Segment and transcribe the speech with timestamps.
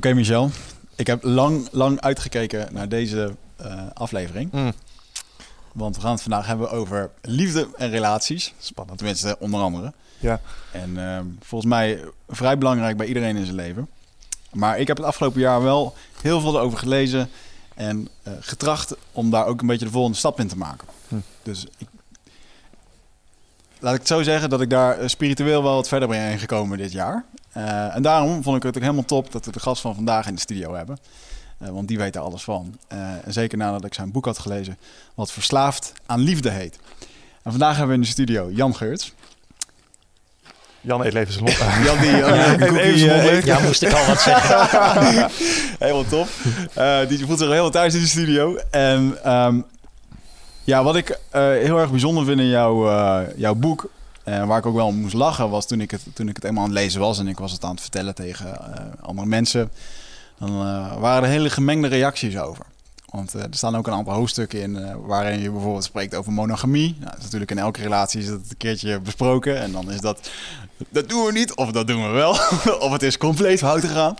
[0.00, 0.50] Oké, Michel.
[0.96, 4.52] Ik heb lang, lang uitgekeken naar deze eh, aflevering.
[4.52, 4.72] Mm.
[5.72, 8.54] Want we gaan het vandaag hebben over liefde en relaties.
[8.58, 8.98] Spannend.
[8.98, 9.92] Tenminste, onder andere.
[10.18, 10.40] Ja.
[10.72, 13.88] En ehm, volgens mij vrij belangrijk bij iedereen in zijn leven.
[14.52, 17.28] Maar ik heb het afgelopen jaar wel heel veel erover gelezen.
[17.74, 20.88] En eh, getracht om daar ook een beetje de volgende stap in te maken.
[21.08, 21.16] Hm.
[21.42, 21.88] Dus ik,
[23.78, 26.78] laat ik het zo zeggen dat ik daar eh, spiritueel wel wat verder ben gekomen
[26.78, 27.24] dit jaar.
[27.52, 30.26] Eh, en daarom vond ik het ook helemaal top dat we de gast van vandaag
[30.26, 30.98] in de studio hebben.
[31.58, 32.78] Eh, want die weet er alles van.
[32.88, 34.78] Eh, en zeker nadat ik zijn boek had gelezen,
[35.14, 36.78] wat Verslaafd aan Liefde heet.
[37.42, 39.14] En vandaag hebben we in de studio Jan Geurts.
[40.80, 41.56] Jan eet even zijn mond.
[41.86, 43.46] Jan die eh, een Even cookie.
[43.46, 45.30] Ja, moest ik al wat zeggen.
[45.78, 46.28] Helemaal top.
[46.74, 48.56] Eh, die voelt zich heel thuis in de studio.
[48.70, 49.60] En ehm,
[50.64, 53.90] ja, wat ik eh, heel erg bijzonder vind in jouw, eh, jouw boek...
[54.24, 56.64] en waar ik ook wel moest lachen, was toen ik, het, toen ik het eenmaal
[56.64, 57.18] aan het lezen was...
[57.18, 59.70] en ik was het aan het vertellen tegen eh, andere mensen...
[60.38, 62.64] dan eh, waren er hele gemengde reacties over.
[63.10, 64.76] Want eh, er staan ook een aantal hoofdstukken in...
[64.76, 66.96] eh, waarin je bijvoorbeeld spreekt over monogamie.
[67.00, 69.60] Nou, is natuurlijk in elke relatie is dat een keertje besproken.
[69.60, 70.30] En dan is dat...
[70.88, 72.30] dat doen we niet, of dat doen we wel.
[72.86, 74.16] of het is compleet fout gegaan.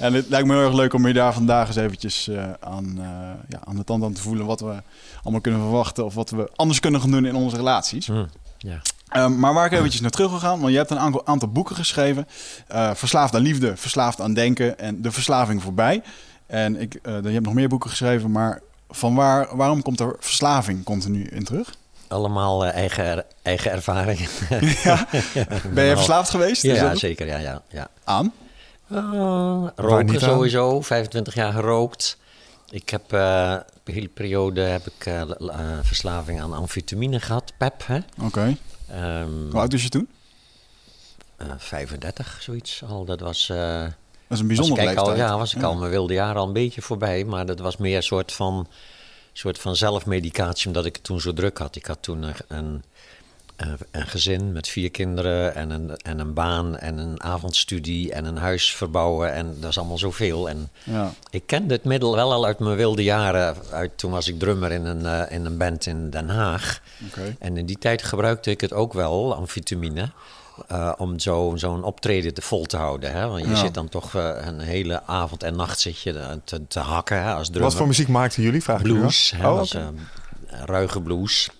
[0.00, 2.98] En het lijkt me heel erg leuk om je daar vandaag eens eventjes eh, aan,
[2.98, 3.04] eh,
[3.48, 4.82] ja, aan de tand aan te voelen wat we
[5.22, 8.06] allemaal kunnen verwachten of wat we anders kunnen gaan doen in onze relaties.
[8.06, 8.24] Hm,
[8.58, 8.80] ja.
[9.10, 11.48] Ehm, maar waar ik eventjes naar terug wil gaan, want je hebt een aantal, aantal
[11.48, 12.28] boeken geschreven.
[12.66, 16.02] Eh, Verslaafd aan liefde, Verslaafd aan denken en De verslaving voorbij.
[16.46, 20.16] En ik, eh, je hebt nog meer boeken geschreven, maar van waar, waarom komt er
[20.18, 21.74] verslaving continu in terug?
[22.08, 24.28] Allemaal eh, eigen, eigen ervaringen.
[24.84, 25.06] ja.
[25.72, 26.62] Ben je verslaafd geweest?
[26.62, 27.26] Ja, ja, zeker.
[27.26, 27.88] Ja, ja, ja.
[28.04, 28.32] Aan?
[28.92, 30.20] Uh, niet roken aan?
[30.20, 32.18] sowieso, 25 jaar gerookt.
[32.70, 35.12] Ik heb eh een hele periode heb ik
[35.82, 37.86] verslaving aan amfetamine gehad, PEP.
[37.86, 37.98] Hè?
[38.22, 38.56] Oké.
[38.92, 40.08] Ehm, Hoe oud was je toen?
[41.36, 43.04] eh, 35, zoiets al.
[43.04, 43.92] Dat was, eh, Dat
[44.28, 45.30] is een bijzondere ik eigenlijk al, leeftijd.
[45.30, 47.24] ja, was ik al mijn wilde jaren al een beetje voorbij.
[47.24, 48.68] Maar dat was meer een soort van,
[49.32, 51.76] soort van zelfmedicatie, omdat ik het toen zo druk had.
[51.76, 52.84] Ik had toen een, een,
[53.60, 58.24] een- een gezin met vier kinderen en een, en een baan en een avondstudie en
[58.24, 59.32] een huis verbouwen.
[59.32, 60.48] En dat is allemaal zoveel.
[60.48, 61.12] En Ja.
[61.30, 63.56] ik kende het middel wel al uit mijn wilde jaren.
[63.72, 66.80] Uit, toen was ik drummer in een, eh, in een band in Den Haag.
[67.38, 70.10] En in die tijd gebruikte ik het ook wel, amfetamine.
[70.68, 73.12] eh, om zo- zo'n optreden te vol te houden.
[73.12, 73.26] Hè?
[73.28, 73.54] Want je Ja.
[73.56, 77.22] zit dan toch eh, een hele avond en nacht zit je eh, te, te hakken
[77.22, 77.68] hè, als drummer.
[77.68, 78.62] Wat voor muziek maakten jullie?
[78.62, 79.40] Vraag ik Blues, af.
[79.40, 79.86] hè, Oh, was, eh,
[80.64, 81.50] ruige blues.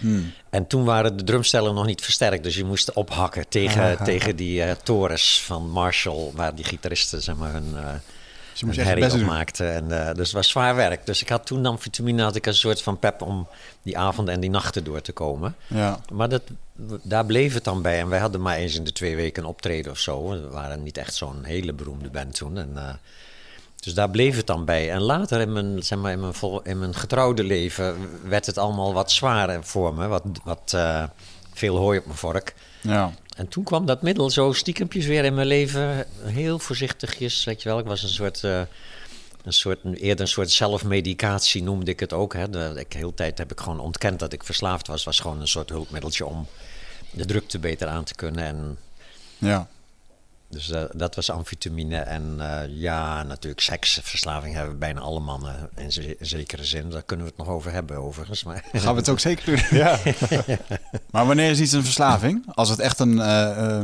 [0.00, 0.32] Hmm.
[0.50, 4.04] En toen waren de drumstellen nog niet versterkt, dus je moest ophakken tegen, Aha.
[4.04, 7.74] tegen die eh, torens van Marshall, waar die gitaristen zeg maar, hun,
[8.60, 9.74] Dus je herrie op maakten.
[9.74, 11.06] En, eh, dus het was zwaar werk.
[11.06, 13.48] Dus ik had toen amfetamine had ik een soort van pep om
[13.82, 15.54] die avonden en die nachten door te komen.
[15.66, 16.00] Ja.
[16.12, 16.42] Maar dat,
[17.02, 17.98] daar bleef het dan bij.
[17.98, 20.28] En wij hadden maar eens in de twee weken een optreden of zo.
[20.28, 22.58] We waren niet echt zo'n hele beroemde band toen.
[22.58, 23.00] En,
[23.80, 24.90] dus daar bleef het dan bij.
[24.90, 27.96] En later in mijn, zeg maar, in mijn, vol- in mijn getrouwde leven
[28.28, 30.06] werd het allemaal wat zwaarder voor me.
[30.06, 31.04] Wat, wat eh,
[31.54, 32.54] veel hooi op mijn vork.
[32.80, 33.12] Ja.
[33.36, 36.06] En toen kwam dat middel zo stiekempjes weer in mijn leven.
[36.22, 37.78] Heel voorzichtigjes, weet je wel.
[37.78, 38.44] Ik was een soort...
[38.44, 38.60] eh,
[39.44, 42.34] een soort, eerder een soort zelfmedicatie noemde ik het ook.
[42.34, 42.50] Hè.
[42.50, 44.96] De, ik, de hele tijd heb ik gewoon ontkend dat ik verslaafd was.
[44.96, 46.46] Het was gewoon een soort hulpmiddeltje om
[47.10, 48.44] de drukte beter aan te kunnen.
[48.44, 48.78] En,
[49.38, 49.68] Ja.
[50.50, 51.96] Dus eh, dat was amfetamine.
[51.96, 56.90] En eh, ja, natuurlijk seksverslaving hebben bijna alle mannen in ze- zekere zin.
[56.90, 58.44] Daar kunnen we het nog over hebben overigens.
[58.44, 59.78] Maar Gaan we het ook zeker doen.
[59.78, 59.98] Ja.
[61.10, 62.42] Maar wanneer is iets een verslaving?
[62.54, 63.20] Als het echt een...
[63.20, 63.80] eh,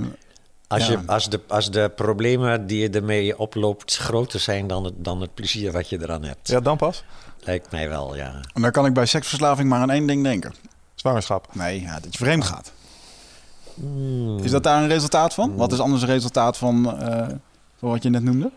[0.68, 0.90] Als, Ja.
[0.92, 5.20] je, als, de, als de problemen die je ermee oploopt groter zijn dan het, dan
[5.20, 6.48] het plezier wat je eraan hebt.
[6.48, 7.04] ja, dan pas.
[7.40, 8.40] Lijkt mij wel, ja.
[8.54, 10.54] en dan kan ik bij seksverslaving maar aan één ding denken.
[10.94, 11.48] Zwangerschap.
[11.54, 12.72] Nee, ja, dat je vreemd gaat.
[13.80, 14.38] Hmm.
[14.38, 15.56] Is dat daar een resultaat van?
[15.56, 17.28] Wat is anders een resultaat van, eh,
[17.78, 18.50] van wat je net noemde?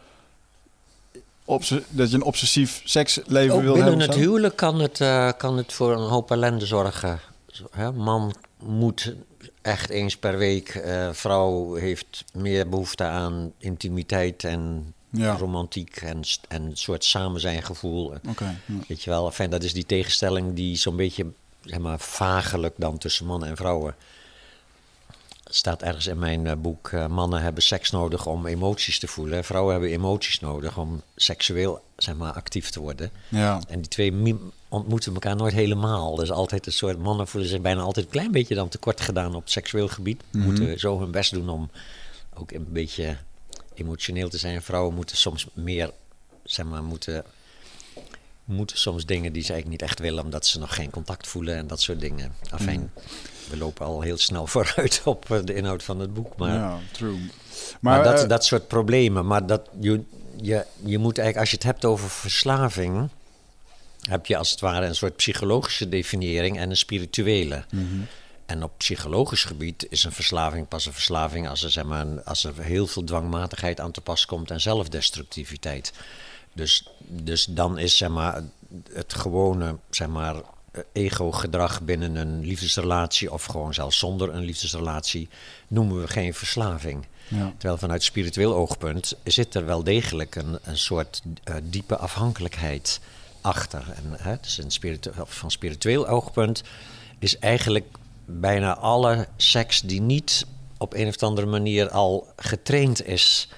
[1.46, 4.00] obs- dat je een obsessief seksleven Ook wil binnen hebben?
[4.00, 4.22] het of zo?
[4.22, 7.20] huwelijk kan het, eh, kan het voor een hoop ellende zorgen.
[7.48, 7.92] Zo, hè?
[7.92, 8.34] Man
[8.64, 9.14] moet
[9.62, 10.70] echt eens per week.
[10.70, 15.36] eh, vrouw heeft meer behoefte aan intimiteit en Ja.
[15.38, 18.14] romantiek en, en een soort samenzijngevoel.
[18.30, 18.44] Oké.
[18.66, 18.74] ja.
[18.88, 21.26] Weet je wel, enfin, dat is die tegenstelling die zo'n beetje
[21.64, 23.96] zeg maar, vagelijk dan tussen mannen en vrouwen.
[25.50, 29.44] Staat ergens in mijn eh, boek: eh, mannen hebben seks nodig om emoties te voelen.
[29.44, 33.12] Vrouwen hebben emoties nodig om seksueel zeg maar, actief te worden.
[33.28, 33.62] Ja.
[33.68, 34.36] En die twee
[34.70, 36.16] ontmoeten elkaar nooit helemaal.
[36.16, 39.36] Dus altijd een soort mannen voelen zich bijna altijd een klein beetje dan tekort gedaan
[39.36, 40.24] op seksueel gebied.
[40.32, 41.70] Moeten zo hun best doen om
[42.34, 43.18] ook een beetje
[43.74, 44.62] emotioneel te zijn.
[44.62, 45.92] Vrouwen moeten soms meer,
[46.44, 47.24] zeg maar, moeten,
[48.50, 51.56] moeten soms dingen die ze eigenlijk niet echt willen, omdat ze nog geen contact voelen
[51.56, 52.34] en dat soort dingen.
[52.50, 52.92] Afijn,
[53.50, 56.38] we lopen al heel snel vooruit op eh, de inhoud van het boek.
[56.38, 57.20] Maar ja, true.
[57.80, 59.26] maar, Maar, dat, eh, dat soort problemen.
[59.26, 60.02] Maar dat, je,
[60.42, 63.10] je, je moet eigenlijk, als je het hebt over verslaving,
[64.10, 67.66] heb je als het ware een soort psychologische definiëring en een spirituele.
[67.72, 68.02] Mhm.
[68.46, 72.44] En op psychologisch gebied is een verslaving pas een verslaving als er, zeg maar, als
[72.44, 75.94] er heel veel dwangmatigheid aan te pas komt en zelfdestructiviteit.
[76.54, 78.44] Dus, dus dan is zeg maar,
[78.94, 80.36] het gewone zeg maar,
[80.92, 85.30] ego-gedrag binnen een liefdesrelatie, of gewoon zelfs zonder een liefdesrelatie,
[85.68, 87.06] noemen we geen verslaving.
[87.28, 87.54] Ja.
[87.58, 93.00] Terwijl vanuit spiritueel oogpunt zit er wel degelijk een, een soort eh, diepe afhankelijkheid
[93.42, 93.84] achter.
[93.96, 96.64] En, hè, dus een spiritu- van spiritueel oogpunt
[97.20, 100.46] is eigenlijk bijna alle seks die niet
[100.80, 103.50] op een of andere manier al getraind is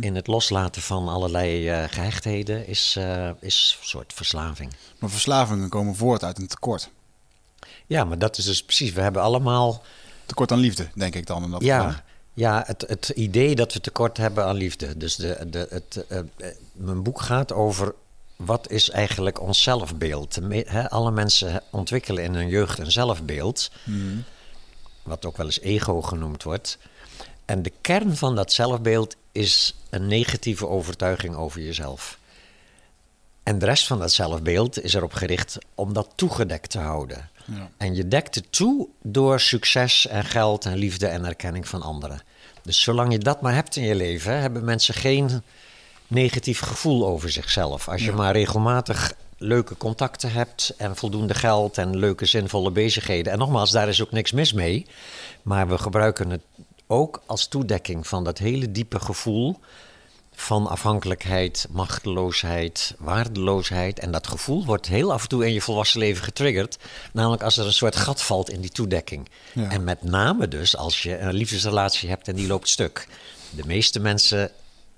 [0.00, 4.72] in het loslaten van allerlei eh, gehechtheden, is, eh, is een soort verslaving.
[4.98, 6.90] Maar verslavingen komen voort uit een tekort.
[7.86, 8.92] Ja, maar dat is dus precies.
[8.92, 9.82] We hebben allemaal
[10.26, 11.42] Tekort aan liefde, denk ik dan.
[11.42, 11.76] In dat geval.
[11.76, 12.04] Ja,
[12.34, 14.96] ja het, het idee dat we tekort hebben aan liefde.
[14.96, 16.20] Dus de, de, het, eh,
[16.72, 17.94] mijn boek gaat over
[18.36, 20.38] wat is eigenlijk ons zelfbeeld.
[20.88, 23.70] Alle mensen ontwikkelen in hun jeugd een zelfbeeld,
[25.04, 26.78] wat ook wel eens ego genoemd wordt.
[27.44, 32.18] En de kern van dat zelfbeeld is een negatieve overtuiging over jezelf.
[33.42, 37.30] En de rest van dat zelfbeeld is erop gericht om dat toegedekt te houden.
[37.44, 37.70] Ja.
[37.76, 42.22] En je dekt het toe door succes en geld en liefde en erkenning van anderen.
[42.62, 45.42] Dus zolang je dat maar hebt in je leven, hebben mensen geen
[46.06, 47.88] negatief gevoel over zichzelf.
[47.88, 53.32] Als je maar regelmatig leuke contacten hebt en voldoende geld en leuke zinvolle bezigheden.
[53.32, 54.86] En nogmaals, daar is ook niks mis mee.
[55.42, 56.42] Maar we gebruiken het
[56.86, 59.58] ook als toedekking van dat hele diepe gevoel
[60.34, 63.98] van afhankelijkheid, machteloosheid, waardeloosheid.
[63.98, 66.78] En dat gevoel wordt heel af en toe in je volwassen leven getriggerd.
[67.12, 69.28] Namelijk als er een soort gat valt in die toedekking.
[69.52, 69.70] Ja.
[69.70, 73.08] En met name dus als je een liefdesrelatie hebt en die loopt stuk.
[73.50, 74.50] De meeste mensen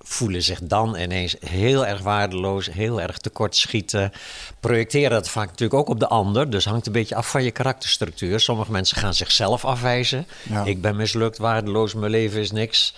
[0.08, 4.12] voelen zich dan ineens heel erg waardeloos, heel erg tekortschieten.
[4.60, 6.50] Projecteren dat vaak natuurlijk ook op de ander.
[6.50, 8.40] Dus hangt een beetje af van je karakterstructuur.
[8.40, 10.26] Sommige mensen gaan zichzelf afwijzen.
[10.42, 10.64] Ja.
[10.64, 12.94] Ik ben mislukt, waardeloos, mijn leven is niks.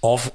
[0.00, 0.32] Of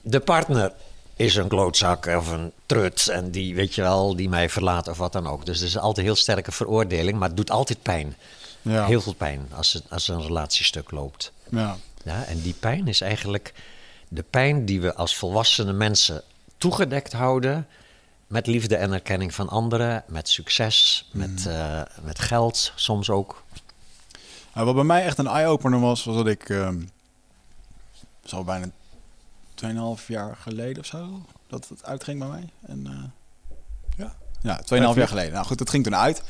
[0.00, 0.72] de partner
[1.16, 4.98] is een klootzak of een trut en die, weet je wel, die mij verlaat of
[4.98, 5.46] wat dan ook.
[5.46, 8.16] Dus er is altijd heel sterke veroordeling, maar het doet altijd pijn.
[8.62, 8.86] Ja.
[8.86, 11.32] Heel veel pijn als, het, als een relatiestuk loopt.
[11.50, 11.76] Ja.
[12.04, 13.52] Ja, en die pijn is eigenlijk
[14.08, 16.22] de pijn die we als volwassene mensen
[16.56, 17.66] toegedekt houden.
[18.26, 23.42] Met liefde en erkenning van anderen, met succes, met, eh, met geld soms ook.
[24.54, 26.48] Nou, wat bij mij echt een eye-opener was, was dat ik...
[26.48, 26.80] ehm
[28.24, 28.66] zo bijna
[29.54, 32.48] 2,5 jaar geleden of zo, dat het uitging bij mij.
[32.66, 33.04] En, eh,
[33.96, 34.14] Ja.
[34.40, 35.32] ja, 2,5 jaar geleden.
[35.32, 36.22] Nou goed, dat ging toen uit.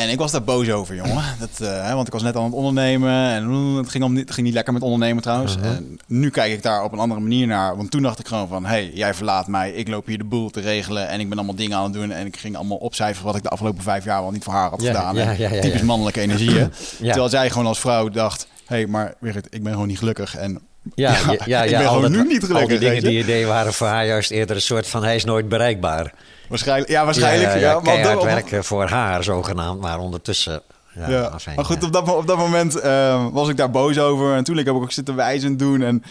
[0.00, 1.22] En ik was daar boos over, jongen.
[1.38, 3.12] Dat, hè, want ik was net aan het ondernemen.
[3.30, 5.56] En mm, het ging, om, het ging niet lekker met ondernemen trouwens.
[5.62, 7.76] En nu kijk ik daar op een andere manier naar.
[7.76, 8.64] Want toen dacht ik gewoon van...
[8.64, 9.72] hey, jij verlaat mij.
[9.72, 11.08] Ik loop hier de boel te regelen.
[11.08, 12.10] En ik ben allemaal dingen aan het doen.
[12.10, 13.26] En ik ging allemaal opcijferen...
[13.26, 15.36] wat ik de afgelopen vijf jaar wel niet voor haar had Ja, gedaan.
[15.38, 16.72] ja, typisch mannelijke energieën.
[16.98, 17.08] Ja.
[17.08, 18.46] Terwijl zij gewoon als vrouw dacht...
[18.66, 20.36] hé, hey, maar Wigert, ik ben gewoon niet gelukkig.
[20.36, 20.60] En
[20.94, 22.68] Ja, ja, ja, ik ben al gewoon dat- nu niet Al gelukkig.
[22.68, 23.00] die dingen je?
[23.00, 26.14] die je deed waren voor haar juist eerder een soort van hij is nooit bereikbaar.
[26.52, 27.48] Waarschijnlijk, ja, waarschijnlijk.
[27.52, 30.62] Ja, Ja, ja, ja, maar op dat- voor haar zogenaamd, maar ondertussen...
[31.08, 34.34] Ja, maar goed, op dat, op dat moment eh, was ik daar boos over.
[34.34, 35.82] En toen ik heb ik ook zitten wijzend doen.
[35.82, 36.02] En,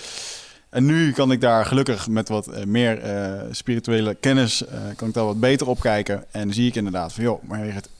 [0.69, 4.63] en nu kan ik daar gelukkig met wat eh, meer eh, spirituele kennis...
[4.95, 6.23] kan ik daar wat beter op kijken.
[6.31, 7.23] En zie ik inderdaad van...
[7.23, 7.59] joh, maar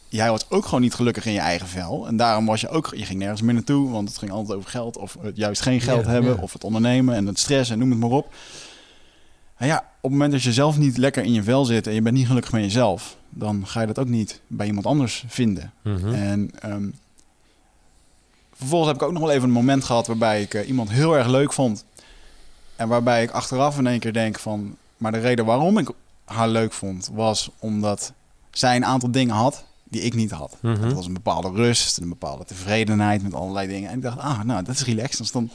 [0.09, 2.07] jij was ook gewoon niet gelukkig in je eigen vel.
[2.07, 2.93] En daarom was je ook...
[2.95, 4.97] Je ging nergens meer naartoe, want het ging altijd over geld.
[4.97, 6.35] Of juist geen geld Ja, hebben.
[6.35, 6.41] ja.
[6.41, 8.27] Of het ondernemen en het stress en noem het maar op.
[9.61, 11.87] En ja, op het moment dat je zelf niet lekker in je vel zit...
[11.87, 13.17] en je bent niet gelukkig met jezelf...
[13.29, 15.73] dan ga je dat ook niet bij iemand anders vinden.
[15.81, 16.13] Mhm.
[16.13, 16.89] En ehm,
[18.53, 21.17] vervolgens heb ik ook nog wel even een moment gehad waarbij ik eh, iemand heel
[21.17, 21.85] erg leuk vond.
[22.75, 24.75] En waarbij ik achteraf in één keer denk van...
[24.97, 25.89] maar de reden waarom ik
[26.25, 28.13] haar leuk vond, was omdat
[28.51, 30.57] zij een aantal dingen had die ik niet had.
[30.61, 30.83] Mhm.
[30.83, 33.89] Het was een bepaalde rust, een bepaalde tevredenheid met allerlei dingen.
[33.89, 35.17] En ik dacht, ah, nou, dat is relaxed.
[35.17, 35.49] Dus dan,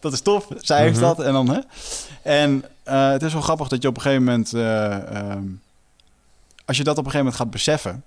[0.00, 0.48] dat is tof.
[0.58, 1.04] Zij heeft Mhm.
[1.04, 1.20] dat.
[1.20, 1.60] En dan, hè.
[2.22, 5.42] En eh, het is wel grappig dat je op een gegeven moment, eh, ehm,
[6.64, 8.02] als je dat op een gegeven moment gaat beseffen,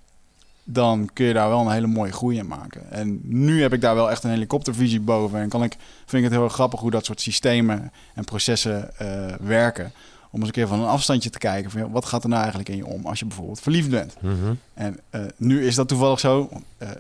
[0.63, 2.91] dan kun je daar wel een hele mooie groei in maken.
[2.91, 5.39] En nu heb ik daar wel echt een helikoptervisie boven.
[5.39, 9.35] En kan ik, vind ik het heel grappig hoe dat soort systemen en processen eh,
[9.41, 9.91] werken.
[10.31, 12.69] Om eens een keer van een afstandje te kijken van wat gaat er nou eigenlijk
[12.69, 14.15] in je om als je bijvoorbeeld verliefd bent.
[14.21, 14.53] Mhm.
[14.73, 14.99] En
[15.37, 16.49] nu is dat toevallig zo.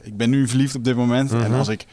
[0.01, 1.31] ik ben nu verliefd op dit moment.
[1.31, 1.53] En Mhm.
[1.53, 1.85] als ik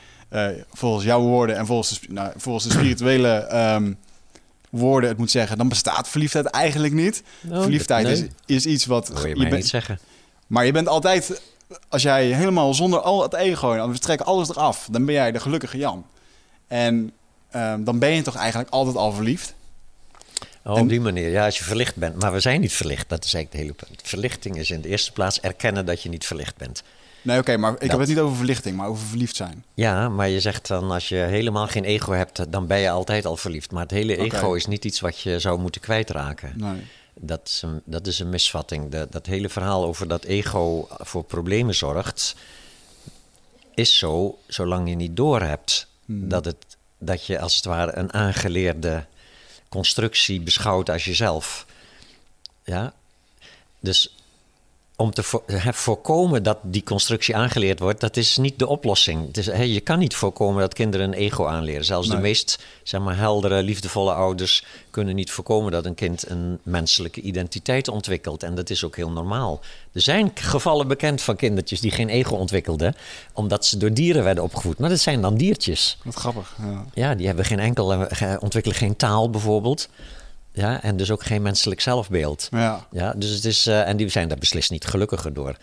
[0.72, 3.92] volgens jouw woorden en volgens de, nou, volgens de spirituele ehm,
[4.70, 7.23] woorden het moet zeggen, dan bestaat verliefdheid eigenlijk niet.
[7.50, 8.14] Oh, verliefdheid nee,
[8.46, 9.99] is, is iets wat je bent- niet zeggen.
[10.46, 11.42] maar je bent altijd,
[11.88, 15.32] als jij helemaal zonder al het ego, en we trekken alles eraf, dan ben jij
[15.32, 16.06] de gelukkige Jan.
[16.66, 17.12] En
[17.50, 19.54] ehm, dan ben je toch eigenlijk altijd al verliefd.
[20.64, 21.28] Oh, En- op die manier.
[21.30, 22.20] Ja, als je verlicht bent.
[22.23, 23.08] Maar we zijn niet verlicht.
[23.08, 24.08] Dat is eigenlijk het hele punt.
[24.08, 26.82] Verlichting is in de eerste plaats erkennen dat je niet verlicht bent.
[27.26, 27.99] Nee, oké, maar ik heb Dat.
[28.00, 29.64] het niet over verlichting, maar over verliefd zijn.
[29.75, 33.26] Ja, maar je zegt dan als je helemaal geen ego hebt, dan ben je altijd
[33.26, 33.71] al verliefd.
[33.71, 36.52] Maar het hele ego is niet iets wat je zou moeten kwijtraken.
[36.56, 36.83] Nee.
[37.14, 38.90] Dat is een, dat is een misvatting.
[38.90, 42.35] De- dat hele verhaal over dat ego voor problemen zorgt,
[43.75, 46.28] is zo zolang je niet doorhebt Hmm.
[46.28, 46.56] dat, het,
[46.99, 49.04] dat je als het ware een aangeleerde
[49.68, 51.66] constructie beschouwt als jezelf.
[52.64, 52.92] Ja?
[53.80, 54.15] Dus
[54.98, 59.26] om te vo- voorkomen dat die constructie aangeleerd wordt, dat is niet de oplossing.
[59.26, 61.84] Het is, je kan niet voorkomen dat kinderen een ego aanleren.
[61.84, 62.16] Zelfs Nee.
[62.16, 67.20] de meest zeg maar, heldere, liefdevolle ouders kunnen niet voorkomen dat een kind een menselijke
[67.20, 68.42] identiteit ontwikkelt.
[68.42, 69.60] En dat is ook heel normaal.
[69.92, 72.94] Er zijn gevallen bekend van kindertjes die geen ego ontwikkelden,
[73.32, 74.78] omdat ze door dieren werden opgevoed.
[74.78, 75.98] Maar dat zijn dan diertjes.
[76.04, 76.56] Wat grappig.
[76.62, 76.84] Ja.
[76.94, 79.88] Ja, die hebben geen enkel, ge- ontwikkelen geen taal bijvoorbeeld.
[80.56, 82.48] Ja, en dus ook geen menselijk zelfbeeld.
[82.50, 82.86] Ja.
[82.90, 85.56] Ja, dus het is, eh, en die zijn daar beslist niet gelukkiger door.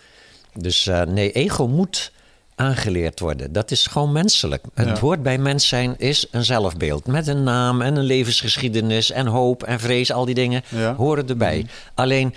[0.58, 2.12] Dus eh, nee, ego moet
[2.54, 3.52] aangeleerd worden.
[3.52, 4.64] Dat is gewoon menselijk.
[4.74, 4.98] Het Ja.
[4.98, 7.06] hoort bij mens zijn is een zelfbeeld.
[7.06, 10.12] Met een naam en een levensgeschiedenis en hoop en vrees.
[10.12, 10.94] Al die dingen Ja.
[10.94, 11.66] horen erbij.
[11.94, 12.34] Alleen,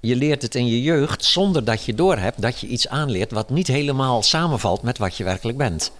[0.00, 3.30] je leert het in je jeugd zonder dat je doorhebt dat je iets aanleert...
[3.30, 5.92] wat niet helemaal samenvalt met wat je werkelijk bent.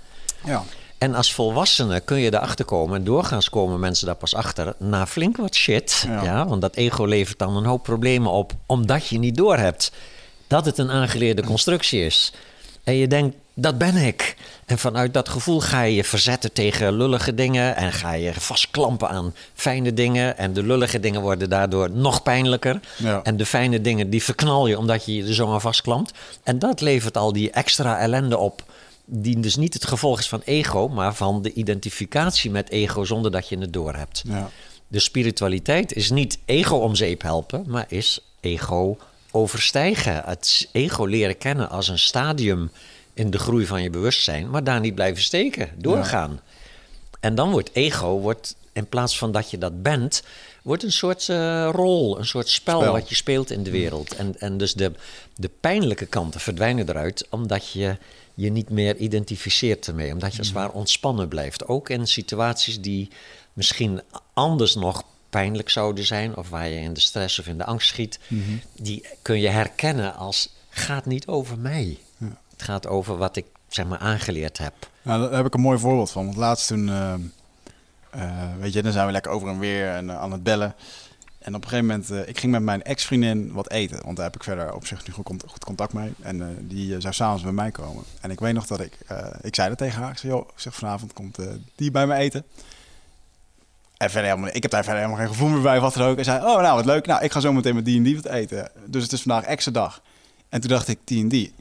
[0.44, 0.62] ja.
[1.00, 5.07] En als volwassene kun je erachter komen, en doorgaans komen mensen daar pas achter, na
[5.07, 6.04] flink wat shit.
[6.07, 6.23] Ja.
[6.23, 6.47] Ja.
[6.47, 9.92] want dat ego levert dan een hoop problemen op, omdat je niet doorhebt
[10.47, 12.33] dat het een aangeleerde constructie is.
[12.85, 14.37] En je denkt, dat ben ik.
[14.66, 19.09] En vanuit dat gevoel ga je je verzetten tegen lullige dingen en ga je vastklampen
[19.09, 20.38] aan fijne dingen.
[20.38, 22.80] En de lullige dingen worden daardoor nog pijnlijker.
[22.97, 23.21] Ja.
[23.23, 26.12] En de fijne dingen die verknal je omdat je je er zo aan vastklampt.
[26.42, 28.62] En dat levert al die extra ellende op.
[29.12, 33.30] Die dus niet het gevolg is van ego, maar van de identificatie met ego zonder
[33.30, 34.22] dat je het doorhebt.
[34.26, 34.50] Ja.
[34.88, 38.98] De spiritualiteit is niet ego om zeep helpen, maar is ego
[39.30, 40.22] overstijgen.
[40.24, 42.70] Het ego leren kennen als een stadium
[43.14, 46.40] in de groei van je bewustzijn, maar daar niet blijven steken, doorgaan.
[47.20, 50.22] En dan wordt ego, wordt, in plaats van dat je dat bent,
[50.62, 52.92] wordt een soort eh, rol, een soort spel, Spel.
[52.92, 54.16] wat je speelt in de wereld.
[54.16, 54.92] En, en dus de,
[55.36, 57.96] de pijnlijke kanten verdwijnen eruit, omdat je
[58.40, 60.12] je niet meer identificeert ermee.
[60.12, 61.66] Omdat je als het ware ontspannen blijft.
[61.66, 63.11] Ook in situaties die
[63.52, 64.00] misschien
[64.32, 67.88] anders nog pijnlijk zouden zijn, of waar je in de stress of in de angst
[67.88, 68.18] schiet,
[68.76, 71.99] die kun je herkennen als gaat niet over mij.
[72.50, 74.75] Het gaat over wat ik zeg maar aangeleerd heb.
[75.02, 76.25] Nou, daar heb ik een mooi voorbeeld van.
[76.25, 77.14] Want laatst toen, eh,
[78.11, 80.75] eh, weet je, dan zijn we lekker over en weer en, eh, aan het bellen.
[81.40, 84.00] En op een gegeven moment, eh, ik ging met mijn ex-vriendin wat eten.
[84.04, 86.12] Want daar heb ik verder op zich nu goed, goed contact mee.
[86.20, 88.04] En eh, die eh, zou s'avonds bij mij komen.
[88.20, 88.99] En ik weet nog dat ik,
[89.40, 90.11] ik zei dat tegen haar.
[90.11, 91.38] Ik zei, joh, ik zeg, vanavond komt
[91.75, 92.44] die bij me eten.
[93.97, 96.18] En verder helemaal, ik heb daar verder helemaal geen gevoel meer bij, wat dan ook.
[96.18, 97.06] En zei, oh nou, wat leuk.
[97.06, 98.70] Nou, ik ga zo meteen met die en die wat eten.
[98.87, 100.02] Dus het is vandaag extra dag.
[100.49, 101.54] En toen dacht ik, die en die.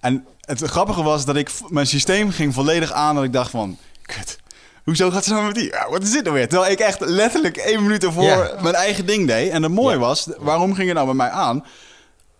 [0.00, 3.78] En het grappige was dat ik mijn systeem ging volledig aan dat ik dacht van,
[4.02, 4.38] kut,
[4.86, 5.64] hoezo gaat ze nou met die?
[5.70, 6.48] Ja, wat is dit nou weer?
[6.48, 9.50] Terwijl ik echt letterlijk één minuut ervoor mijn eigen ding deed.
[9.50, 11.64] En het mooie was, waarom ging je nou bij mij aan?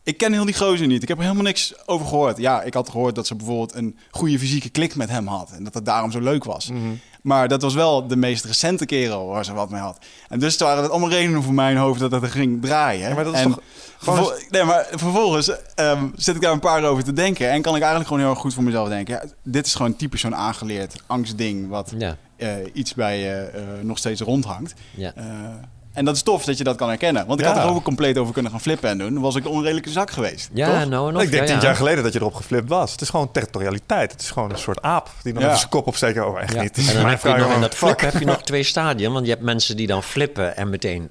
[0.03, 1.03] Ik ken heel die gozer niet.
[1.03, 2.37] Ik heb er helemaal niks over gehoord.
[2.39, 5.51] Ja, ik had gehoord dat ze bijvoorbeeld een goede fysieke klik met hem had.
[5.57, 6.71] En dat het daarom zo leuk was.
[6.71, 6.81] Mhm.
[7.23, 9.99] Maar dat was wel de meest recente kerel waar ze wat mee had.
[10.29, 13.09] En dus waren het allemaal redenen voor mijn hoofd dat het er ging draaien.
[13.09, 13.61] Ja, maar dat is en toch
[13.99, 17.51] gewoon vervol- nee, maar vervolgens ehm, zit ik daar een paar over te denken.
[17.51, 19.15] En kan ik eigenlijk gewoon heel erg goed voor mezelf denken.
[19.15, 21.69] Ja, dit is gewoon typisch zo'n aangeleerd angstding.
[21.69, 22.17] Wat Ja,
[22.73, 24.75] iets bij je eh, nog steeds rondhangt.
[24.95, 25.13] ja.
[25.15, 25.25] Eh,
[25.93, 27.27] en dat is tof dat je dat kan herkennen.
[27.27, 27.53] Want ik Ja.
[27.55, 29.13] had er ook compleet over kunnen gaan flippen en doen.
[29.13, 30.51] Dan was ik de onredelijke zak geweest.
[30.53, 30.89] Ja, toch?
[30.89, 31.63] nou en of, ik denk ja, tien ja.
[31.67, 32.93] jaar geleden dat je erop geflipt was.
[32.93, 34.13] Het is gewoon territorialiteit.
[34.13, 35.47] Het is gewoon een soort aap die dan Ja.
[35.49, 36.29] even zijn kop opsteken.
[36.29, 36.63] Oh, echt Ja.
[36.63, 36.77] niet.
[36.79, 39.11] En dan mijn heb je nog, in dat vlak heb je nog twee stadia.
[39.11, 41.11] Want je hebt mensen die dan flippen en meteen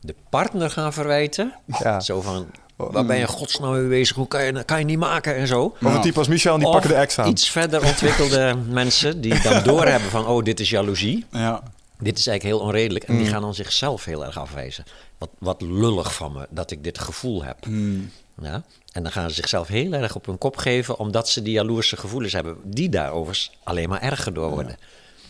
[0.00, 1.54] de partner gaan verwijten.
[1.78, 2.00] Ja.
[2.00, 4.16] Zo van, waar ben je godsnaam mee bezig?
[4.16, 5.62] Hoe kan je, kan je niet maken en zo.
[5.82, 7.28] Of een type als Michel, en die Of pakken de ex aan.
[7.28, 10.26] iets verder ontwikkelde mensen die dan doorhebben van...
[10.26, 11.26] oh, dit is jaloezie.
[11.30, 11.62] Ja.
[11.98, 13.04] Dit is eigenlijk heel onredelijk.
[13.04, 13.30] En die Mm.
[13.30, 14.84] gaan dan zichzelf heel erg afwijzen.
[15.18, 17.66] Wat, wat lullig van me dat ik dit gevoel heb.
[17.66, 18.10] Mm.
[18.42, 18.62] Ja?
[18.92, 20.98] En dan gaan ze zichzelf heel erg op hun kop geven...
[20.98, 22.56] omdat ze die jaloerse gevoelens hebben...
[22.64, 24.76] die daarover alleen maar erger door worden.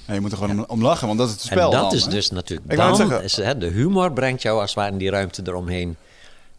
[0.06, 1.80] En je moet er gewoon om, om lachen, want dat is het En spel dat
[1.80, 2.10] dan, is hè?
[2.10, 2.70] dus natuurlijk...
[2.72, 3.22] Ik dan zeggen.
[3.22, 5.96] is, hè, de humor brengt jou als het ware in die ruimte eromheen...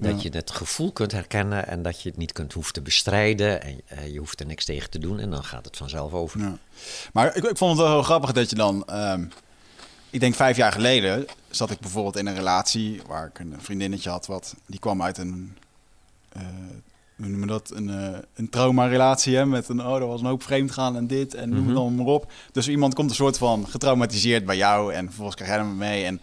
[0.04, 1.68] dat je het gevoel kunt herkennen...
[1.68, 3.62] en dat je het niet kunt hoeft te bestrijden...
[3.62, 5.20] en eh, je hoeft er niks tegen te doen...
[5.20, 6.40] en dan gaat het vanzelf over.
[6.40, 6.58] Ja.
[7.14, 8.86] Maar ik, ik vond het wel heel grappig dat je dan...
[8.86, 9.26] ehm,
[10.10, 13.02] ik denk vijf jaar geleden zat ik bijvoorbeeld in een relatie...
[13.08, 15.58] waar ik een vriendinnetje had, wat, die kwam uit een...
[16.30, 16.42] eh,
[17.16, 17.72] hoe noemen we dat?
[17.74, 19.46] Een, eh een traumarelatie, hè?
[19.46, 21.96] Met een, oh, er was een hoop vreemd gaan en dit en noem het dan
[21.96, 22.32] maar op.
[22.52, 26.06] Dus iemand komt een soort van getraumatiseerd bij jou en vervolgens krijg jij hem mee.
[26.06, 26.22] En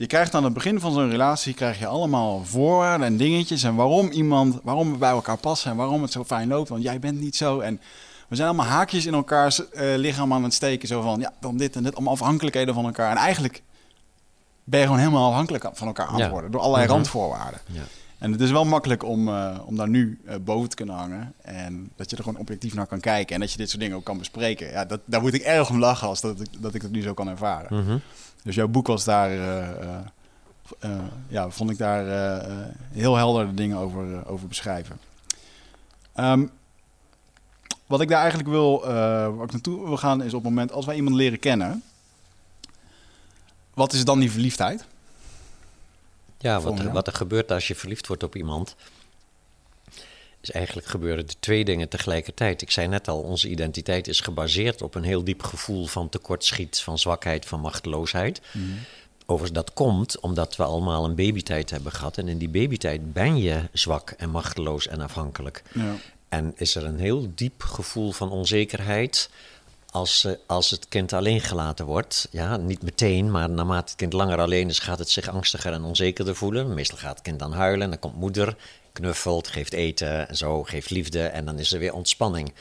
[0.00, 3.74] je krijgt aan het begin van zo'n relatie krijg je allemaal voorwaarden en dingetjes en
[3.74, 6.98] waarom iemand, waarom we bij elkaar passen en waarom het zo fijn loopt, want jij
[6.98, 7.80] bent niet zo en
[8.28, 11.56] we zijn allemaal haakjes in elkaars eh, lichaam aan het steken, zo van ja, dan
[11.56, 13.62] dit en dit, allemaal afhankelijkheden van elkaar en eigenlijk
[14.64, 16.30] ben je gewoon helemaal afhankelijk van elkaar aan het Ja.
[16.30, 16.94] worden door allerlei Mhm.
[16.94, 17.60] randvoorwaarden.
[17.66, 17.82] Ja.
[18.18, 21.32] En het is wel makkelijk om, eh, om daar nu eh, boven te kunnen hangen.
[21.42, 23.34] En dat je er gewoon objectief naar kan kijken.
[23.34, 24.70] En dat je dit soort dingen ook kan bespreken.
[24.70, 27.02] Ja, dat, daar moet ik erg om lachen als dat ik, dat ik het nu
[27.02, 27.84] zo kan ervaren.
[27.84, 27.98] Mhm.
[28.42, 29.30] Dus jouw boek was daar...
[29.30, 30.04] eh, eh,
[30.78, 30.90] eh,
[31.28, 32.04] ja, vond ik daar
[32.92, 34.98] heel helder de dingen over, over beschrijven.
[36.12, 36.46] Ehm,
[37.86, 38.80] wat ik daar eigenlijk wil...
[39.36, 41.82] waar ik naartoe wil gaan is op het moment als wij iemand leren kennen...
[43.74, 44.84] Wat is dan die verliefdheid?
[46.38, 48.76] Ja, wat er, wat er gebeurt als je verliefd wordt op iemand,
[50.40, 52.62] is eigenlijk gebeuren de twee dingen tegelijkertijd.
[52.62, 56.80] Ik zei net al, onze identiteit is gebaseerd op een heel diep gevoel van tekortschiet,
[56.80, 58.40] van zwakheid, van machteloosheid.
[59.26, 62.18] Overigens, dat komt omdat we allemaal een babytijd hebben gehad.
[62.18, 65.62] En in die babytijd ben je zwak en machteloos en afhankelijk.
[65.72, 65.94] Ja.
[66.28, 69.30] En is er een heel diep gevoel van onzekerheid
[69.90, 72.28] als, eh, als het kind alleen gelaten wordt.
[72.30, 75.84] Ja, niet meteen, maar naarmate het kind langer alleen is, gaat het zich angstiger en
[75.84, 76.74] onzekerder voelen.
[76.74, 78.56] Meestal gaat het kind dan huilen en dan komt moeder,
[79.00, 82.52] knuffelt, geeft eten en zo, geeft liefde en dan is er weer ontspanning.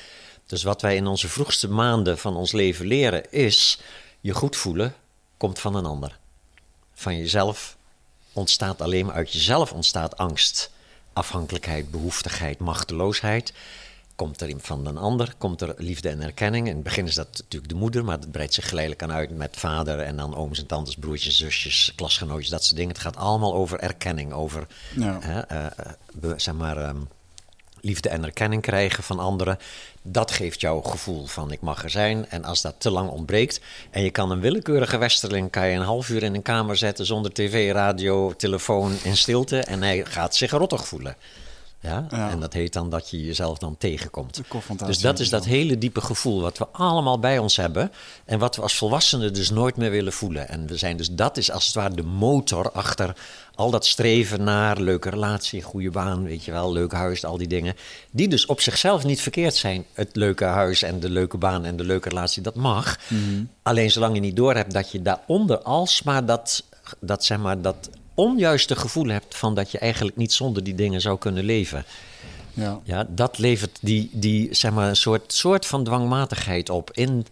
[0.45, 3.80] Dus wat wij in onze vroegste maanden van ons leven leren is,
[4.19, 4.95] je goed voelen
[5.38, 6.17] komt van een ander.
[6.93, 7.78] Van jezelf
[8.34, 10.71] ontstaat alleen maar uit jezelf ontstaat angst,
[11.13, 13.54] afhankelijkheid, behoeftigheid, machteloosheid.
[14.19, 16.67] Komt er van een ander, komt er liefde en erkenning.
[16.67, 19.29] In het begin is dat natuurlijk de moeder, maar dat breidt zich geleidelijk aan uit
[19.38, 22.91] met vader en dan ooms en tantes, broertjes, zusjes, klasgenootjes, dat soort dingen.
[22.91, 25.17] Het gaat allemaal over erkenning, over Ja.
[25.21, 25.71] hè, eh, eh,
[26.13, 26.97] be- zeg maar, ehm,
[27.82, 29.58] liefde en erkenning krijgen van anderen.
[30.01, 32.29] Dat geeft jou een gevoel van ik mag er zijn.
[32.29, 35.82] En als dat te lang ontbreekt en je kan een willekeurige westerling kan je een
[35.86, 40.36] half uur in een kamer zetten zonder tv, radio, telefoon in stilte en hij gaat
[40.36, 41.15] zich rottig voelen.
[41.81, 42.05] Ja?
[42.09, 42.29] Ja.
[42.29, 44.41] En dat heet dan dat je jezelf dan tegenkomt.
[44.85, 47.91] Dus dat is dat hele diepe gevoel wat we allemaal bij ons hebben.
[48.25, 50.49] En wat we als volwassenen dus nooit meer willen voelen.
[50.49, 53.15] En we zijn dus, dat is als het ware de motor achter
[53.55, 57.47] al dat streven naar leuke relatie, goede baan, weet je wel, leuk huis, al die
[57.47, 57.75] dingen.
[58.11, 59.85] Die dus op zichzelf niet verkeerd zijn.
[59.93, 62.99] Het leuke huis en de leuke baan en de leuke relatie, dat mag.
[63.63, 66.63] Alleen zolang je niet doorhebt dat je daaronder alsmaar dat,
[66.99, 67.89] dat, zeg maar, dat
[68.19, 71.86] onjuiste gevoel hebt van dat je eigenlijk niet zonder die dingen zou kunnen leven.
[72.53, 72.79] Ja.
[72.84, 77.25] Ja, dat levert die, die zeg maar, een soort, soort van dwangmatigheid op in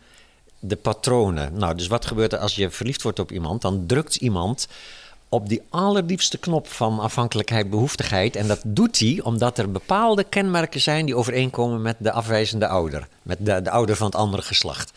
[0.60, 1.54] de patronen.
[1.58, 3.62] Nou, dus wat gebeurt er als je verliefd wordt op iemand?
[3.62, 4.68] Dan drukt iemand
[5.30, 8.36] op die allerdiepste knop van afhankelijkheid, behoeftigheid.
[8.36, 13.08] En dat doet hij omdat er bepaalde kenmerken zijn die overeenkomen met de afwijzende ouder.
[13.22, 14.92] Met de, de ouder van het andere geslacht.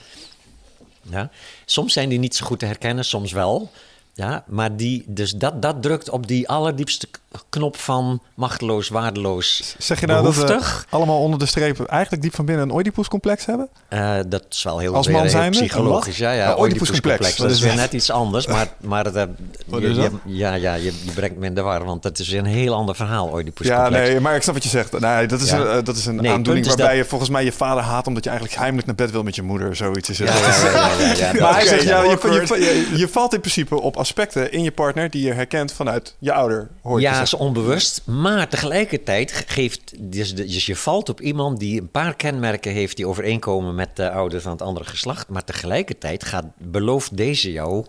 [1.03, 1.31] Ja?
[1.65, 3.71] Soms zijn die niet zo goed te herkennen, soms wel.
[4.15, 7.09] Ja, maar die, dus dat, dat drukt op die allerdiepste
[7.49, 12.35] knop van machteloos, waardeloos, Zeg je nou dat we allemaal onder de streep eigenlijk diep
[12.35, 13.69] van binnen een Oedipus-complex hebben?
[13.89, 15.59] Eh, dat is wel heel, Als weer man heel zijnde?
[15.59, 16.17] psychologisch.
[16.17, 17.37] Ja, ja, Oedipuscomplex.
[17.37, 17.81] Dat is weer dat?
[17.81, 19.29] net iets anders, maar, maar het,
[19.67, 20.11] Wat je- dat?
[20.25, 22.75] ja, ja je, je brengt me in de war, want het is weer een heel
[22.75, 23.97] ander verhaal, Oedipuscomplex.
[23.97, 24.99] Ja, nee, maar ik snap wat je zegt.
[25.01, 25.59] Nee, dat is Ja.
[25.59, 28.07] een, eh, dat is een Nee, aandoening waarbij dat- je volgens mij je vader haat...
[28.07, 29.77] omdat je eigenlijk heimelijk naar bed wil met je moeder.
[29.77, 30.29] Zoiets is het.
[30.29, 30.35] Ja,
[31.41, 32.49] Maar hij dat- zegt, ja, je, awkward.
[32.49, 32.55] je,
[32.91, 35.11] je, je valt in principe op aspecten in je partner...
[35.11, 38.03] die je herkent vanuit je ouder, hoor Ja, is onbewust.
[38.05, 39.93] Maar tegelijkertijd ge- geeft.
[39.99, 43.97] Dus, de- dus je valt op iemand die een paar kenmerken heeft die overeenkomen met
[43.97, 45.29] de ouder van het andere geslacht.
[45.29, 47.87] Maar tegelijkertijd gaat, belooft deze jou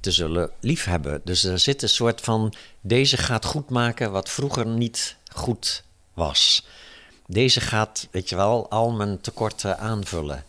[0.00, 1.20] te zullen liefhebben.
[1.24, 2.52] Dus er zit een soort van.
[2.80, 5.82] Deze gaat goed maken wat vroeger niet goed
[6.14, 6.66] was.
[7.26, 10.44] Deze gaat, weet je wel, al mijn tekorten aanvullen.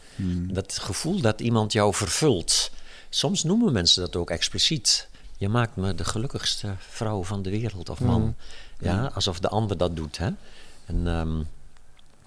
[0.54, 2.72] Dat gevoel dat iemand jou vervult.
[3.18, 5.08] Soms noemen mensen dat ook expliciet.
[5.38, 8.36] je maakt me de gelukkigste vrouw van de wereld of man.
[8.80, 10.18] Ja, alsof de ander dat doet.
[10.18, 10.30] Hè?
[10.86, 11.44] En, ehm,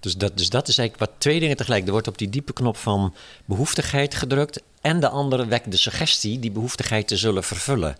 [0.00, 1.84] dus, dat, dus dat is eigenlijk wat twee dingen tegelijk.
[1.84, 4.62] Er wordt op die diepe knop van behoeftigheid gedrukt.
[4.80, 7.96] En de andere wekt de suggestie die behoeftigheid te zullen vervullen.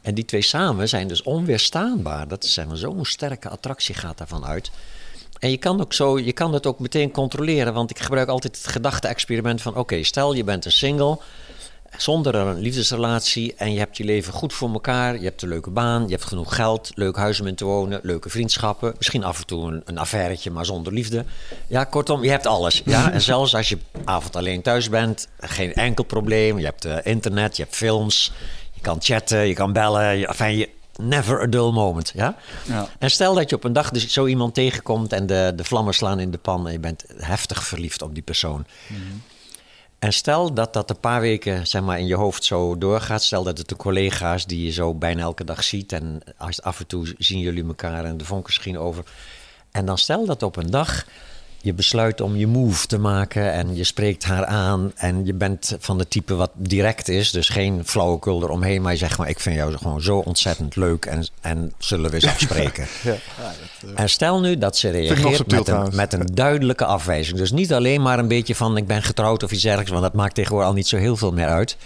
[0.00, 2.28] En die twee samen zijn dus onweerstaanbaar.
[2.28, 4.70] Dat is zeg maar, zo'n sterke attractie gaat daarvan uit.
[5.38, 7.74] En je kan, ook zo, je kan het ook meteen controleren.
[7.74, 9.76] Want ik gebruik altijd het gedachte-experiment van...
[9.76, 11.18] oké, stel je bent een single
[11.96, 15.18] zonder een liefdesrelatie en je hebt je leven goed voor elkaar.
[15.18, 18.00] Je hebt een leuke baan, je hebt genoeg geld, leuk huis om in te wonen,
[18.02, 18.94] leuke vriendschappen.
[18.96, 21.24] Misschien af en toe een, een affairetje, maar zonder liefde.
[21.66, 22.82] Ja, kortom, je hebt alles.
[22.84, 23.02] Ja?
[23.14, 26.58] En zelfs als je avond alleen thuis bent, geen enkel probleem.
[26.58, 28.32] Je hebt uh, internet, je hebt films,
[28.72, 30.18] je kan chatten, je kan bellen.
[30.18, 32.12] Je, enfin, je, never a dull moment.
[32.14, 32.36] Ja?
[32.66, 32.88] Ja.
[32.98, 35.94] En stel dat je op een dag dus zo iemand tegenkomt en de, de vlammen
[35.94, 38.64] slaan in de pan en je bent heftig verliefd op die persoon.
[40.04, 43.22] En stel dat dat een paar weken zeg maar, in je hoofd zo doorgaat.
[43.22, 45.92] Stel dat het de collega's die je zo bijna elke dag ziet.
[45.92, 46.20] En
[46.62, 49.04] af en toe zien jullie elkaar en de vonken schieten over.
[49.70, 51.06] En dan stel dat op een dag
[51.64, 55.76] je besluit om je move te maken en je spreekt haar aan en je bent
[55.78, 59.40] van de type wat direct is, dus geen flauwekul eromheen, maar je zegt maar ik
[59.40, 62.86] vind jou gewoon zo ontzettend leuk en, en zullen we eens afspreken.
[63.02, 63.16] Ja.
[63.94, 65.96] En stel nu dat ze reageert subtiel met een, trouwens.
[65.96, 67.38] met een duidelijke afwijzing.
[67.38, 70.14] Dus niet alleen maar een beetje van ik ben getrouwd of iets dergelijks, want dat
[70.14, 71.76] maakt tegenwoordig al niet zo heel veel meer uit.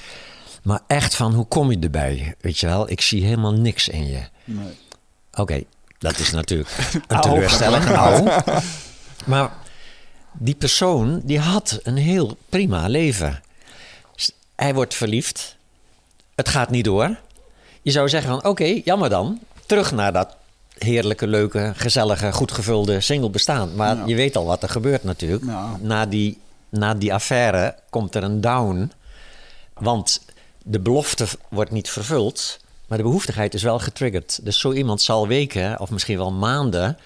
[0.63, 2.35] Maar echt van hoe kom je erbij?
[2.41, 4.21] Weet je wel, ik zie helemaal niks in je.
[4.45, 4.79] Nee.
[5.35, 5.63] Oké,
[5.99, 6.71] dat is natuurlijk
[7.09, 7.85] een teleurstelling.
[9.25, 9.51] Maar
[10.39, 13.41] die persoon die had een heel prima leven.
[14.57, 15.57] Hij wordt verliefd.
[16.35, 17.17] Het gaat niet door.
[17.83, 19.41] Je zou zeggen van oké, jammer dan.
[19.67, 20.37] Terug naar dat
[20.79, 23.75] heerlijke, leuke, gezellige, goed gevulde single bestaan.
[23.75, 24.03] Maar Ja.
[24.07, 25.45] je weet al wat er gebeurt natuurlijk.
[25.45, 25.77] Ja.
[25.81, 28.93] Na, die, na die affaire komt er een down.
[29.75, 30.21] Want
[30.63, 34.45] de belofte wordt niet vervuld, maar de behoeftigheid is wel getriggerd.
[34.45, 36.99] Dus zo iemand zal weken, of misschien wel maanden,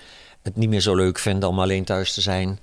[0.42, 2.58] het niet meer zo leuk vinden om alleen thuis te zijn.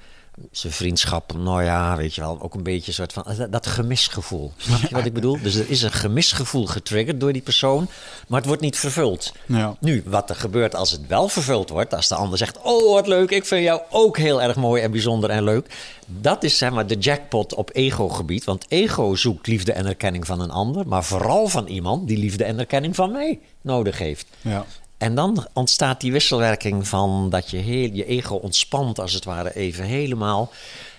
[0.51, 3.67] Zijn vriendschap, nou ja, weet je wel, ook een beetje een soort van dat, dat
[3.67, 4.51] gemisgevoel.
[4.57, 5.41] Snap je wat ik bedoel?
[5.41, 7.87] Dus er is een gemisgevoel getriggerd door die persoon,
[8.27, 9.33] maar het wordt niet vervuld.
[9.45, 9.75] Ja.
[9.79, 13.07] Nu, wat er gebeurt als het wel vervuld wordt, als de ander zegt: Oh, wat
[13.07, 15.67] leuk, ik vind jou ook heel erg mooi en bijzonder en leuk.
[16.07, 18.43] Dat is zeg maar de jackpot op ego-gebied.
[18.43, 22.43] Want ego zoekt liefde en erkenning van een ander, maar vooral van iemand die liefde
[22.43, 24.27] en erkenning van mij nodig heeft.
[24.41, 24.65] Ja.
[24.99, 29.55] En dan ontstaat die wisselwerking van dat je heel, je ego ontspant, als het ware,
[29.55, 30.51] even helemaal.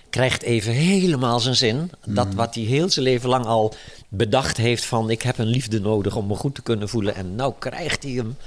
[0.09, 1.91] Krijgt even helemaal zijn zin.
[2.05, 3.73] Dat wat hij heel zijn leven lang al
[4.07, 7.15] bedacht heeft: van ik heb een liefde nodig om me goed te kunnen voelen.
[7.15, 8.37] En nou krijgt hij hem.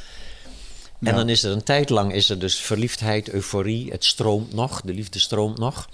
[1.00, 1.16] En Ja.
[1.16, 3.90] dan is er een tijd lang is er dus verliefdheid, euforie.
[3.90, 5.88] Het stroomt nog, de liefde stroomt nog.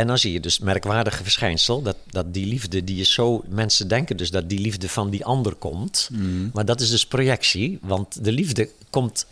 [0.00, 3.42] En dan zie je dus merkwaardige verschijnsel dat, dat die liefde die is zo.
[3.48, 6.10] Mensen denken dus dat die liefde van die ander komt.
[6.52, 9.26] Maar dat is dus projectie, want de liefde komt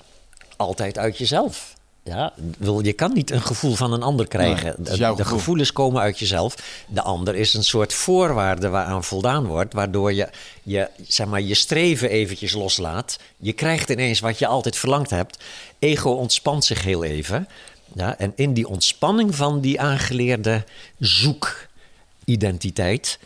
[0.57, 1.77] altijd uit jezelf.
[2.03, 4.75] Ja, wil, je kan niet een gevoel van een ander krijgen.
[4.79, 5.39] De, jouw de gevoel.
[5.39, 6.85] gevoelens komen uit jezelf.
[6.89, 10.29] De ander is een soort voorwaarde waaraan voldaan wordt, waardoor je
[10.63, 13.19] je, zeg maar, je streven eventjes loslaat.
[13.37, 15.45] Je krijgt ineens wat je altijd verlangd hebt.
[15.79, 17.49] Ego ontspant zich heel even.
[17.95, 20.65] Ja, en in die ontspanning van die aangeleerde
[20.99, 23.19] zoekidentiteit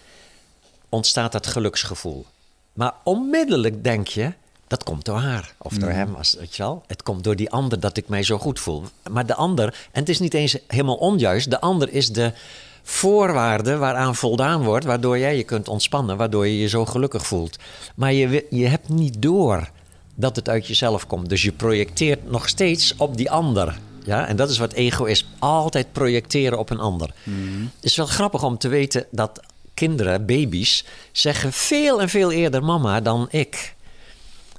[0.89, 2.27] ontstaat dat geluksgevoel.
[2.73, 4.33] Maar onmiddellijk denk je,
[4.67, 6.83] dat komt door haar of door hem, als, weet je wel.
[6.87, 8.83] Het komt door die ander dat ik mij zo goed voel.
[9.11, 12.33] Maar de ander, en het is niet eens helemaal onjuist, de ander is de
[12.83, 17.57] voorwaarde waaraan voldaan wordt, waardoor jij je kunt ontspannen, waardoor je je zo gelukkig voelt.
[17.95, 19.71] Maar je, je hebt niet door
[20.15, 21.29] dat het uit jezelf komt.
[21.29, 23.79] Dus je projecteert nog steeds op die ander.
[24.05, 25.27] Ja, en dat is wat ego is.
[25.39, 27.11] Altijd projecteren op een ander.
[27.75, 29.41] Het is wel grappig om te weten dat
[29.75, 33.75] kinderen, baby's, zeggen veel en veel eerder mama dan ik.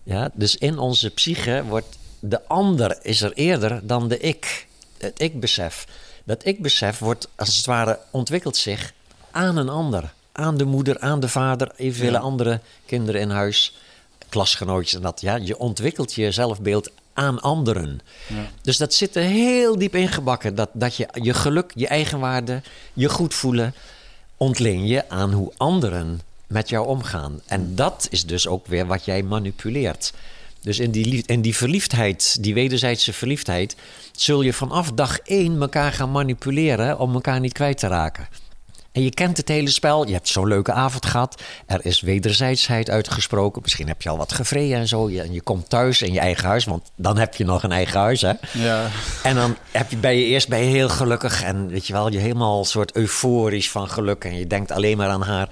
[0.04, 4.68] Ja, dus in onze psyche wordt de ander is er eerder dan de ik.
[4.98, 5.88] Het ik-besef.
[6.24, 8.94] Dat ik-besef wordt als het ware ontwikkelt zich
[9.32, 10.14] aan een ander.
[10.32, 13.78] Aan de moeder, aan de vader, evenvele andere kinderen in huis,
[14.30, 15.22] klasgenootjes en dat.
[15.22, 18.00] Ja, je ontwikkelt je zelfbeeld aan anderen.
[18.62, 20.56] Dus dat zit er heel diep ingebakken.
[20.56, 22.62] Dat, dat je je geluk, je eigenwaarde,
[22.94, 23.74] je goed voelen
[24.38, 27.42] ontleen je aan hoe anderen met jou omgaan.
[27.46, 30.14] En dat is dus ook weer wat jij manipuleert.
[30.62, 33.76] Dus in die, lief- in die verliefdheid, die wederzijdse verliefdheid,
[34.12, 38.28] zul je vanaf dag één elkaar gaan manipuleren om elkaar niet kwijt te raken.
[38.94, 42.90] En je kent het hele spel, je hebt zo'n leuke avond gehad, er is wederzijdsheid
[42.90, 46.14] uitgesproken, misschien heb je al wat gevreden en zo, Je- en je komt thuis in
[46.14, 48.32] je eigen huis, want dan heb je nog een eigen huis, hè?
[48.52, 48.88] Ja.
[49.24, 52.60] En dan heb je, ben je eerst heel gelukkig en weet je wel, je helemaal
[52.60, 55.50] een soort euforisch van geluk en je denkt alleen maar aan haar.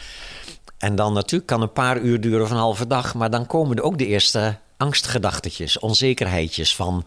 [0.78, 3.78] En dan natuurlijk kan een paar uur duren of een halve dag, maar dan komen
[3.78, 7.06] er ook de eerste angstgedachtetjes, onzekerheidjes van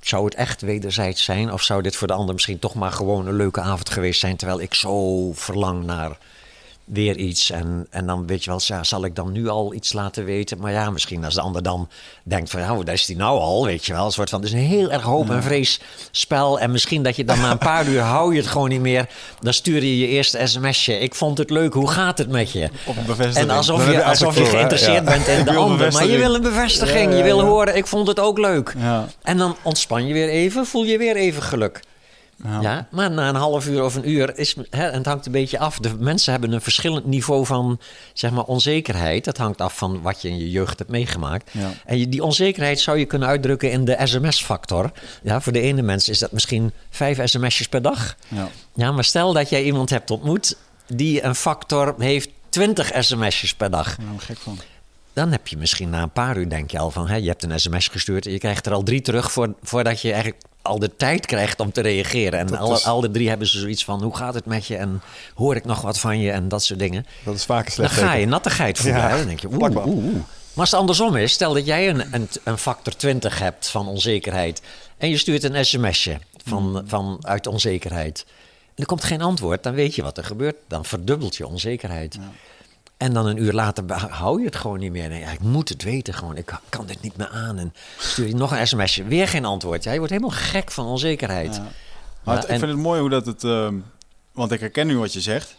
[0.00, 1.52] zou het echt wederzijds zijn?
[1.52, 4.36] Of zou dit voor de ander misschien toch maar gewoon een leuke avond geweest zijn
[4.36, 6.18] terwijl ik zo verlang naar
[6.88, 7.50] weer iets.
[7.50, 10.58] En, en dan weet je wel, ja, zal ik dan nu al iets laten weten?
[10.58, 11.88] Maar ja, misschien als de ander dan
[12.24, 14.04] denkt van, nou, daar is die nou al, weet je wel.
[14.04, 16.60] Een soort van, het is een heel erg hoop en vrees spel.
[16.60, 19.08] En misschien dat je dan na een paar uur hou je het gewoon niet meer.
[19.40, 20.98] Dan stuur je je eerste sms'je.
[20.98, 22.68] Ik vond het leuk, hoe gaat het met je?
[22.86, 23.50] Op een bevestiging.
[23.50, 25.92] En alsof je, alsof je geïnteresseerd bent in de ander.
[25.92, 27.04] Maar je wil een bevestiging.
[27.04, 27.44] Ja, ja, Je wil ja.
[27.44, 28.74] horen, ik vond het ook leuk.
[28.78, 29.06] Ja.
[29.22, 31.80] En dan ontspan je weer even, voel je weer even geluk.
[32.44, 32.60] Ja.
[32.60, 35.58] Ja, maar na een half uur of een uur is hè, het hangt een beetje
[35.58, 35.78] af.
[35.78, 37.80] De mensen hebben een verschillend niveau van
[38.12, 39.24] zeg maar onzekerheid.
[39.24, 41.50] Dat hangt af van wat je in je jeugd hebt meegemaakt.
[41.52, 41.70] Ja.
[41.84, 44.90] En je, die onzekerheid zou je kunnen uitdrukken in de sms-factor.
[45.22, 48.16] Ja, voor de ene mens is dat misschien vijf sms'jes per dag.
[48.28, 48.48] Ja.
[48.74, 53.70] Ja, maar stel dat jij iemand hebt ontmoet die een factor heeft 20 sms'jes per
[53.70, 53.96] dag.
[53.96, 54.58] Daar ik gek van.
[55.12, 57.08] Dan heb je misschien na een paar uur denk je al van...
[57.08, 59.32] Hè, je hebt een sms gestuurd en je krijgt er al drie terug...
[59.32, 62.38] Voor, voordat je eigenlijk al de tijd krijgt om te reageren.
[62.38, 64.02] En Dat alle, is- alle drie hebben ze zoiets van...
[64.02, 65.02] hoe gaat het met je en
[65.34, 67.06] hoor ik nog wat van je en dat soort dingen.
[67.24, 69.00] Dat is vaak een Dan slecht ga je nattigheid voelen.
[69.00, 69.16] Ja.
[69.16, 69.86] Dan denk je, oeh, plakband.
[69.86, 70.14] oeh, oeh.
[70.14, 73.88] Maar als het andersom is, stel dat jij een, een, een factor 20 hebt van
[73.88, 74.62] onzekerheid...
[74.98, 78.24] en je stuurt een sms'je van, van, uit onzekerheid...
[78.68, 80.56] en er komt geen antwoord, dan weet je wat er gebeurt.
[80.68, 82.18] Dan verdubbelt je onzekerheid.
[82.98, 85.08] En dan een uur later hou je het gewoon niet meer.
[85.08, 86.36] Nee, ik moet het weten gewoon.
[86.36, 87.58] Ik kan dit niet meer aan.
[87.58, 89.04] En stuur je nog een sms'je.
[89.04, 89.84] Weer geen antwoord.
[89.84, 91.54] Ja, je wordt helemaal gek van onzekerheid.
[91.54, 91.62] Ja.
[92.22, 93.44] Maar Ja, het- en- ik vind het mooi hoe dat het...
[93.44, 93.74] ehm,
[94.32, 95.56] want ik herken nu wat je zegt.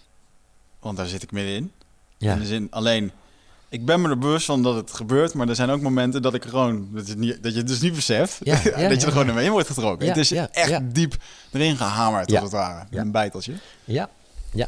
[0.79, 1.71] Want daar zit ik middenin.
[2.17, 2.33] Ja.
[2.33, 3.11] In de zin, alleen...
[3.71, 6.33] Ik ben me er bewust van dat het gebeurt, maar er zijn ook momenten dat
[6.33, 8.37] ik gewoon dat, niet, dat je het dus niet beseft.
[8.43, 10.07] Ja, ja, dat je er gewoon in mee wordt getrokken.
[10.07, 11.15] Het is echt diep
[11.51, 12.85] erin gehamerd, als het ware.
[12.91, 13.53] Een bijteltje.
[13.85, 14.09] Ja,
[14.53, 14.67] ja.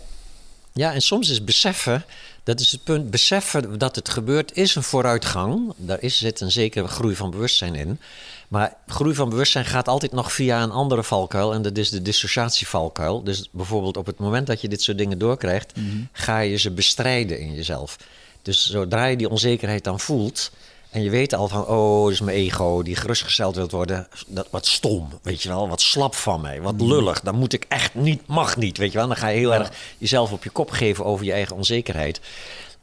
[0.73, 2.05] Ja, en soms is beseffen,
[2.43, 5.73] dat is het punt, beseffen dat het gebeurt is een vooruitgang.
[5.75, 7.99] Daar is, zit een zekere groei van bewustzijn in.
[8.47, 12.01] Maar groei van bewustzijn gaat altijd nog via een andere valkuil en dat is de
[12.01, 13.23] dissociatievalkuil.
[13.23, 15.73] Dus bijvoorbeeld op het moment dat je dit soort dingen doorkrijgt,
[16.11, 17.97] ga je ze bestrijden in jezelf.
[18.41, 20.51] Dus zodra je die onzekerheid dan voelt,
[20.91, 24.07] en je weet al van, oh, dat is mijn ego die gerustgesteld wilt worden.
[24.27, 25.69] Dat, wat stom, weet je wel.
[25.69, 26.61] Wat slap van mij.
[26.61, 27.21] Wat lullig.
[27.21, 29.07] Dan moet ik echt niet, mag niet, weet je wel.
[29.07, 32.21] Dan ga je heel erg jezelf op je kop geven over je eigen onzekerheid.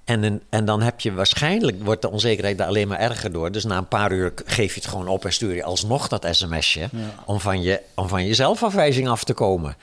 [0.05, 3.53] En, en, en dan heb je waarschijnlijk, wordt de onzekerheid daar alleen maar erger door.
[3.53, 6.27] Dus na een paar uur geef je het gewoon op en stuur je alsnog dat
[6.31, 6.89] sms'je.
[7.25, 9.77] Om, van je, om van je zelfafwijzing af te komen.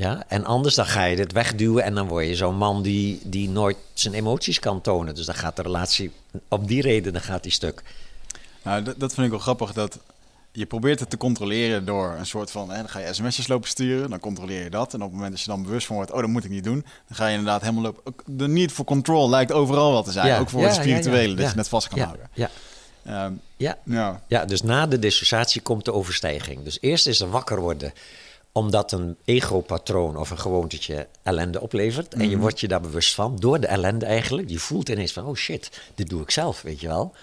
[0.00, 3.20] Ja, en anders dan ga je dit wegduwen en dan word je zo'n man die,
[3.24, 5.14] die nooit zijn emoties kan tonen.
[5.14, 6.12] Dus dan gaat de relatie,
[6.48, 7.82] op die reden, dan gaat die stuk.
[8.62, 9.98] Nou, dat, dat vind ik wel grappig, dat
[10.52, 12.70] je probeert het te controleren door een soort van...
[12.70, 14.94] Hè, dan ga je sms'jes lopen sturen, dan controleer je dat.
[14.94, 16.64] En op het moment dat je dan bewust van wordt, oh, dat moet ik niet
[16.64, 16.84] doen...
[17.06, 18.14] dan ga je inderdaad helemaal lopen...
[18.26, 21.30] De need for control lijkt overal wel te zijn, Ja, ook voor ja, het spirituele,
[21.30, 22.28] ja, dat je net vast kan houden.
[22.32, 22.50] Ja,
[23.56, 23.78] ja.
[23.84, 24.22] ja.
[24.26, 26.62] ja, dus na de dissociatie komt de overstijging.
[26.62, 27.92] Dus eerst is er wakker worden
[28.52, 32.14] omdat een ego-patroon of een gewoontetje ellende oplevert.
[32.14, 34.50] En je wordt je daar bewust van, door de ellende eigenlijk.
[34.50, 37.14] Je voelt ineens van, oh shit, dit doe ik zelf, weet je wel.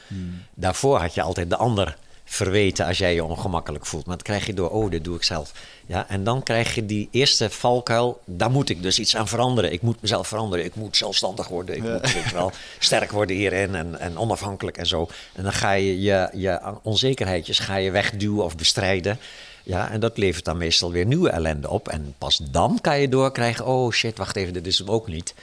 [0.56, 1.98] Daarvoor had je altijd de ander
[2.30, 4.06] verweten als jij je ongemakkelijk voelt.
[4.06, 5.52] Maar dat krijg je door, oh, dit doe ik zelf.
[5.86, 9.72] Ja, en dan krijg je die eerste valkuil, daar moet ik dus iets aan veranderen.
[9.72, 11.76] Ik moet mezelf veranderen, ik moet zelfstandig worden.
[11.76, 15.08] Ik moet wel, sterk worden hierin en, en onafhankelijk en zo.
[15.34, 19.20] En dan ga je je, je onzekerheidjes ga je wegduwen of bestrijden.
[19.67, 21.88] Ja, en dat levert dan meestal weer nieuwe ellende op.
[21.88, 25.36] En pas dan kan je doorkrijgen, oh shit, wacht even, dit is hem ook niet.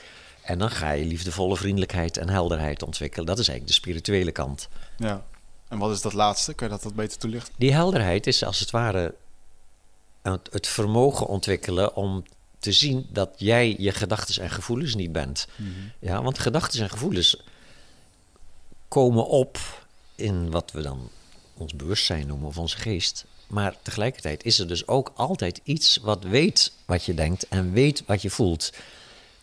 [0.42, 3.26] En dan ga je liefdevolle vriendelijkheid en helderheid ontwikkelen.
[3.26, 4.68] Dat is eigenlijk de spirituele kant.
[4.96, 5.24] ja.
[5.68, 6.54] En wat is dat laatste?
[6.54, 7.54] Kun je dat wat beter toelichten?
[7.56, 9.14] Die helderheid is als het ware
[10.22, 12.24] het, vermogen ontwikkelen om
[12.58, 15.46] te zien dat jij je gedachten en gevoelens niet bent.
[15.98, 17.42] Ja, want gedachten en gevoelens
[18.88, 19.58] komen op
[20.14, 21.08] in wat we dan
[21.54, 23.26] ons bewustzijn noemen of onze geest.
[23.54, 28.02] Maar tegelijkertijd is er dus ook altijd iets wat weet wat je denkt en weet
[28.06, 28.72] wat je voelt.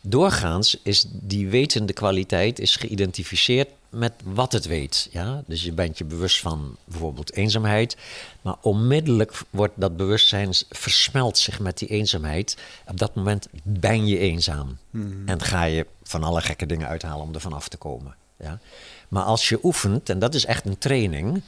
[0.02, 5.10] Doorgaans is die wetende kwaliteit is geïdentificeerd met wat het weet.
[5.12, 5.44] Ja?
[5.48, 7.98] Dus je bent je bewust van bijvoorbeeld eenzaamheid,
[8.42, 12.58] maar onmiddellijk wordt dat bewustzijn versmelt zich met die eenzaamheid.
[12.88, 14.78] Op dat moment ben je eenzaam
[15.26, 18.16] en ga je van alle gekke dingen uithalen om er vanaf te komen.
[18.40, 18.60] Ja?
[19.08, 21.42] Maar als je oefent, en dat is echt een training,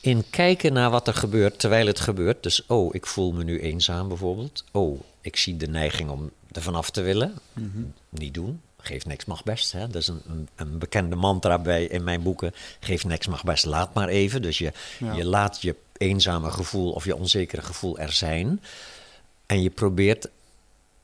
[0.00, 2.42] in kijken naar wat er gebeurt terwijl het gebeurt.
[2.42, 4.64] Dus, oh, ik voel me nu eenzaam bijvoorbeeld.
[4.72, 7.34] Oh, ik zie de neiging om er vanaf te willen.
[8.08, 8.60] Niet doen.
[8.82, 9.72] Geef niks mag best.
[9.72, 9.86] Hè?
[9.86, 12.54] Dat is een, een, een bekende mantra bij, in mijn boeken.
[12.80, 14.42] Geef niks mag best, laat maar even.
[14.42, 15.12] Dus je, Ja.
[15.12, 18.62] je laat je eenzame gevoel of je onzekere gevoel er zijn.
[19.46, 20.28] En je probeert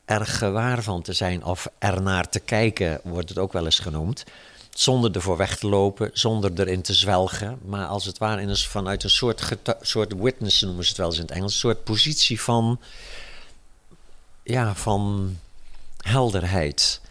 [0.05, 4.23] erg gewaar van te zijn of ernaar te kijken, wordt het ook wel eens genoemd.
[4.77, 7.59] Zonder ervoor weg te lopen, zonder erin te zwelgen.
[7.65, 11.07] Maar als het ware in een, vanuit een soort, soort witness noemen ze het wel
[11.07, 11.53] eens in het Engels.
[11.53, 12.79] Een soort positie van,
[14.43, 15.35] ja, van
[15.97, 17.01] helderheid.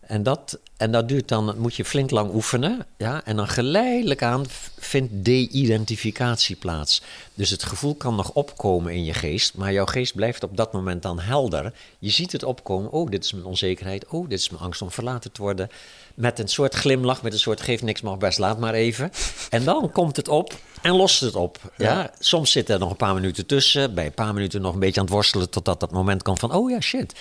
[0.00, 2.86] En dat, en dat duurt dan, moet je flink lang oefenen.
[2.96, 3.24] Ja?
[3.24, 4.44] En dan geleidelijk aan
[4.78, 7.02] vindt de-identificatie plaats.
[7.34, 10.72] Dus het gevoel kan nog opkomen in je geest, maar jouw geest blijft op dat
[10.72, 11.72] moment dan helder.
[11.98, 12.90] Je ziet het opkomen.
[12.90, 14.06] Oh, dit is mijn onzekerheid.
[14.06, 15.70] Oh, dit is mijn angst om verlaten te worden.
[16.18, 19.10] Met een soort glimlach, met een soort geeft niks, mag best, laat maar even.
[19.50, 21.58] En dan komt het op en lost het op.
[21.76, 22.10] Ja?
[22.18, 23.94] Soms zit er nog een paar minuten tussen.
[23.94, 26.52] Bij een paar minuten nog een beetje aan het worstelen totdat dat moment komt van,
[26.52, 27.14] oh ja, shit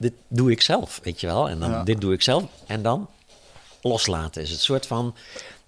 [0.00, 1.48] dit doe ik zelf, weet je wel.
[1.48, 1.82] En dan Ja.
[1.84, 2.44] dit doe ik zelf.
[2.66, 3.08] En dan
[3.82, 5.14] loslaten is het een soort van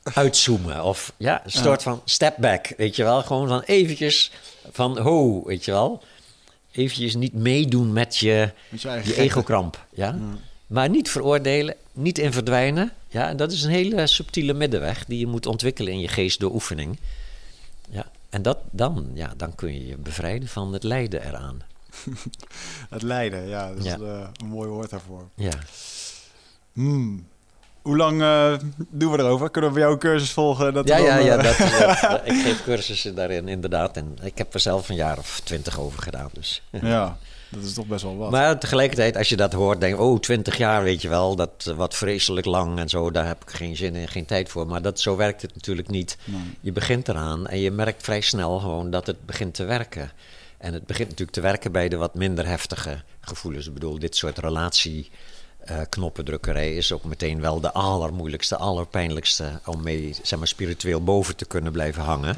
[0.03, 0.85] uitzoomen.
[0.85, 3.23] Of ja, een soort van step back, weet je wel.
[3.23, 4.31] Gewoon van eventjes
[4.73, 6.03] van ho, weet je wel.
[6.73, 9.85] Eventjes niet meedoen met je, Met je egokramp.
[9.91, 10.19] Ja?
[10.73, 12.93] Maar niet veroordelen, niet in verdwijnen.
[13.09, 16.41] Ja, en dat is een hele subtiele middenweg die je moet ontwikkelen in je geest
[16.41, 16.99] door oefening.
[17.91, 21.63] Ja, en dat, dan, ja, dan kun je je bevrijden van het lijden eraan.
[22.91, 23.97] Het lijden, ja, dat is Ja.
[23.99, 25.29] eh, een mooi woord daarvoor.
[25.35, 25.51] Ja.
[26.73, 27.27] Hmm.
[27.83, 28.55] Hoe lang eh,
[28.91, 29.51] doen we erover?
[29.51, 30.75] Kunnen we bij jou een cursus volgen?
[30.75, 31.37] Dat Ja, dan, ja, ja.
[31.39, 33.97] eh, Dat, ik geef cursussen daarin, inderdaad.
[33.97, 36.29] En ik heb er zelf een jaar of twintig over gedaan.
[36.33, 36.63] Dus.
[36.71, 37.19] ja,
[37.53, 38.31] dat is toch best wel wat.
[38.31, 40.03] Maar tegelijkertijd, als je dat hoort, denk je...
[40.03, 43.11] oh, twintig jaar, weet je wel, dat eh, wat vreselijk lang en zo...
[43.11, 44.67] daar heb ik geen zin in, geen tijd voor.
[44.67, 46.17] Maar dat, zo werkt het natuurlijk niet.
[46.25, 46.41] Nee.
[46.61, 50.11] Je begint eraan en je merkt vrij snel gewoon dat het begint te werken.
[50.59, 53.67] En het begint natuurlijk te werken bij de wat minder heftige gevoelens.
[53.67, 55.11] Ik bedoel, dit soort relatie...
[55.65, 61.37] eh, knoppendrukkerij is ook meteen wel de allermoeilijkste, allerpijnlijkste om mee zeg maar, spiritueel boven
[61.37, 62.37] te kunnen blijven hangen.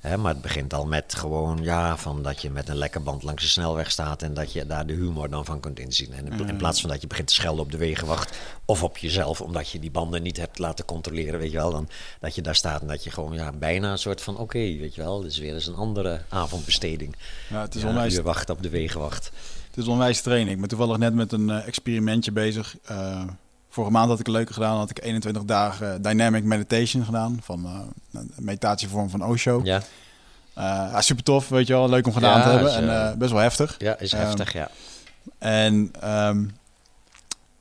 [0.00, 3.22] Hè, maar het begint al met gewoon, ja, van dat je met een lekke band
[3.22, 6.12] langs de snelweg staat en dat je daar de humor dan van kunt inzien.
[6.12, 8.98] En in, in plaats van dat je begint te schelden op de wegenwacht of op
[8.98, 11.88] jezelf, omdat je die banden niet hebt laten controleren, weet je wel, dan
[12.20, 14.94] dat je daar staat en dat je gewoon, ja, bijna een soort van, oké, weet
[14.94, 17.16] je wel, dit is weer eens een andere avondbesteding.
[17.48, 19.30] ja, het is Ja, onwijs uur wachten op de wegenwacht.
[19.74, 20.50] Het is onwijs training.
[20.50, 22.76] Ik ben toevallig net met een eh, experimentje bezig.
[22.84, 23.22] Eh,
[23.68, 24.76] vorige maand had ik een leuke gedaan.
[24.76, 27.38] Had ik 21 dagen dynamic meditation gedaan.
[27.42, 27.80] Van eh,
[28.20, 29.60] een meditatievorm van Osho.
[29.64, 31.88] Ja, super tof, weet je wel.
[31.88, 32.68] Leuk om gedaan Ja, te hebben.
[32.68, 33.74] is, en best wel heftig.
[33.78, 34.68] ja is Ehm, heftig, ja.
[35.38, 36.44] En ehm,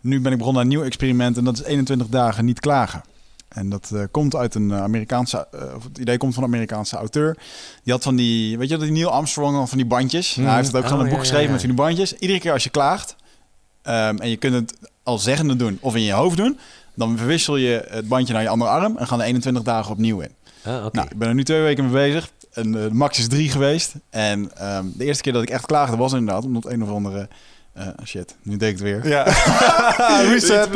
[0.01, 1.37] nu ben ik begonnen aan een nieuw experiment.
[1.37, 3.03] En dat is 21 dagen niet klagen.
[3.53, 5.47] En dat eh, komt uit een eh, Amerikaanse...
[5.51, 7.37] eh, of het idee komt van een Amerikaanse auteur.
[7.83, 8.57] Die had van die...
[8.57, 10.35] Weet je die Neil Armstrong van die bandjes?
[10.35, 11.51] Nou, hij heeft het ook Oh, gewoon een boek ja, geschreven ja.
[11.51, 12.13] met van die bandjes.
[12.13, 13.15] Iedere keer als je klaagt...
[13.81, 16.59] ehm, en je kunt het al zeggende doen of in je hoofd doen...
[16.93, 18.97] dan verwissel je het bandje naar je andere arm...
[18.97, 20.31] en gaan er 21 dagen opnieuw in.
[20.63, 20.95] Ah, oké.
[20.95, 22.31] Nou, ik ben er nu twee weken mee bezig.
[22.53, 23.93] En de max is drie geweest.
[24.09, 27.27] En ehm, de eerste keer dat ik echt klaagde was inderdaad omdat een of andere...
[27.73, 29.07] eh, shit, nu deed ik het weer.
[29.07, 29.23] Ja.
[30.31, 30.73] Reset.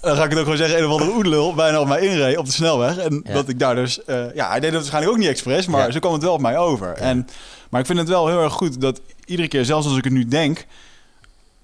[0.00, 2.36] Dan ga ik het ook gewoon zeggen, een of andere oedelul bijna op mij inreed
[2.36, 2.96] op de snelweg.
[2.98, 3.32] En Ja.
[3.32, 4.04] dat ik daar dus...
[4.04, 5.90] eh, ja, hij deed het waarschijnlijk ook niet expres, maar Ja.
[5.92, 6.92] zo kwam het wel op mij over.
[6.92, 7.26] En,
[7.70, 10.12] maar ik vind het wel heel erg goed dat iedere keer, zelfs als ik het
[10.12, 10.66] nu denk...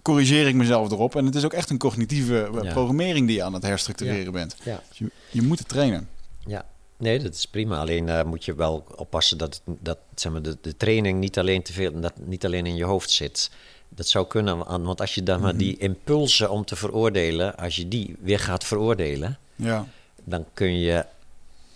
[0.02, 1.16] corrigeer ik mezelf erop.
[1.16, 2.72] En het is ook echt een cognitieve eh, Ja.
[2.72, 4.56] programmering die je aan het herstructureren bent.
[4.62, 4.80] Ja.
[4.88, 6.08] Dus je, je moet het trainen.
[6.46, 6.64] Ja,
[6.98, 7.78] nee, dat is prima.
[7.78, 11.62] Alleen eh, moet je wel oppassen dat, dat zeg maar, de, de training niet alleen,
[11.62, 13.50] te veel, dat niet alleen in je hoofd zit.
[13.88, 17.88] Dat zou kunnen, want als je dan maar die impulsen om te veroordelen, als je
[17.88, 19.86] die weer gaat veroordelen, Ja,
[20.24, 21.04] dan kun je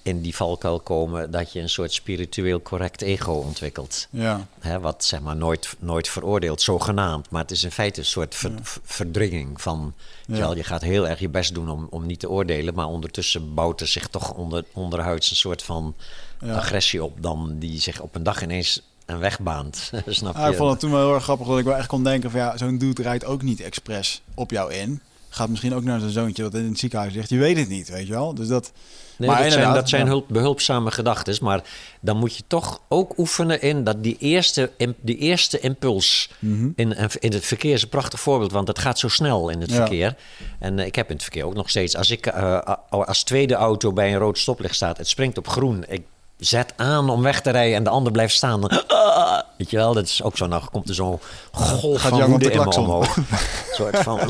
[0.05, 4.07] in die valkuil komen dat je een soort spiritueel correct ego ontwikkelt.
[4.11, 7.31] ja, Hè, wat zeg maar nooit, nooit veroordeelt, zogenaamd.
[7.31, 9.95] Maar het is in feite een soort ver- ver- verdringing van...
[10.27, 10.39] Ja.
[10.39, 12.75] wel, je gaat heel erg je best doen om, om niet te oordelen...
[12.75, 15.95] maar ondertussen bouwt er zich toch onder, onderhuids een soort van
[16.41, 16.55] Ja.
[16.57, 17.23] agressie op...
[17.23, 19.91] dan die zich op een dag ineens een weg baant.
[20.07, 20.41] Snap je?
[20.43, 22.31] Ah, ik vond het toen wel heel erg grappig dat ik wel echt kon denken
[22.31, 25.01] van ja, zo'n dude rijdt ook niet expres op jou in.
[25.29, 27.29] Gaat misschien ook naar zijn zoontje dat in het ziekenhuis ligt.
[27.29, 28.35] Je weet het niet, weet je wel.
[28.35, 28.73] Dus dat...
[29.17, 31.37] Nee, maar dat, zijn, dat zijn hulp, behulpzame gedachten.
[31.45, 31.63] Maar
[32.01, 34.71] dan moet je toch ook oefenen in dat die eerste,
[35.01, 36.69] die eerste impuls Mhm.
[36.77, 39.71] in, in het verkeer is een prachtig voorbeeld, want het gaat zo snel in het
[39.71, 39.77] Ja.
[39.77, 40.17] verkeer.
[40.59, 42.59] En eh, ik heb in het verkeer ook nog steeds, als ik eh,
[42.91, 46.03] als tweede auto bij een rood stoplicht staat, het springt op groen, ik
[46.45, 48.61] zet aan om weg te rijden en de ander blijft staan.
[48.61, 50.47] Dan, ah, weet je wel, dat is ook zo.
[50.47, 51.19] Nou komt er zo'n
[51.53, 53.17] golf Gaat van woede de in me omhoog.
[53.17, 53.25] Een
[53.77, 54.21] soort van,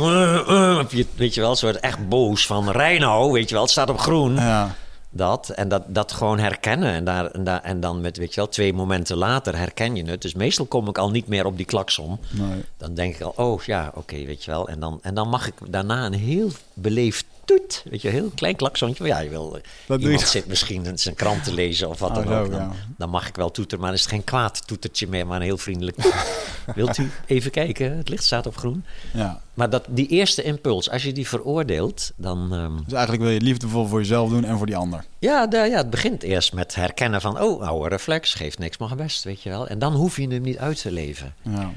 [0.80, 3.72] op je- weet je wel, soort echt boos van rij nou, weet je wel, het
[3.72, 4.34] staat op groen.
[4.34, 4.74] Ja,
[5.10, 6.92] Dat, en dat, dat gewoon herkennen.
[6.92, 10.04] En, daar, en, daar, en dan met, weet je wel, twee momenten later herken je
[10.04, 10.22] het.
[10.22, 12.18] Dus meestal kom ik al niet meer op die klakson.
[12.30, 12.64] Nee.
[12.76, 14.68] Dan denk ik al, oh ja, oké, weet je wel.
[14.68, 17.82] En dan, en dan mag ik daarna een heel beleefd toet.
[17.90, 19.04] Weet je, heel klein klaksontje.
[19.06, 20.26] Ja, je wil, doe iemand je.
[20.26, 22.50] zit misschien zijn krant te lezen of wat Oh, dan ook.
[22.50, 22.72] Dan, ja.
[22.96, 25.42] dan mag ik wel toeteren, maar dan is het geen kwaad toetertje meer, maar een
[25.42, 25.96] heel vriendelijk.
[26.74, 27.96] Wilt u even kijken?
[27.96, 28.84] Het licht staat op groen.
[29.14, 29.40] Ja.
[29.54, 32.52] Maar dat, die eerste impuls, als je die veroordeelt, dan...
[32.54, 35.04] ehm, Dus eigenlijk wil je liefdevol voor jezelf doen en voor die ander.
[35.18, 37.40] ja, de- ja, het begint eerst met herkennen van...
[37.40, 39.66] oh, oude reflex, geeft niks maar best, weet je wel.
[39.68, 41.34] En dan hoef je hem niet uit te leven.
[41.42, 41.70] Ja.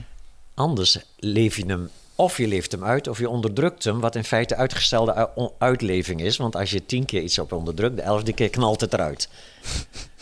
[0.53, 1.89] Anders leef je hem...
[2.15, 3.99] of je leeft hem uit, of je onderdrukt hem...
[3.99, 6.37] wat in feite uitgestelde uitleving is.
[6.37, 7.95] Want als je tien keer iets op onderdrukt...
[7.95, 9.27] de elfde keer knalt het eruit.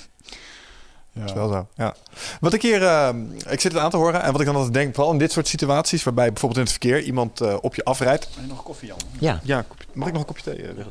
[1.16, 1.20] Ja.
[1.20, 1.96] Dat is wel zo, ja.
[2.40, 3.10] Wat ik hier, eh,
[3.50, 5.32] ik zit het aan te horen en wat ik dan altijd denk, vooral in dit
[5.32, 8.24] soort situaties, waarbij bijvoorbeeld in het verkeer iemand eh, op je afrijdt.
[8.34, 8.98] Heb je nog koffie, Jan?
[9.20, 10.68] Ja, Ja, kopje- mag ik nog een kopje thee?
[10.68, 10.86] eh?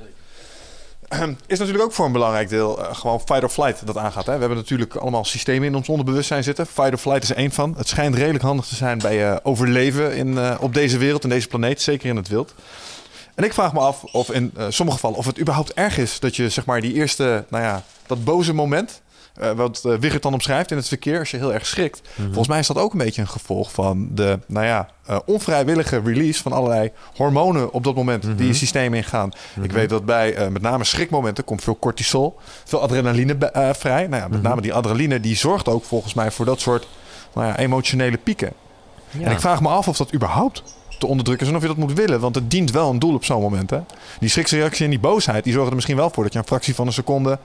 [1.47, 4.27] Is natuurlijk ook voor een belangrijk deel eh, gewoon fight or flight dat aangaat.
[4.27, 4.33] Hè?
[4.33, 6.67] We hebben natuurlijk allemaal systemen in ons onderbewustzijn zitten.
[6.67, 7.75] Fight or flight is één van.
[7.77, 11.31] Het schijnt redelijk handig te zijn bij eh, overleven in, eh, op deze wereld, in
[11.31, 12.55] deze planeet, zeker in het wild.
[13.35, 16.37] En ik vraag me af of in sommige gevallen of het überhaupt erg is dat
[16.37, 19.02] je zeg maar die eerste, nou ja, dat boze moment,
[19.35, 22.03] eh, wat uh, Wigert dan omschrijft in het verkeer, als je heel erg schrikt.
[22.25, 26.01] Volgens mij is dat ook een beetje een gevolg van de, nou ja, eh, onvrijwillige
[26.05, 29.33] release van allerlei hormonen op dat moment die je systeem ingaan.
[29.63, 33.37] Ik weet dat bij met name schrikmomenten komt veel cortisol, veel adrenaline
[33.73, 34.07] vrij.
[34.07, 36.89] Nou ja, met name die adrenaline die zorgt ook volgens mij voor dat soort
[37.35, 38.53] nou ja, emotionele pieken.
[39.11, 39.27] ja.
[39.27, 40.63] En ik vraag me af of dat überhaupt
[40.99, 42.21] te onderdrukken is en of je dat moet willen.
[42.21, 43.71] Want het dient wel een doel op zo'n moment.
[43.71, 43.81] Hè?
[44.21, 46.75] Die schriksreactie en die boosheid, die zorgen er misschien wel voor dat je een fractie
[46.75, 47.39] van een seconde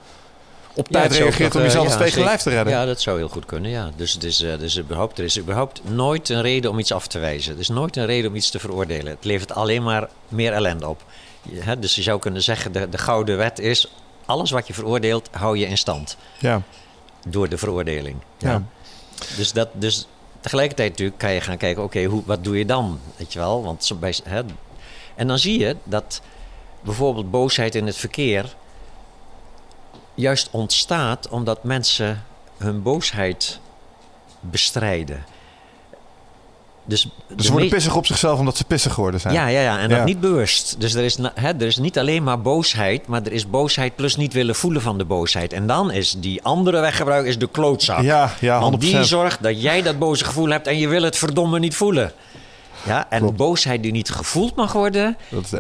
[0.78, 2.74] op tijd reageert om eh, jezelf ja, het tegen lijf te redden.
[2.74, 3.92] Ja, dat zou heel goed kunnen, ja.
[3.96, 7.08] Dus, het is, eh, dus überhaupt, er is überhaupt nooit een reden om iets af
[7.08, 7.54] te wijzen.
[7.54, 9.12] Er is nooit een reden om iets te veroordelen.
[9.12, 11.04] Het levert alleen maar meer ellende op.
[11.42, 13.92] Je- hè, dus je zou kunnen zeggen, de, de gouden wet is...
[14.26, 16.18] alles wat je veroordeelt, hou je in stand.
[16.40, 16.62] Ja.
[17.28, 18.16] Door de veroordeling.
[18.38, 18.64] Ja.
[19.38, 20.08] Dus, dat, dus
[20.40, 21.84] tegelijkertijd natuurlijk kan je gaan kijken...
[21.84, 23.00] oké, hoe wat doe je dan?
[23.16, 23.64] Weet je wel?
[23.64, 24.42] Want bij, hè,
[25.16, 26.22] en dan zie je dat
[26.82, 28.56] bijvoorbeeld boosheid in het verkeer...
[30.18, 32.24] juist ontstaat omdat mensen
[32.58, 33.60] hun boosheid
[34.40, 35.26] bestrijden.
[36.86, 39.34] Dus, Dus ze worden pissig op zichzelf omdat ze pissig geworden zijn.
[39.34, 40.04] ja, ja, ja, en dat Ja.
[40.04, 40.76] niet bewust.
[40.80, 44.16] Dus er is, hè, er is niet alleen maar boosheid, maar er is boosheid plus
[44.16, 45.54] niet willen voelen van de boosheid.
[45.54, 48.02] En dan is die andere weggebruik is de klootzak.
[48.02, 48.60] ja, ja 100%.
[48.62, 51.76] Want die zorgt dat jij dat boze gevoel hebt en je wil het verdomme niet
[51.76, 52.12] voelen.
[52.86, 53.38] Ja, en Klopt.
[53.38, 55.18] boosheid die niet gevoeld mag worden,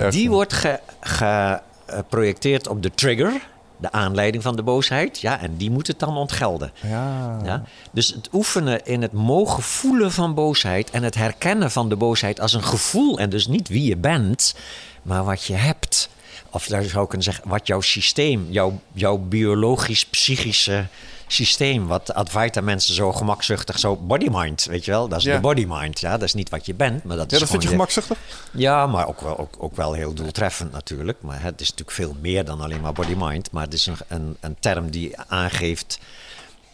[0.09, 3.33] die wordt ge- geprojecteerd op de trigger,
[3.77, 5.19] de aanleiding van de boosheid.
[5.19, 6.71] Ja, en die moet het dan ontgelden.
[6.81, 7.39] Ja.
[7.43, 7.63] Ja?
[7.91, 12.39] Dus het oefenen in het mogen voelen van boosheid en het herkennen van de boosheid
[12.39, 14.55] als een gevoel en dus niet wie je bent,
[15.01, 16.09] maar wat je hebt.
[16.49, 20.85] Of daar zou ik kunnen zeggen, wat jouw systeem, jouw, jouw biologisch-psychische
[21.27, 25.07] systeem, wat Advaita mensen zo gemakzuchtig, zo body-mind, weet je wel?
[25.07, 25.35] Dat is Ja.
[25.35, 26.11] de body-mind, ja?
[26.11, 28.17] Dat is niet wat je bent, maar dat Ja, is dat vind je gemakzuchtig?
[28.51, 31.21] ja, maar ook wel, ook, ook wel heel doeltreffend natuurlijk.
[31.21, 33.51] Maar het is natuurlijk veel meer dan alleen maar body-mind.
[33.51, 35.99] Maar het is een, een, een term die aangeeft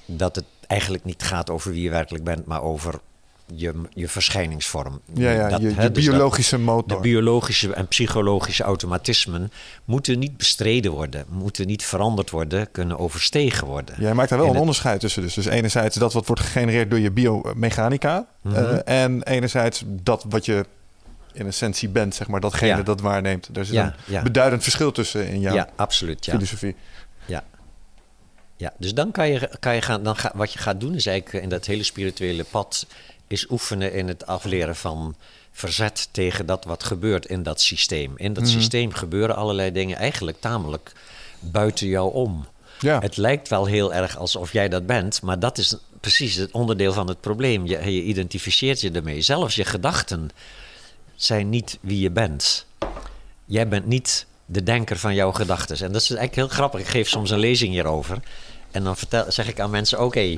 [0.05, 2.99] dat het eigenlijk niet gaat over wie je werkelijk bent, maar over
[3.55, 5.01] je, je verschijningsvorm.
[5.13, 6.97] Ja, ja Dat, je, hè, dus dat- biologische motor.
[6.97, 9.51] de biologische en psychologische automatismen
[9.85, 13.95] moeten niet bestreden worden, moeten niet veranderd worden, kunnen overstegen worden.
[13.99, 15.21] Jij maakt daar wel En een het- onderscheid tussen.
[15.21, 18.25] Dus, dus enerzijds dat wat wordt gegenereerd door je biomechanica.
[18.41, 18.55] Mhm.
[18.55, 20.65] eh, en enerzijds dat wat je
[21.33, 22.83] in essentie bent, zeg maar, datgene Ja.
[22.83, 23.49] dat waarneemt.
[23.53, 24.21] Er zit Ja, een ja.
[24.21, 26.25] beduidend verschil tussen in jouw ja, absoluut.
[26.25, 26.33] Ja.
[26.33, 26.75] filosofie.
[27.25, 27.43] Ja.
[28.57, 31.05] Ja, dus dan kan je, kan je gaan, dan ga, wat je gaat doen is
[31.05, 32.85] eigenlijk in dat hele spirituele pad,
[33.33, 35.15] is oefenen in het afleren van
[35.51, 38.13] verzet tegen dat wat gebeurt in dat systeem.
[38.15, 38.51] In dat Mhm.
[38.51, 40.91] systeem gebeuren allerlei dingen eigenlijk tamelijk
[41.39, 42.45] buiten jou om.
[42.79, 42.99] Ja.
[42.99, 46.93] Het lijkt wel heel erg alsof jij dat bent, maar dat is precies het onderdeel
[46.93, 47.65] van het probleem.
[47.65, 49.21] Je, je identificeert je ermee.
[49.21, 50.29] Zelfs je gedachten
[51.15, 52.65] zijn niet wie je bent.
[53.45, 55.75] Jij bent niet de denker van jouw gedachten.
[55.75, 56.79] En dat is eigenlijk heel grappig.
[56.79, 58.17] Ik geef soms een lezing hierover.
[58.71, 60.37] En dan vertel, zeg ik aan mensen: oké,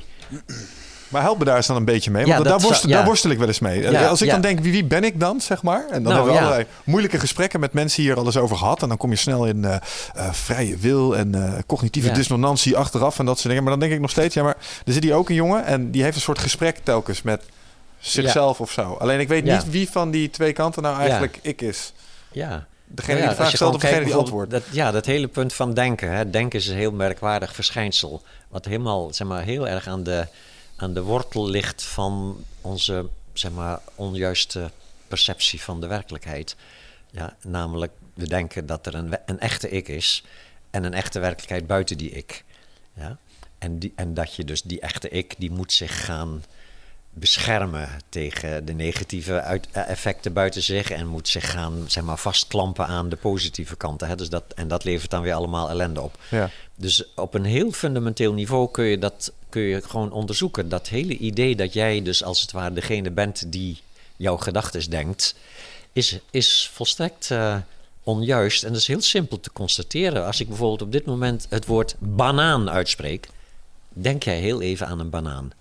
[1.16, 2.26] Maar help me daar eens dan een beetje mee.
[2.26, 2.95] Want daar, worstel, zou- ja.
[2.97, 3.82] daar worstel ik wel eens mee.
[3.82, 5.86] Ja, Als ik dan denk, wie, wie ben ik dan, zeg maar?
[5.91, 8.82] En dan Nou, hebben we allerlei moeilijke gesprekken met mensen hier al eens over gehad.
[8.82, 9.76] En dan kom je snel in eh,
[10.16, 13.63] eh, vrije wil en eh, cognitieve dissonantie achteraf en dat soort dingen.
[13.63, 14.55] Maar dan denk ik nog steeds, ja, maar
[14.86, 17.41] er zit hier ook een jongen en die heeft een soort gesprek telkens met
[17.99, 18.93] zichzelf of zo.
[18.93, 21.93] Alleen ik weet niet wie van die twee kanten nou eigenlijk ik is.
[22.32, 22.66] ja.
[22.88, 24.51] Degene die de vraag stelt of degene die antwoordt.
[24.51, 26.11] Dat, ja, dat hele punt van denken.
[26.11, 26.30] Hè.
[26.30, 28.22] Denken is een heel merkwaardig verschijnsel.
[28.49, 30.28] Wat helemaal, zeg maar, heel erg aan de,
[30.76, 34.71] aan de wortel ligt van onze zeg maar, onjuiste
[35.07, 36.55] perceptie van de werkelijkheid.
[37.11, 40.23] Ja, namelijk, we denken dat er een, een echte ik is.
[40.69, 42.43] en een echte werkelijkheid buiten die ik.
[42.93, 43.17] Ja?
[43.57, 46.43] En, die, en dat je dus die echte ik, die moet zich gaan
[47.18, 52.18] beschermen tegen de negatieve uit, eh, effecten buiten zich en moet zich gaan zeg maar,
[52.18, 54.07] vastklampen aan de positieve kanten.
[54.07, 54.16] Hè?
[54.16, 56.18] Dus dat, en dat levert dan weer allemaal ellende op.
[56.30, 56.49] Ja.
[56.76, 60.70] Dus op een heel fundamenteel niveau kun je dat kun je gewoon onderzoeken.
[60.70, 63.82] Dat hele idee dat jij dus als het ware degene bent die
[64.16, 65.36] jouw gedachten denkt,
[65.93, 67.57] is, is volstrekt uh,
[68.03, 68.63] onjuist.
[68.63, 70.26] En dat is heel simpel te constateren.
[70.26, 73.28] Als ik bijvoorbeeld op dit moment het woord banaan uitspreek,
[73.89, 75.51] denk jij heel even aan een banaan.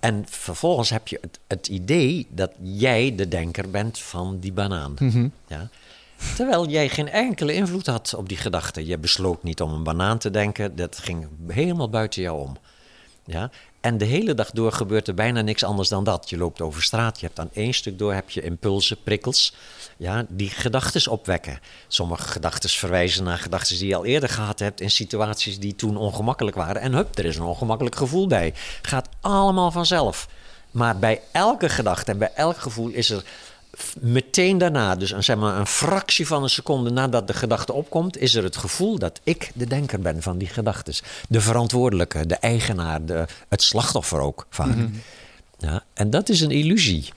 [0.00, 4.94] En vervolgens heb je het, het, idee dat jij de denker bent van die banaan.
[4.98, 5.28] Mhm.
[5.46, 5.68] ja?
[6.36, 8.86] Terwijl jij geen enkele invloed had op die gedachte.
[8.86, 10.76] Je besloot niet om een banaan te denken.
[10.76, 12.56] Dat ging helemaal buiten jou om.
[13.24, 13.50] Ja?
[13.80, 16.30] En de hele dag door gebeurt er bijna niks anders dan dat.
[16.30, 19.54] Je loopt over straat, je hebt aan één stuk door heb je impulsen, prikkels,
[19.96, 21.60] ja, die gedachten opwekken.
[21.88, 25.96] Sommige gedachten verwijzen naar gedachten die je al eerder gehad hebt in situaties die toen
[25.96, 26.82] ongemakkelijk waren.
[26.82, 28.54] En hup, er is een ongemakkelijk gevoel bij.
[28.82, 30.28] Gaat allemaal vanzelf.
[30.70, 33.24] Maar bij elke gedachte en bij elk gevoel is er
[34.00, 38.18] meteen daarna, dus een, zeg maar, een fractie van een seconde nadat de gedachte opkomt,
[38.18, 40.94] is er het gevoel dat ik de denker ben van die gedachten.
[41.28, 44.76] De verantwoordelijke, de eigenaar, de, het slachtoffer ook vaak.
[44.76, 44.88] Mhm.
[45.58, 47.08] ja, en dat is een illusie.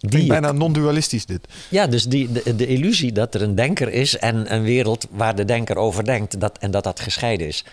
[0.00, 1.48] Die bijna non-dualistisch dit.
[1.68, 5.36] Ja, dus die, de, de, illusie dat er een denker is en een wereld waar
[5.36, 7.64] de denker over denkt dat, en dat dat gescheiden is.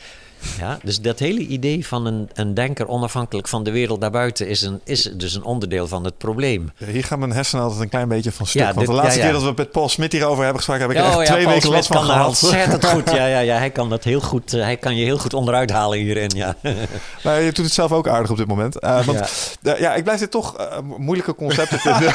[0.59, 4.61] Ja, dus dat hele idee van een, een denker onafhankelijk van de wereld daarbuiten is,
[4.61, 6.71] een, is dus een onderdeel van het probleem.
[6.77, 8.61] Ja, hier gaan mijn hersenen altijd een klein beetje van stuk.
[8.61, 11.03] Ja, want de laatste keer dat we met Paul Smit hierover hebben gesproken, heb ik
[11.03, 12.27] er oh, echt twee Paul weken last van kan gehad.
[12.27, 13.11] ontzettend goed.
[13.11, 14.53] Ja, ja, ja, hij kan dat heel goed.
[14.53, 16.31] Uh, hij kan je heel goed onderuit halen hierin.
[16.35, 16.55] Ja.
[17.23, 18.83] nou, je doet het zelf ook aardig op dit moment.
[18.83, 19.75] Uh, want ja.
[19.77, 20.55] ja, ik blijf dit toch
[20.97, 22.01] moeilijke concepten vinden.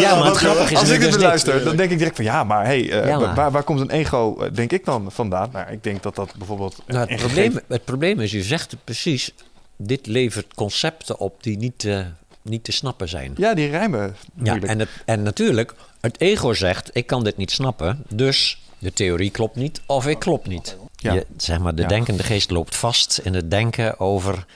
[0.00, 2.24] ja, maar het grappige is Als ik dit dus beluister, dan denk ik direct van
[2.24, 3.34] ja, maar hey, maar.
[3.34, 5.48] Waar, waar komt een ego, denk ik dan vandaan?
[5.52, 6.49] Nou, ik denk dat dat bijvoorbeeld.
[6.86, 9.30] Nou, het, probleem, het probleem is, je zegt het precies,
[9.76, 12.06] dit levert concepten op die niet te,
[12.42, 13.32] niet te snappen zijn.
[13.36, 14.16] Ja, die rijmen.
[14.42, 18.92] Ja, en, het, en natuurlijk, het ego zegt, ik kan dit niet snappen, dus de
[18.92, 20.76] theorie klopt niet of ik klop niet.
[20.96, 21.12] Ja.
[21.12, 21.88] Je, zeg maar, de Ja.
[21.88, 24.46] denkende geest loopt vast in het denken over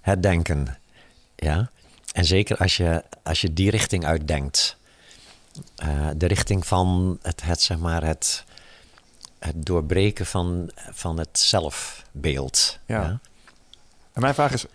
[0.00, 0.78] het denken.
[1.36, 1.70] Ja?
[2.12, 4.76] En zeker als je, als je die richting uitdenkt.
[5.76, 8.44] Eh, de richting van het, het, zeg maar, het,
[9.44, 12.78] het doorbreken van, van het zelfbeeld.
[12.86, 13.20] Ja.
[14.12, 14.66] En mijn vraag is,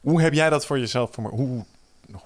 [0.00, 1.10] hoe heb jij dat voor jezelf?
[1.12, 1.64] Voor me, hoe,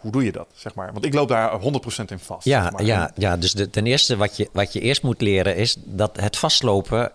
[0.01, 0.93] hoe doe je dat, zeg maar?
[0.93, 1.65] Want ik loop daar 100%
[2.07, 2.45] in vast.
[2.45, 2.85] Ja, zeg maar.
[2.85, 6.21] ja, ja dus de, ten eerste wat je, wat je eerst moet leren is dat
[6.21, 7.13] het vastlopen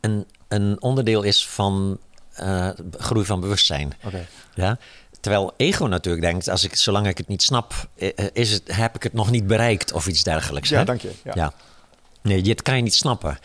[0.00, 1.98] een, een onderdeel is van
[2.32, 3.92] eh, groei van bewustzijn.
[4.04, 4.26] Oké.
[4.54, 4.78] Ja?
[5.20, 8.94] Terwijl ego natuurlijk denkt, als ik, zolang ik het niet snap, eh, is het, heb
[8.94, 10.68] ik het nog niet bereikt of iets dergelijks.
[10.68, 10.84] Ja, hè?
[10.84, 11.12] dank je.
[11.24, 11.32] Ja.
[11.34, 11.52] Ja.
[12.22, 13.38] Nee, dit kan je niet snappen.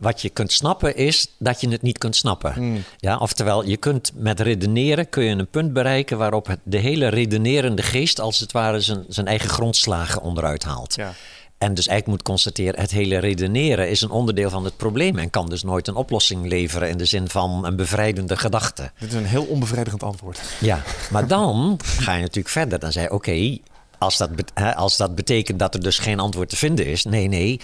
[0.00, 2.52] Wat je kunt snappen is dat je het niet kunt snappen.
[2.52, 2.84] Hmm.
[2.96, 7.82] Ja, oftewel, je kunt met redeneren kun je een punt bereiken waarop de hele redenerende
[7.82, 10.94] geest als het ware zijn, zijn eigen grondslagen onderuit haalt.
[10.94, 11.12] Ja.
[11.58, 15.30] En dus eigenlijk moet constateren, het hele redeneren is een onderdeel van het probleem en
[15.30, 18.90] kan dus nooit een oplossing leveren in de zin van een bevrijdende gedachte.
[18.98, 20.40] Dit is een heel onbevredigend antwoord.
[20.60, 22.78] Ja, maar dan ga je natuurlijk verder.
[22.78, 23.58] Dan zei je, oké,
[23.98, 24.30] als, dat
[24.76, 27.04] als dat betekent dat er dus geen antwoord te vinden is.
[27.04, 27.60] Nee, nee.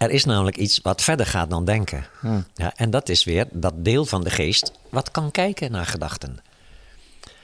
[0.00, 2.06] Er is namelijk iets wat verder gaat dan denken.
[2.54, 6.38] Ja, en dat is weer dat deel van de geest wat kan kijken naar gedachten.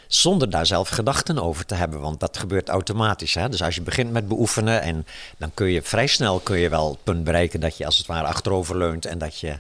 [0.07, 3.35] Zonder daar zelf gedachten over te hebben, want dat gebeurt automatisch.
[3.35, 3.49] Hè?
[3.49, 6.91] Dus als je begint met beoefenen, en dan kun je vrij snel kun je wel
[6.91, 9.59] het punt bereiken dat je als het ware achteroverleunt en dat je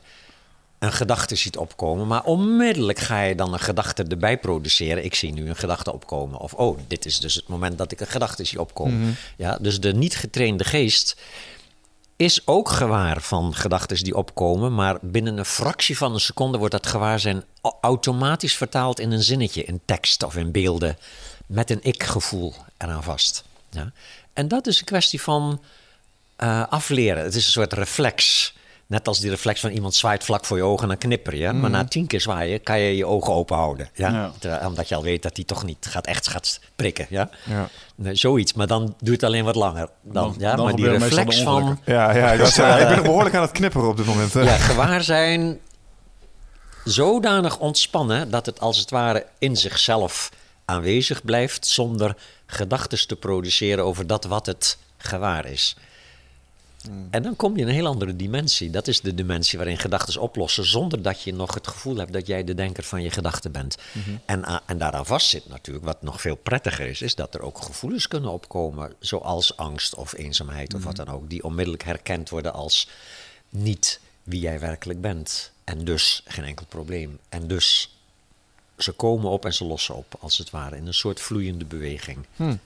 [0.78, 2.06] een gedachte ziet opkomen.
[2.06, 5.04] Maar onmiddellijk ga je dan een gedachte erbij produceren.
[5.04, 6.38] Ik zie nu een gedachte opkomen.
[6.38, 9.16] Of oh, dit is dus het moment dat ik een gedachte zie opkomen.
[9.36, 11.16] Ja, dus de niet getrainde geest
[12.16, 16.72] is ook gewaar van gedachten die opkomen, maar binnen een fractie van een seconde wordt
[16.72, 17.44] dat gewaarzijn
[17.80, 20.98] automatisch vertaald in een zinnetje, in tekst of in beelden,
[21.46, 23.44] met een ik-gevoel eraan vast.
[23.70, 23.92] Ja?
[24.32, 25.62] En dat is een kwestie van
[26.36, 27.24] eh, afleren.
[27.24, 28.54] Het is een soort reflex.
[28.88, 31.52] Net als die reflex van iemand zwaait vlak voor je ogen en dan knipper je.
[31.52, 33.88] Maar na tien keer zwaaien kan je je ogen open houden.
[33.94, 34.32] Ja?
[34.66, 37.06] Omdat je al weet dat hij toch niet gaat, echt gaat prikken.
[37.10, 37.30] Ja?
[37.44, 37.68] Ja.
[37.94, 39.88] Nee, zoiets, maar dan duurt het alleen wat langer.
[40.02, 41.80] Dan, Dan- ja, dan maar die reflex van.
[41.84, 44.32] Ja, ja ik, was, ik ben behoorlijk aan het knipperen op dit moment.
[44.32, 44.40] hè.
[44.40, 45.58] ja, gewaar zijn
[46.84, 50.30] zodanig ontspannen dat het als het ware in zichzelf
[50.64, 52.16] aanwezig blijft zonder
[52.46, 55.76] gedachten te produceren over dat wat het gewaar is.
[57.10, 58.70] En dan kom je in een heel andere dimensie.
[58.70, 62.26] Dat is de dimensie waarin gedachten oplossen zonder dat je nog het gevoel hebt dat
[62.26, 63.76] jij de denker van je gedachten bent.
[64.24, 67.40] en, a- en daaraan vast zit natuurlijk, wat nog veel prettiger is, is dat er
[67.40, 72.28] ook gevoelens kunnen opkomen, zoals angst of eenzaamheid of wat dan ook, die onmiddellijk herkend
[72.28, 72.88] worden als
[73.48, 75.52] niet wie jij werkelijk bent.
[75.64, 77.18] En dus geen enkel probleem.
[77.28, 77.95] En dus
[78.78, 82.18] ze komen op en ze lossen op, als het ware, in een soort vloeiende beweging.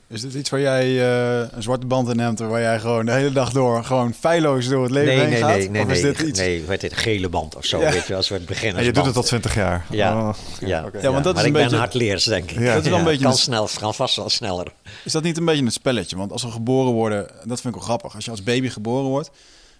[0.06, 3.12] Is dit iets waar jij eh, een zwarte band in hebt, waar jij gewoon de
[3.12, 5.56] hele dag door gewoon feilloos door het leven Nee, heen nee, gaat?
[5.56, 6.38] nee, nee, of is nee, dit iets?
[6.38, 7.90] nee, dit, gele band of zo, Ja.
[7.90, 8.78] weet je, als we het beginnen.
[8.78, 9.86] En je doet het al 20 jaar.
[9.90, 10.82] Ja, Oh, ja.
[10.82, 12.58] want dat maar is ik een ben beetje- hardleers, denk ik.
[12.58, 12.74] Ja.
[12.74, 14.72] Dat is wel een beetje kan een- snel, kan vast wel sneller.
[15.04, 16.16] Is dat niet een beetje een spelletje?
[16.16, 18.14] Want als we geboren worden, dat vind ik wel grappig.
[18.14, 19.30] Als je als baby geboren wordt,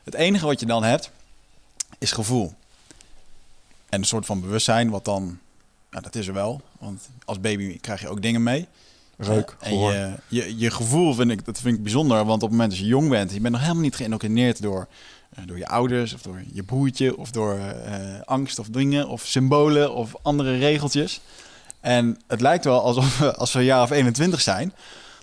[0.04, 1.10] het enige wat je dan hebt,
[1.98, 2.54] is gevoel.
[3.88, 5.38] En een soort van bewustzijn, wat dan,
[5.90, 6.60] ja, dat is er wel.
[6.78, 8.66] Want als baby krijg je ook dingen mee.
[9.16, 9.92] Reuk, En gehoor.
[9.92, 12.16] je, je, je gevoel vind ik, dat vind ik bijzonder.
[12.16, 14.88] Want op het moment dat je jong bent, je bent nog helemaal niet geïndoctrineerd door,
[15.34, 19.26] eh, door je ouders of door je broertje of door eh, angst of dingen of
[19.26, 21.20] symbolen of andere regeltjes.
[21.80, 24.72] En het lijkt wel alsof we, als we een jaar of 21 zijn,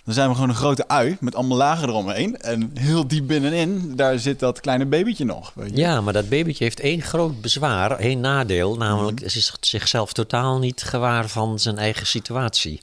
[0.08, 2.38] dan zijn we gewoon een grote ui met allemaal lagen eromheen.
[2.38, 5.52] En heel diep binnenin, daar zit dat kleine babytje nog.
[5.56, 5.78] Weet je?
[5.78, 8.76] Ja, maar dat babytje heeft één groot bezwaar, één nadeel.
[8.78, 9.30] Namelijk, Mhm.
[9.30, 12.82] ze is zichzelf totaal niet gewaar van zijn eigen situatie.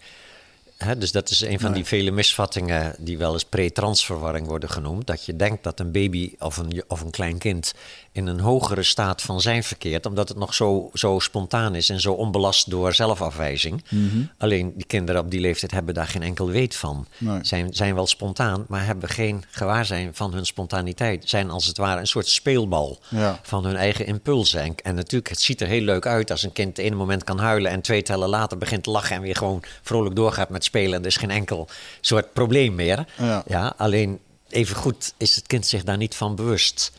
[0.98, 1.78] Dus dat is een van Nee.
[1.80, 5.06] die vele misvattingen die wel eens pre-transverwarring worden genoemd.
[5.06, 7.74] Dat je denkt dat een baby of een, of een klein kind
[8.12, 12.00] in een hogere staat van zijn verkeert, omdat het nog zo, zo spontaan is en
[12.00, 13.84] zo onbelast door zelfafwijzing.
[13.90, 14.22] Mhm.
[14.38, 17.06] Alleen die kinderen op die leeftijd hebben daar geen enkel weet van.
[17.18, 17.38] Nee.
[17.42, 21.28] Zijn, zijn wel spontaan, maar hebben geen gewaarzijn van hun spontaniteit.
[21.28, 23.38] Zijn als het ware een soort speelbal Ja.
[23.42, 24.60] van hun eigen impulsen.
[24.60, 27.24] En, en natuurlijk, het ziet er heel leuk uit als een kind het ene moment
[27.24, 30.64] kan huilen en twee tellen later begint te lachen en weer gewoon vrolijk doorgaat met
[30.74, 30.94] spelen.
[30.94, 31.68] En er is geen enkel
[32.00, 33.06] soort probleem meer.
[33.46, 33.74] Ja.
[33.76, 34.18] alleen
[34.48, 36.92] even goed is het kind zich daar niet van bewust.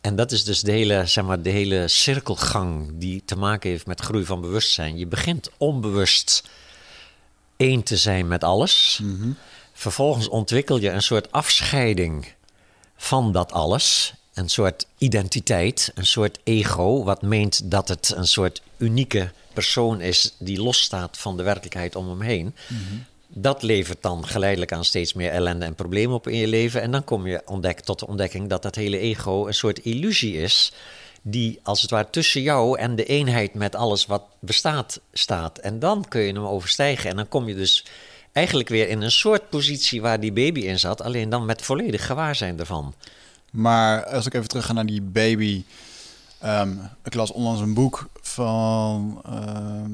[0.00, 3.86] En dat is dus de hele, zeg maar, de hele cirkelgang die te maken heeft
[3.86, 4.98] met groei van bewustzijn.
[4.98, 6.42] Je begint onbewust
[7.56, 9.00] één te zijn met alles.
[9.72, 12.32] Vervolgens ontwikkel je een soort afscheiding
[12.96, 14.14] van dat alles.
[14.34, 20.34] Een soort identiteit, een soort ego, wat meent dat het een soort unieke persoon is
[20.38, 22.54] die losstaat van de werkelijkheid om hem heen.
[23.36, 26.82] Dat levert dan geleidelijk aan steeds meer ellende en problemen op in je leven.
[26.82, 27.42] En dan kom je
[27.84, 30.72] tot de ontdekking dat dat hele ego een soort illusie is.
[31.22, 35.58] Die als het ware tussen jou en de eenheid met alles wat bestaat staat.
[35.58, 37.10] En dan kun je hem overstijgen.
[37.10, 37.84] En dan kom je dus
[38.32, 41.02] eigenlijk weer in een soort positie waar die baby in zat.
[41.02, 42.94] Alleen dan met volledig gewaarzijn ervan.
[43.50, 45.64] Maar als ik even terug ga naar die baby.
[46.38, 46.72] ehm,
[47.04, 49.90] ik las onlangs een boek van ehm,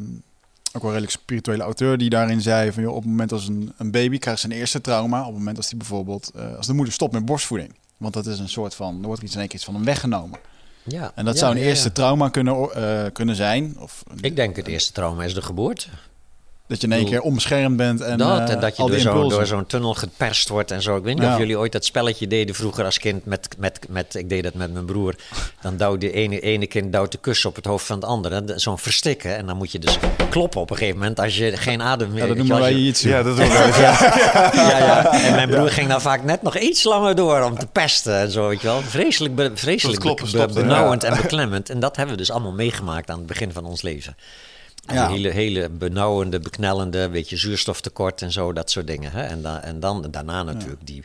[0.72, 3.72] ook wel redelijk spirituele auteur die daarin zei van joh, op het moment als een,
[3.76, 6.72] een baby krijgt zijn eerste trauma, op het moment als die bijvoorbeeld eh, als de
[6.72, 9.48] moeder stopt met borstvoeding, want dat is een soort van er wordt iets in één
[9.48, 10.38] keer iets van hem weggenomen.
[10.82, 11.94] Ja, En dat ja, zou een ja, eerste ja.
[11.94, 13.76] trauma kunnen, eh, kunnen zijn.
[13.78, 15.88] Of Ik denk het eerste trauma is de geboorte.
[16.70, 18.96] Dat je in één keer onbeschermd bent en, dat, eh, en dat je al door
[18.96, 19.38] die zo'n impulsen.
[19.38, 20.96] door zo'n tunnel geperst wordt en zo.
[20.96, 21.32] Ik weet niet Ja.
[21.32, 24.54] of jullie ooit dat spelletje deden vroeger als kind met, met, met ik deed dat
[24.54, 25.14] met mijn broer.
[25.60, 28.42] Dan duwt de ene, ene kind duwt de kus op het hoofd van het andere.
[28.56, 29.36] Zo'n verstikken.
[29.36, 29.98] En dan moet je dus
[30.30, 32.22] kloppen op een gegeven moment als je geen adem meer...
[32.22, 33.02] ja, dat noemen wij je- iets.
[33.02, 33.76] Ja, dat doen eens.
[33.76, 34.50] Ja.
[34.54, 35.12] ja, ja.
[35.22, 38.30] En mijn broer ging dan vaak net nog iets langer door om te pesten en
[38.30, 38.80] zo, weet je wel.
[38.80, 41.70] Vreselijk, be- vreselijk Tot kloppen be- be- stopte, benauwend en beklemmend.
[41.70, 44.16] En dat hebben we dus allemaal meegemaakt aan het begin van ons leven.
[44.92, 45.08] Ja.
[45.08, 49.12] Hele, hele benauwende, beknellende, beetje zuurstoftekort en zo, dat soort dingen.
[49.12, 49.22] Hè?
[49.22, 51.04] En, da- en dan daarna natuurlijk die,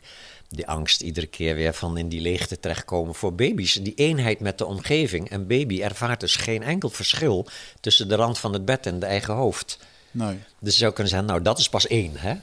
[0.49, 3.73] die angst iedere keer weer van in die leegte terechtkomen voor baby's.
[3.73, 5.31] Die eenheid met de omgeving.
[5.31, 7.47] Een baby ervaart dus geen enkel verschil
[7.79, 9.77] tussen de rand van het bed en de eigen hoofd.
[10.11, 10.39] Nee.
[10.59, 12.33] Dus je zou kunnen zeggen, nou dat is pas één, hè?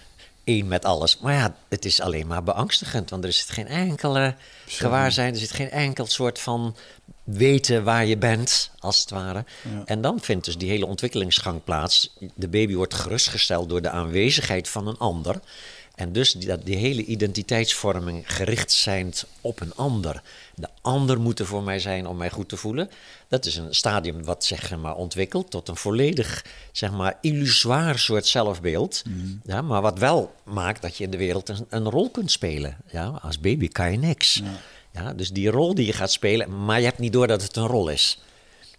[0.44, 1.18] Eén met alles.
[1.18, 4.34] Maar ja, het is alleen maar beangstigend, want er zit geen enkele
[4.66, 6.76] gewaarzijn, er zit geen enkel soort van
[7.24, 9.44] weten waar je bent, als het ware.
[9.72, 9.82] Ja.
[9.84, 12.16] En dan vindt dus die hele ontwikkelingsgang plaats.
[12.34, 15.40] De baby wordt gerustgesteld door de aanwezigheid van een ander.
[15.94, 20.22] En dus die, dat die hele identiteitsvorming gericht zijn op een ander.
[20.54, 22.90] De ander moet er voor mij zijn om mij goed te voelen.
[23.28, 28.26] Dat is een stadium wat zeg maar, ontwikkelt tot een volledig zeg maar, illusoir soort
[28.26, 29.02] zelfbeeld.
[29.44, 32.76] Ja, maar wat wel maakt dat je in de wereld een, een rol kunt spelen.
[32.90, 34.34] Ja, als baby kan je niks.
[34.34, 34.60] Ja.
[35.16, 37.66] Dus die rol die je gaat spelen, maar je hebt niet door dat het een
[37.66, 38.18] rol is.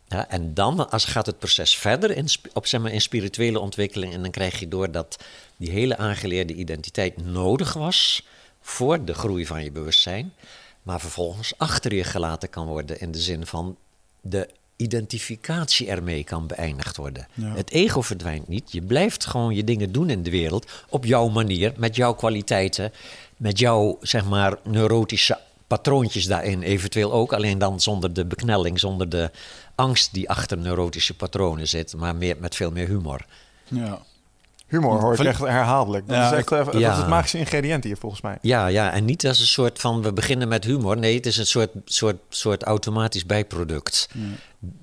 [0.07, 4.13] Ja, en dan als gaat het proces verder in, op, zeg maar, in spirituele ontwikkeling.
[4.13, 5.17] En dan krijg je door dat
[5.57, 8.25] die hele aangeleerde identiteit nodig was
[8.61, 10.33] voor de groei van je bewustzijn.
[10.83, 13.77] Maar vervolgens achter je gelaten kan worden in de zin van
[14.21, 17.27] de identificatie ermee kan beëindigd worden.
[17.33, 17.55] Ja.
[17.55, 18.71] Het ego verdwijnt niet.
[18.71, 22.91] Je blijft gewoon je dingen doen in de wereld op jouw manier, met jouw kwaliteiten,
[23.37, 29.09] met jouw zeg maar neurotische patroontjes daarin eventueel ook, alleen dan zonder de beknelling, zonder
[29.09, 29.31] de
[29.75, 33.25] angst die achter neurotische patronen zit, maar meer, met veel meer humor.
[33.67, 34.01] Ja.
[34.67, 36.07] Humor hoor ik Van- echt herhaaldelijk.
[36.07, 38.37] Dat Ja, is echt eh, dat is het magische ingrediënt hier volgens mij.
[38.41, 40.97] Ja, ja, en niet als een soort van we beginnen met humor.
[40.97, 44.09] Nee, het is een soort, soort, soort automatisch bijproduct.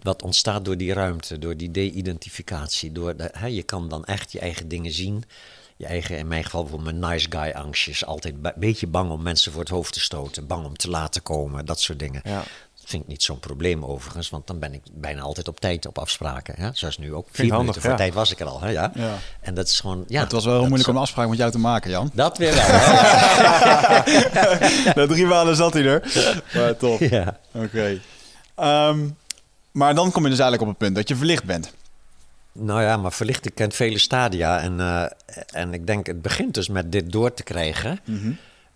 [0.02, 2.92] Wat ontstaat door die ruimte, door die de-identificatie.
[2.92, 5.24] Door de, hè, je kan dan echt je eigen dingen zien.
[5.80, 8.06] Je eigen, in mijn geval bijvoorbeeld mijn nice guy angstjes.
[8.06, 10.46] Altijd een beetje bang om mensen voor het hoofd te stoten.
[10.46, 12.20] Bang om te laten komen, dat soort dingen.
[12.24, 12.42] Ja.
[12.84, 15.98] Vind ik niet zo'n probleem overigens, want dan ben ik bijna altijd op tijd op
[15.98, 16.54] afspraken.
[16.56, 16.68] Hè?
[16.72, 17.26] Zoals nu ook.
[17.30, 17.96] Vier handig, minuten voor ja.
[17.96, 18.60] tijd was ik er al.
[18.60, 18.70] Hè?
[18.70, 18.92] Ja.
[18.94, 19.18] Ja.
[19.40, 20.04] En dat is gewoon.
[20.08, 22.10] Ja, het was wel heel moeilijk om een afspraak met jou te maken, Jan.
[22.14, 22.66] Dat weer wel.
[24.96, 26.12] Na drie maanden zat hij er.
[26.54, 27.00] Maar top.
[27.00, 27.38] ja.
[27.52, 28.00] Oké.
[28.54, 29.08] Ehm,
[29.70, 31.72] maar dan kom je dus eigenlijk op het punt dat je verlicht bent.
[32.52, 34.60] Nou ja, maar verlichting kent vele stadia.
[34.60, 35.04] En, eh,
[35.46, 37.98] en ik denk, het begint dus met dit door te krijgen.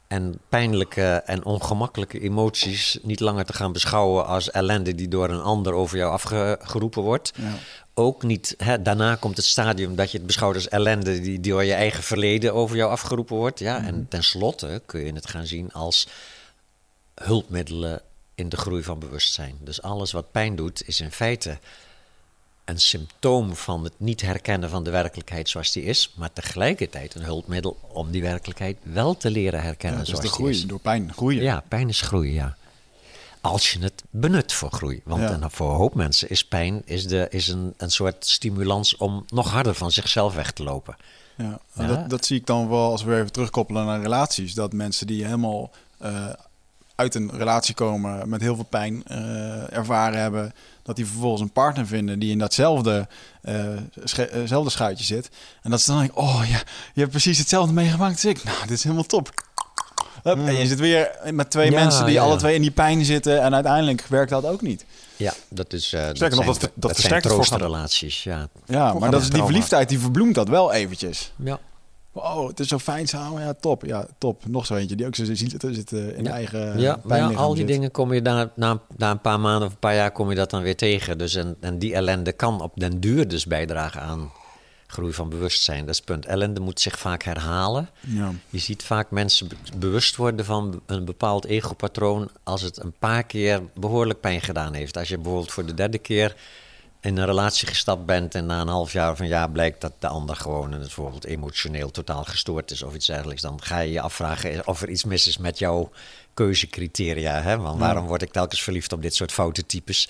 [0.07, 5.41] En pijnlijke en ongemakkelijke emoties niet langer te gaan beschouwen als ellende die door een
[5.41, 7.33] ander over jou afgeroepen wordt.
[7.37, 7.53] Ja.
[7.95, 11.65] Ook niet, hè, daarna komt het stadium dat je het beschouwt als ellende die door
[11.65, 13.59] je eigen verleden over jou afgeroepen wordt.
[13.59, 13.85] Ja?
[13.85, 16.09] En tenslotte kun je het gaan zien als
[17.15, 18.01] hulpmiddelen
[18.35, 19.57] in de groei van bewustzijn.
[19.61, 21.59] Dus alles wat pijn doet, is in feite
[22.65, 27.23] een symptoom van het niet herkennen van de werkelijkheid zoals die is, maar tegelijkertijd een
[27.23, 30.67] hulpmiddel om die werkelijkheid wel te leren Ja, herkennen dus de die groei, is.
[30.67, 31.43] door pijn groeien.
[31.43, 32.57] Ja, pijn is groei, ja.
[33.41, 35.01] Als je het benut voor groei.
[35.05, 35.49] Want Ja.
[35.51, 39.51] voor een hoop mensen is pijn is de, is een, een soort stimulans om nog
[39.51, 40.97] harder van zichzelf weg te lopen.
[41.37, 41.97] Ja, Ja.
[42.09, 44.55] Dat zie ik dan wel als we even terugkoppelen naar relaties.
[44.55, 46.29] Dat mensen die helemaal eh,
[46.95, 50.53] uit een relatie komen met heel veel pijn eh, ervaren hebben,
[50.85, 53.09] dat die vervolgens een partner vinden die in datzelfde
[54.45, 55.29] zelfde schuitje zit.
[55.63, 56.63] En dat ze dan denken, oh ja,
[56.95, 58.45] je hebt precies hetzelfde meegemaakt als ik.
[58.45, 59.31] Nou, dit is helemaal top.
[60.23, 62.71] Hup, En je zit weer met twee Ja, mensen die ja, alle twee in die
[62.71, 64.85] pijn zitten en uiteindelijk werkt dat ook niet.
[65.17, 65.93] Ja, dat is.
[65.93, 68.23] eh dat nog, zijn, dat dat versterkt troostrelaties.
[68.23, 68.49] Ja.
[68.67, 71.33] Ja, maar dat is die verliefdheid, die verbloemt dat wel eventjes.
[71.45, 71.59] ja.
[72.17, 73.43] Oh, het is zo fijn samen.
[73.43, 73.85] Ja, top.
[73.85, 74.47] Ja, top.
[74.47, 75.39] Nog zo eentje die ook zo zit,
[75.71, 77.67] zit eh, in eigen Ja, ja, al die zit.
[77.67, 80.37] dingen kom je na, na, na een paar maanden of een paar jaar kom je
[80.37, 81.19] dat dan weer tegen.
[81.19, 84.33] Dus en, en die ellende kan op den duur dus bijdragen aan
[84.87, 85.81] groei van bewustzijn.
[85.81, 86.27] Dat is het punt.
[86.27, 87.89] Ellende moet zich vaak herhalen.
[88.01, 88.33] Ja.
[88.51, 93.23] Je ziet vaak mensen be- bewust worden van een bepaald egopatroon als het een paar
[93.25, 94.97] keer behoorlijk pijn gedaan heeft.
[94.97, 96.37] Als je bijvoorbeeld voor de derde keer
[97.05, 99.93] in een relatie gestapt bent en na een half jaar of een jaar blijkt dat
[99.99, 104.01] de ander gewoon bijvoorbeeld emotioneel totaal gestoord is of iets dergelijks, dan ga je je
[104.01, 105.91] afvragen of er iets mis is met jouw
[106.35, 107.43] keuzecriteria.
[107.43, 107.59] Hè?
[107.59, 110.09] Want waarom word ik telkens verliefd op dit soort foute types?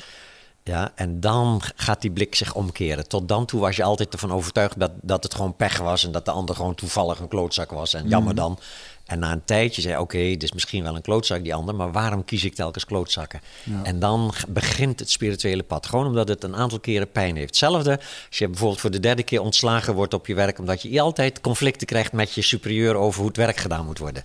[0.62, 3.08] Ja, en dan gaat die blik zich omkeren.
[3.08, 6.12] Tot dan toe was je altijd ervan overtuigd dat, dat het gewoon pech was en
[6.12, 7.94] dat de ander gewoon toevallig een klootzak was.
[7.94, 8.58] En jammer dan.
[9.04, 11.92] En na een tijdje zei oké, dit is misschien wel een klootzak die ander, maar
[11.92, 13.40] waarom kies ik telkens klootzakken?
[13.82, 15.86] En dan begint het spirituele pad.
[15.86, 17.48] Gewoon omdat het een aantal keren pijn heeft.
[17.48, 17.98] Hetzelfde
[18.28, 21.40] als je bijvoorbeeld voor de derde keer ontslagen wordt op je werk, omdat je altijd
[21.40, 24.24] conflicten krijgt met je superieur over hoe het werk gedaan moet worden.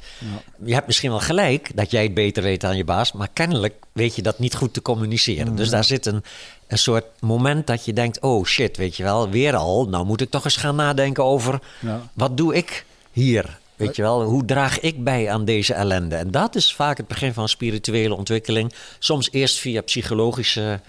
[0.65, 3.73] Je hebt misschien wel gelijk dat jij het beter weet dan je baas, maar kennelijk
[3.91, 5.55] weet je dat niet goed te communiceren.
[5.55, 6.23] Dus daar zit een,
[6.67, 10.21] een soort moment dat je denkt, oh shit, weet je wel, weer al, nou moet
[10.21, 12.09] ik toch eens gaan nadenken over Ja.
[12.13, 13.59] wat doe ik hier?
[13.79, 16.15] Weet je wel, hoe draag ik bij aan deze ellende?
[16.15, 18.73] En dat is vaak het begin van spirituele ontwikkeling.
[18.99, 20.79] Soms eerst via psychologische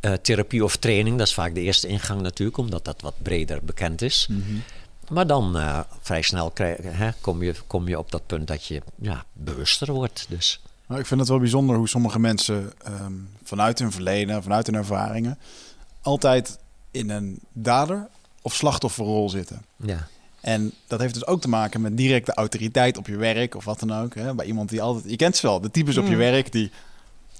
[0.00, 1.18] eh, therapie of training.
[1.18, 4.28] Dat is vaak de eerste ingang natuurlijk, omdat dat wat breder bekend is.
[5.08, 8.64] Maar dan eh, vrij snel krijg, hè, kom, je, kom je op dat punt dat
[8.64, 10.26] je ja, bewuster wordt.
[10.28, 10.60] Dus.
[10.86, 13.12] Maar ik vind het wel bijzonder hoe sommige mensen ehm,
[13.44, 15.38] vanuit hun verleden, vanuit hun ervaringen,
[16.02, 16.58] altijd
[16.90, 18.08] in een dader-
[18.42, 19.62] of slachtofferrol zitten.
[19.76, 20.08] Ja.
[20.40, 23.80] En dat heeft dus ook te maken met directe autoriteit op je werk of wat
[23.80, 24.14] dan ook.
[24.14, 24.34] Hè?
[24.34, 26.70] Bij iemand die altijd, je kent ze wel, de types op je werk die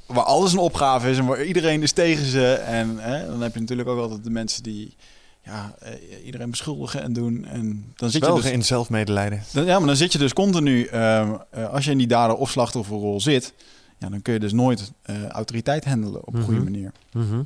[0.06, 2.52] waar alles een opgave is en waar iedereen is tegen ze.
[2.52, 4.96] En hè, dan heb je natuurlijk ook altijd de mensen die
[5.44, 5.92] ja, eh,
[6.24, 7.44] iedereen beschuldigen en doen.
[7.44, 9.42] En dan zit je Wel dus in zelfmedelijden.
[9.52, 12.36] dan, ja, maar dan zit je dus continu, ehm, eh, als je in die dader-
[12.36, 13.52] of slachtofferrol zit,
[13.98, 16.70] ja, dan kun je dus nooit eh, autoriteit handelen op een goede Mhm.
[16.70, 16.92] manier.
[17.12, 17.42] Mhm.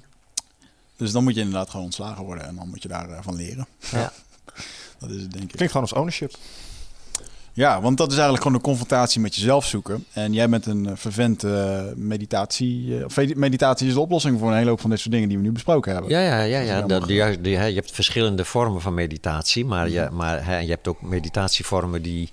[0.97, 3.67] Dus dan moet je inderdaad gewoon ontslagen worden en dan moet je daarvan van leren.
[3.91, 4.13] ja.
[5.07, 5.51] Dat is het, denk ik.
[5.53, 6.35] Klinkt gewoon als ownership.
[7.53, 10.05] Ja, want dat is eigenlijk gewoon een confrontatie met jezelf zoeken.
[10.13, 12.99] En jij bent een eh, vervent eh, meditatie.
[12.99, 15.37] eh, of meditatie is de oplossing voor een hele hoop van dit soort dingen die
[15.37, 16.11] we nu besproken hebben.
[16.11, 16.83] Ja, ja, ja, ja.
[16.83, 20.69] Dat, die, die, hè, je hebt verschillende vormen van meditatie, maar, je, maar hè, je
[20.71, 22.29] hebt ook meditatievormen die,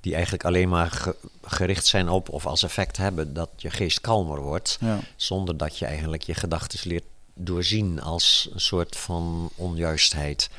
[0.00, 4.00] die eigenlijk alleen maar ge- gericht zijn op of als effect hebben dat je geest
[4.00, 4.98] kalmer wordt, Ja.
[5.16, 7.04] zonder dat je eigenlijk je gedachten leert
[7.34, 10.50] doorzien als een soort van onjuistheid.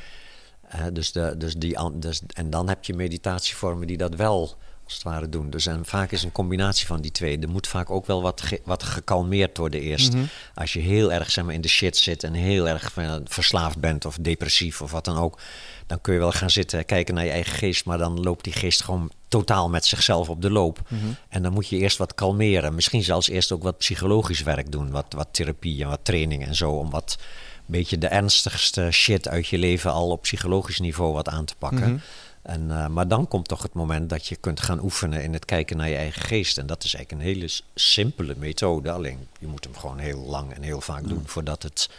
[0.92, 5.02] Dus de, dus die, dus, en dan heb je meditatievormen die dat wel als het
[5.02, 5.50] ware doen.
[5.50, 7.38] Dus en vaak is een combinatie van die twee.
[7.38, 10.12] Er moet vaak ook wel wat, ge- wat gekalmeerd worden eerst.
[10.12, 10.24] Mhm.
[10.54, 13.78] Als je heel erg zeg maar, in de shit zit en heel erg eh, verslaafd
[13.78, 15.38] bent of depressief of wat dan ook.
[15.86, 17.84] Dan kun je wel gaan zitten kijken naar je eigen geest.
[17.84, 20.80] Maar dan loopt die geest gewoon totaal met zichzelf op de loop.
[20.88, 21.00] Mhm.
[21.28, 22.74] En dan moet je eerst wat kalmeren.
[22.74, 24.90] Misschien zelfs eerst ook wat psychologisch werk doen.
[24.90, 26.70] Wat, wat therapie en wat training en zo.
[26.70, 27.18] Om wat
[27.66, 31.92] beetje de ernstigste shit uit je leven al op psychologisch niveau wat aan te pakken.
[31.92, 31.96] Mhm.
[32.42, 35.44] En, eh, maar dan komt toch het moment dat je kunt gaan oefenen in het
[35.44, 36.58] kijken naar je eigen geest.
[36.58, 38.90] En dat is eigenlijk een hele simpele methode.
[38.90, 41.90] Alleen je moet hem gewoon heel lang en heel vaak doen voordat het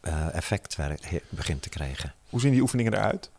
[0.00, 0.76] eh, effect
[1.28, 2.12] begint te krijgen.
[2.30, 3.30] Hoe zien die oefeningen eruit?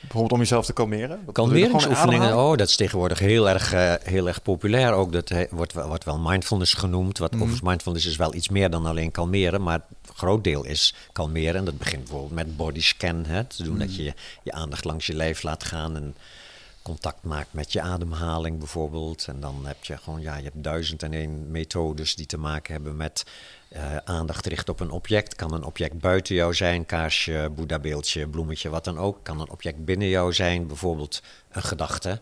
[0.00, 1.20] Bijvoorbeeld om jezelf te kalmeren?
[1.24, 4.92] Wat- Kalmeringsoefeningen, oh, dat is tegenwoordig heel erg, eh, heel erg populair.
[4.92, 7.18] Ook dat he- wordt, wel- wordt wel mindfulness genoemd.
[7.18, 7.40] Wat, Mhm.
[7.40, 9.62] Overigens, mindfulness is wel iets meer dan alleen kalmeren.
[9.62, 9.80] Maar
[10.14, 11.54] groot deel is kalmeren.
[11.54, 13.24] En dat begint bijvoorbeeld met body scan.
[13.24, 15.96] Hè, te doen dat je je aandacht langs je lijf laat gaan.
[15.96, 16.16] En
[16.82, 19.26] contact maakt met je ademhaling bijvoorbeeld.
[19.28, 22.72] En dan heb je gewoon, ja, je hebt duizend en één methodes die te maken
[22.72, 23.24] hebben met
[23.74, 25.34] eh, aandacht richten op een object.
[25.34, 29.18] Kan een object buiten jou zijn, kaarsje, boeddhabeeldje, bloemetje, wat dan ook.
[29.22, 31.22] Kan een object binnen jou zijn, bijvoorbeeld
[31.54, 32.20] een gedachte.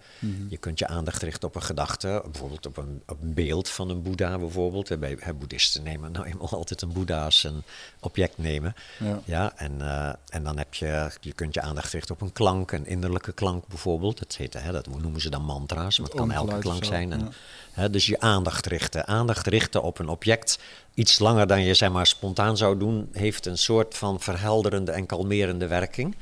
[0.49, 3.91] Je kunt je aandacht richten op een gedachte, bijvoorbeeld op een, op een beeld van
[3.91, 4.99] een boeddha bijvoorbeeld.
[5.01, 7.63] Bij, hè, boeddhisten nemen nou eenmaal altijd een boeddha als een
[8.01, 8.75] object nemen.
[8.99, 9.21] Ja.
[9.25, 12.73] Ja, en, eh, en dan heb je, je kunt je aandacht richten op een klank,
[12.73, 14.19] een innerlijke klank bijvoorbeeld.
[14.19, 17.13] Dat, heet, hè, dat noemen ze dan mantra's, maar het kan elke klank zijn.
[17.13, 17.31] En, ja.
[17.73, 19.07] hè, dus je aandacht richten.
[19.07, 20.59] Aandacht richten op een object,
[20.95, 25.07] iets langer dan je zeg maar spontaan zou doen, heeft een soort van verhelderende en
[25.07, 26.17] kalmerende werking.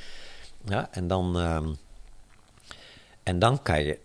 [0.65, 1.69] Ja, en dan, ehm,
[3.23, 3.99] en dan kan je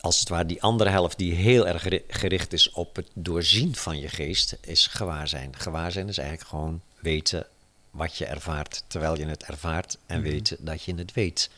[0.00, 3.76] als het ware die andere helft die heel erg geri- gericht is op het doorzien
[3.76, 5.56] van je geest, is gewaarzijn.
[5.56, 7.46] Gewaarzijn is eigenlijk gewoon weten
[7.90, 11.50] wat je ervaart terwijl je het ervaart en weten dat je het weet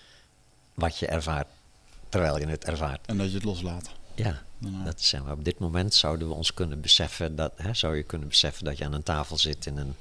[0.74, 1.46] wat je ervaart
[2.08, 3.06] terwijl je het ervaart.
[3.06, 3.90] En dat je het loslaat.
[4.14, 4.84] Ja, Ja.
[4.84, 8.02] dat zeg maar, op dit moment zouden we ons kunnen beseffen dat, hè, zou je
[8.02, 9.94] kunnen beseffen dat je aan een tafel zit in een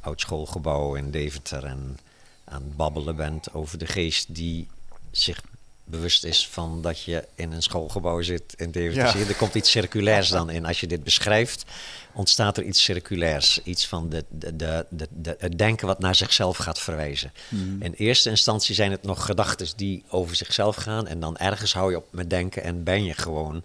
[0.00, 1.98] oud schoolgebouw in Deventer en
[2.44, 4.68] aan het babbelen bent over de geest die
[5.10, 5.40] zich
[5.84, 9.18] bewust is van dat je in een schoolgebouw zit in Deventer.
[9.20, 9.26] Ja.
[9.26, 10.66] Er komt iets circulairs dan in.
[10.66, 11.64] Als je dit beschrijft,
[12.12, 13.60] ontstaat er iets circulairs.
[13.62, 17.32] Iets van de, de, de, de, de- het denken wat naar zichzelf gaat verwijzen.
[17.80, 21.06] In eerste instantie zijn het nog gedachten die over zichzelf gaan.
[21.06, 23.64] En dan ergens hou je op met denken en ben je gewoon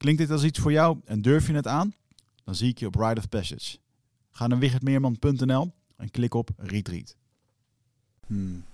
[0.00, 1.94] Klinkt dit als iets voor jou en durf je het aan?
[2.44, 3.78] Dan zie ik je op Ride of Passage.
[4.30, 7.16] Ga naar wichertmeerman.nl en klik op Retreat.
[8.26, 8.64] Hmm.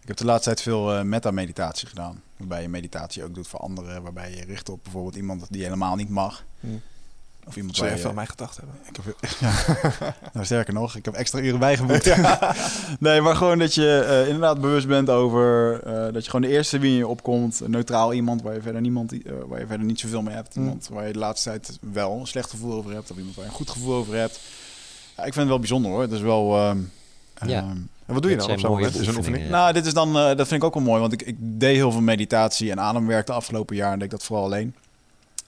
[0.00, 2.22] Ik heb de laatste tijd veel eh, meta-meditatie gedaan.
[2.36, 4.02] Waarbij je meditatie ook doet voor anderen.
[4.02, 6.44] Waarbij je richt op bijvoorbeeld iemand die helemaal niet mag.
[6.60, 6.80] Hmm.
[7.46, 8.74] Of iemand Zou je waar even aan mij gedacht hebben?
[8.88, 10.14] Ik heb, ja.
[10.32, 12.16] nou, sterker nog, ik heb extra uren bijgeboekt.
[12.98, 16.56] nee, maar gewoon dat je eh, inderdaad bewust bent over eh, dat je gewoon de
[16.56, 19.66] eerste wie in je opkomt, een neutraal iemand waar je verder niemand, eh, waar je
[19.66, 20.62] verder niet zoveel mee hebt, Mm.
[20.62, 23.44] iemand waar je de laatste tijd wel een slecht gevoel over hebt, of iemand waar
[23.44, 24.40] je een goed gevoel over hebt.
[25.16, 26.00] Ja, ik vind het wel bijzonder hoor.
[26.00, 26.56] Het is wel.
[26.56, 26.78] ehm,
[27.46, 27.58] Ja.
[27.58, 27.70] ehm,
[28.06, 28.86] En wat doe je dan op zo'n moment?
[28.88, 29.26] Is een oefening?
[29.26, 29.50] oefeningen.
[29.50, 31.74] nou, dit is dan, eh, dat vind ik ook wel mooi, want ik, ik deed
[31.76, 34.74] heel veel meditatie en ademwerk de afgelopen jaar en deed ik dat vooral alleen.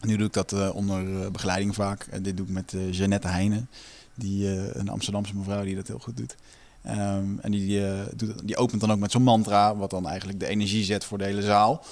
[0.01, 2.23] Nu doe ik dat eh, onder eh, begeleiding vaak.
[2.23, 3.69] Dit doe ik met eh Jeannette Heijnen,
[4.15, 6.37] die, een Amsterdamse mevrouw die dat heel goed doet.
[6.83, 7.83] Ehm, en die,
[8.17, 11.19] doet, die opent dan ook met zo'n mantra, wat dan eigenlijk de energie zet voor
[11.19, 11.85] de hele zaal.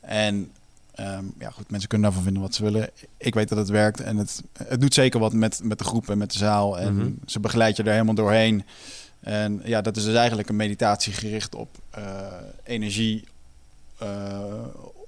[0.00, 0.50] En
[0.92, 2.90] Ehm, ja, goed, mensen kunnen daarvan vinden wat ze willen.
[3.16, 6.10] Ik weet dat het werkt en het, het doet zeker wat met, met de groep
[6.10, 6.78] en met de zaal.
[6.78, 7.10] En Mhm.
[7.26, 8.64] ze begeleid je er helemaal doorheen.
[9.20, 11.68] En ja, dat is dus eigenlijk een meditatie gericht op
[12.64, 13.24] energie.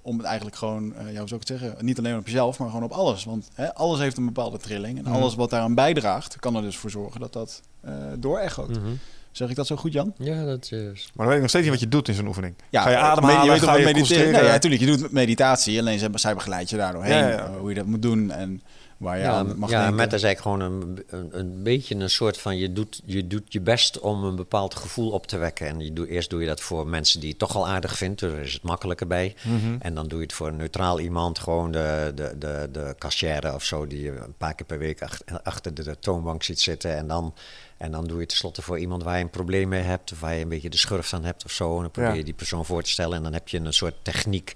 [0.05, 2.59] Om het eigenlijk gewoon, eh ja, hoe zou ik het zeggen, niet alleen op jezelf,
[2.59, 3.25] maar gewoon op alles.
[3.25, 4.99] Want hè, alles heeft een bepaalde trilling.
[4.99, 5.13] En Mhm.
[5.13, 8.69] alles wat daaraan bijdraagt, kan er dus voor zorgen dat dat eh doorechoot.
[8.69, 8.93] Mhm.
[9.33, 10.13] Zeg ik dat zo goed, Jan?
[10.19, 10.71] Ja, dat is...
[10.73, 12.55] Maar dan weet ik nog steeds niet wat je doet in zo'n oefening.
[12.71, 14.33] Ja, ga je eh, ademhalen, je weet ga je mediteren?
[14.33, 14.83] Nee, ja, natuurlijk.
[14.83, 17.13] Je doet meditatie, alleen ze, zij begeleid je daar doorheen.
[17.17, 17.45] Ja, ja, ja.
[17.45, 18.63] eh, hoe je dat moet doen en
[18.97, 19.97] waar je Ja, aan mag ja denken.
[19.97, 22.57] met is eigenlijk gewoon een, een, een beetje een soort van...
[22.57, 25.67] Je doet, je doet je best om een bepaald gevoel op te wekken.
[25.67, 28.21] En je doe, eerst doe je dat voor mensen die je toch al aardig vindt.
[28.21, 29.35] Daar is het makkelijker bij.
[29.43, 29.77] Mhm.
[29.79, 31.39] En dan doe je het voor een neutraal iemand.
[31.39, 33.87] Gewoon de, de, de, de cashier of zo...
[33.87, 36.97] die je een paar keer per week achter, achter de, de toonbank ziet zitten.
[36.97, 37.35] En dan,
[37.77, 40.13] en dan doe je tenslotte voor iemand waar je een probleem mee hebt...
[40.13, 41.77] of waar je een beetje de schurft aan hebt of zo.
[41.77, 42.17] En dan probeer Ja.
[42.17, 43.17] je die persoon voor te stellen.
[43.17, 44.53] En dan heb je een soort techniek...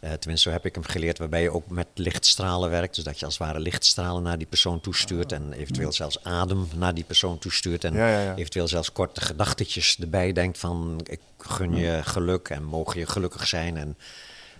[0.00, 2.94] eh, tenminste, zo heb ik hem geleerd, waarbij je ook met lichtstralen werkt.
[2.94, 5.32] Dus dat je als het ware lichtstralen naar die persoon toestuurt.
[5.32, 7.84] En eventueel zelfs adem naar die persoon toestuurt.
[7.84, 8.34] En Ja, ja, ja.
[8.36, 11.00] eventueel zelfs korte gedachtetjes erbij denkt van...
[11.04, 13.76] ik gun je geluk en mogen je gelukkig zijn.
[13.76, 13.96] En,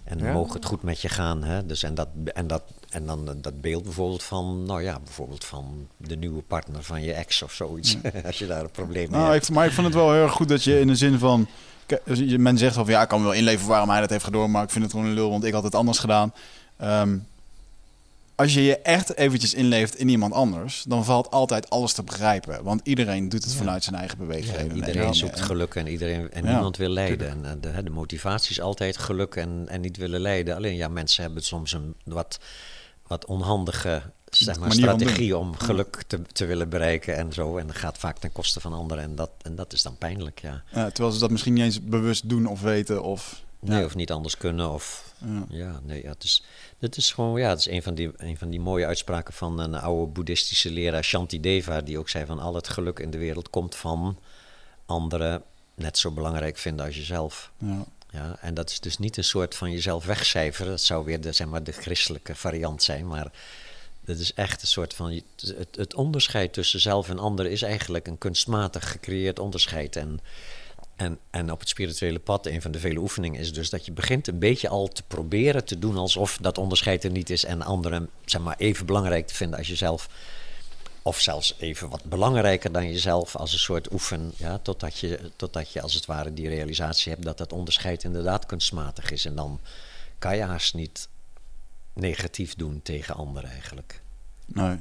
[0.05, 1.43] en mogen het goed met je gaan.
[1.45, 1.66] Hè?
[1.66, 4.64] Dus en, dat, en, dat, en dan eh, dat beeld bijvoorbeeld van...
[4.64, 7.97] nou ja, bijvoorbeeld van de nieuwe partner van je ex of zoiets.
[8.24, 9.49] als je daar een probleem mee Nou, hebt.
[9.49, 11.49] ik, maar ik vond het wel heel erg goed dat je in de zin van...
[12.05, 14.51] Dus Men zegt wel van ja, ik kan wel inleven waarom hij dat heeft gedaan,
[14.51, 16.32] maar ik vind het gewoon een lul, want ik had het anders gedaan.
[16.76, 17.18] Ehm,
[18.34, 22.62] als je je echt eventjes inleeft in iemand anders, dan valt altijd alles te begrijpen.
[22.62, 24.76] Want iedereen doet het vanuit zijn eigen Ja, beweegredenen.
[24.76, 27.28] iedereen En- zoekt en- geluk en, iedereen, en Ja, niemand wil lijden.
[27.30, 30.57] En, eh, de, de motivatie is altijd geluk en, en niet willen lijden.
[30.57, 32.39] Alleen ja, mensen hebben soms een wat,
[33.07, 37.57] wat onhandige zeg maar, strategie om geluk te, te willen bereiken en zo.
[37.57, 39.05] En dat gaat vaak ten koste van anderen.
[39.05, 40.62] En dat, en dat is dan pijnlijk, ja.
[40.72, 43.03] Ja, terwijl ze dat misschien niet eens bewust doen of weten.
[43.03, 43.85] Of, Nee, Ja.
[43.85, 44.72] of niet anders kunnen.
[44.72, 45.45] Of, ja.
[45.49, 46.43] ja, nee, ja, het is,
[46.79, 49.59] dit is gewoon, ja, het is een van, die, een van die mooie uitspraken van
[49.59, 53.51] een oude boeddhistische leraar, Shantideva, die ook zei van al het geluk in de wereld
[53.51, 54.18] komt van
[54.87, 55.43] anderen
[55.74, 57.51] net zo belangrijk vinden als jezelf.
[57.59, 57.85] Ja.
[58.11, 60.70] Ja, en dat is dus niet een soort van jezelf wegcijferen.
[60.70, 63.07] Dat zou weer de, zeg maar, de christelijke variant zijn.
[63.07, 63.31] Maar
[64.09, 65.22] dat is echt een soort van.
[65.56, 69.96] Het, het onderscheid tussen zelf en anderen is eigenlijk een kunstmatig gecreëerd onderscheid.
[69.96, 70.20] En,
[70.96, 73.92] en, en op het spirituele pad, een van de vele oefeningen, is dus dat je
[73.92, 77.44] begint een beetje al te proberen te doen alsof dat onderscheid er niet is.
[77.44, 80.09] En anderen zeg maar, even belangrijk te vinden als jezelf.
[81.02, 84.32] Of zelfs even wat belangrijker dan jezelf als een soort oefen.
[84.36, 88.46] Ja, totdat, je, totdat je als het ware die realisatie hebt dat dat onderscheid inderdaad
[88.46, 89.24] kunstmatig is.
[89.24, 89.61] En dan
[90.18, 91.09] kan je haast niet
[91.99, 94.03] negatief doen tegen anderen eigenlijk.
[94.46, 94.76] Nee.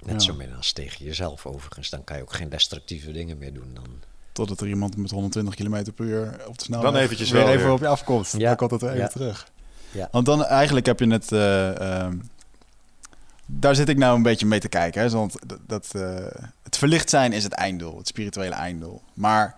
[0.00, 0.18] Net Ja.
[0.18, 1.90] zo min als tegen jezelf overigens.
[1.90, 3.70] Dan kan je ook geen destructieve dingen meer doen.
[3.74, 3.86] Dan.
[4.32, 7.62] Totdat er iemand met 120 km per uur op de snelweg Dan eventjes weer even
[7.62, 7.72] weer.
[7.72, 8.30] op je afkomt.
[8.36, 8.46] Ja.
[8.48, 9.08] Dan komt het er even Ja.
[9.08, 9.50] terug.
[9.90, 10.08] Ja.
[10.12, 11.32] Want dan eigenlijk heb je het...
[11.32, 12.16] eh, ehm,
[13.46, 15.02] daar zit ik nou een beetje mee te kijken.
[15.02, 15.08] Hè?
[15.10, 17.98] Want dat, dat, eh, het verlicht zijn is het einddoel.
[17.98, 19.02] Het spirituele einddoel.
[19.14, 19.56] Maar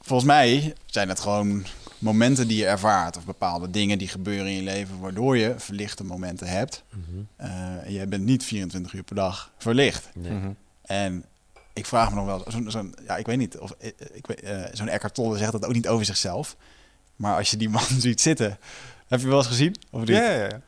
[0.00, 1.64] volgens mij zijn het gewoon
[2.04, 3.16] momenten die je ervaart.
[3.16, 4.98] Of bepaalde dingen die gebeuren in je leven...
[5.00, 6.84] waardoor je verlichte momenten hebt.
[6.90, 7.02] Mhm.
[7.36, 10.08] Eh, je bent niet 24 uur per dag verlicht.
[10.14, 10.32] Nee.
[10.32, 10.50] Mhm.
[10.82, 11.24] En
[11.72, 14.62] ik vraag me nog wel, zo'n, zo'n- ja, ik weet niet, of eh, ik eh,
[14.72, 16.56] zo'n Eckhart Tolle zegt dat ook niet over zichzelf.
[17.16, 18.58] Maar als je die man ziet zitten,
[19.08, 19.76] heb je wel eens gezien?
[19.90, 20.08] Of niet?
[20.08, 20.60] Ja, ja, ja.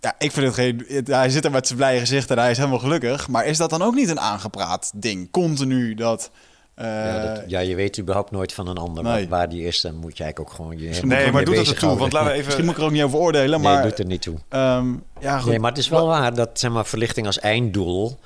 [0.00, 0.84] Ja, ik vind het geen.
[0.88, 3.28] het- hij zit er met zijn blije gezicht en hij is helemaal gelukkig.
[3.28, 5.30] Maar is dat dan ook niet een aangepraat ding?
[5.30, 6.30] Continu dat.
[6.74, 9.28] Eh, Ja, dat, ja, je weet überhaupt nooit van een ander Nee.
[9.28, 9.80] waar die is.
[9.80, 11.74] Dan moet je eigenlijk ook gewoon je Nee, maar doet het bezighouden.
[11.74, 11.98] ertoe?
[11.98, 12.44] Want laten we even...
[12.44, 13.82] Misschien moet ik er ook niet over oordelen, Nee, maar.
[13.82, 14.36] doet er niet toe.
[14.48, 15.50] ehm, ja, goed.
[15.50, 18.18] Nee, maar het is wel waar dat zeg maar, verlichting als einddoel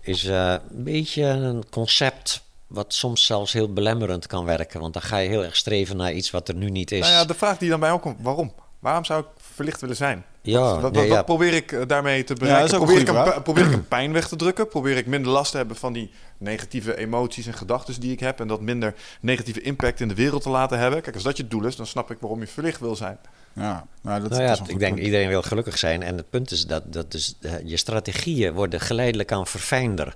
[0.00, 4.80] is eh, een beetje een concept wat soms zelfs heel belemmerend kan werken.
[4.80, 7.00] Want dan ga je heel erg streven naar iets wat er nu niet is.
[7.00, 8.52] Nou ja, de vraag die dan bij opkomt, waarom?
[8.78, 10.24] Waarom zou ik verlicht willen zijn?
[10.42, 11.22] Ja, wat, wat, nee, wat ja.
[11.22, 12.76] probeer ik eh, daarmee te bereiken?
[12.78, 14.68] probeer, ik een, probeer ik een pijn weg te drukken?
[14.68, 18.40] Probeer ik minder last te hebben van die negatieve emoties en gedachten die ik heb...
[18.40, 21.02] en dat minder negatieve impact in de wereld te laten hebben?
[21.02, 23.18] Kijk, als dat je doel is, dan snap ik waarom je verlicht wil zijn.
[23.52, 25.06] Ja, nou, dat, Nou dat ja, is ik denk punt.
[25.06, 26.02] iedereen wil gelukkig zijn.
[26.02, 30.14] En het punt is dat, dat dus, eh, je strategieën worden geleidelijk aan verfijnder.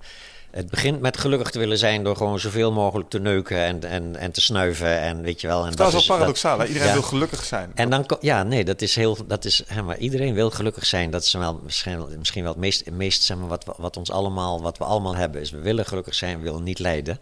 [0.57, 4.17] Het begint met gelukkig te willen zijn door gewoon zoveel mogelijk te neuken en, en,
[4.17, 4.99] en te snuiven.
[5.01, 5.67] En weet je wel.
[5.67, 6.65] En Dat is wel paradoxaal?
[6.65, 6.93] Iedereen ja.
[6.93, 7.71] wil gelukkig zijn.
[7.75, 11.11] En dan, ja, nee, dat is heel, dat is, hè, maar iedereen wil gelukkig zijn.
[11.11, 13.97] Dat is wel, misschien, wel- misschien wel het meest, meest zeg maar, wat, we- wat
[13.97, 17.21] ons allemaal, wat we allemaal hebben, is we willen gelukkig zijn, we willen niet lijden.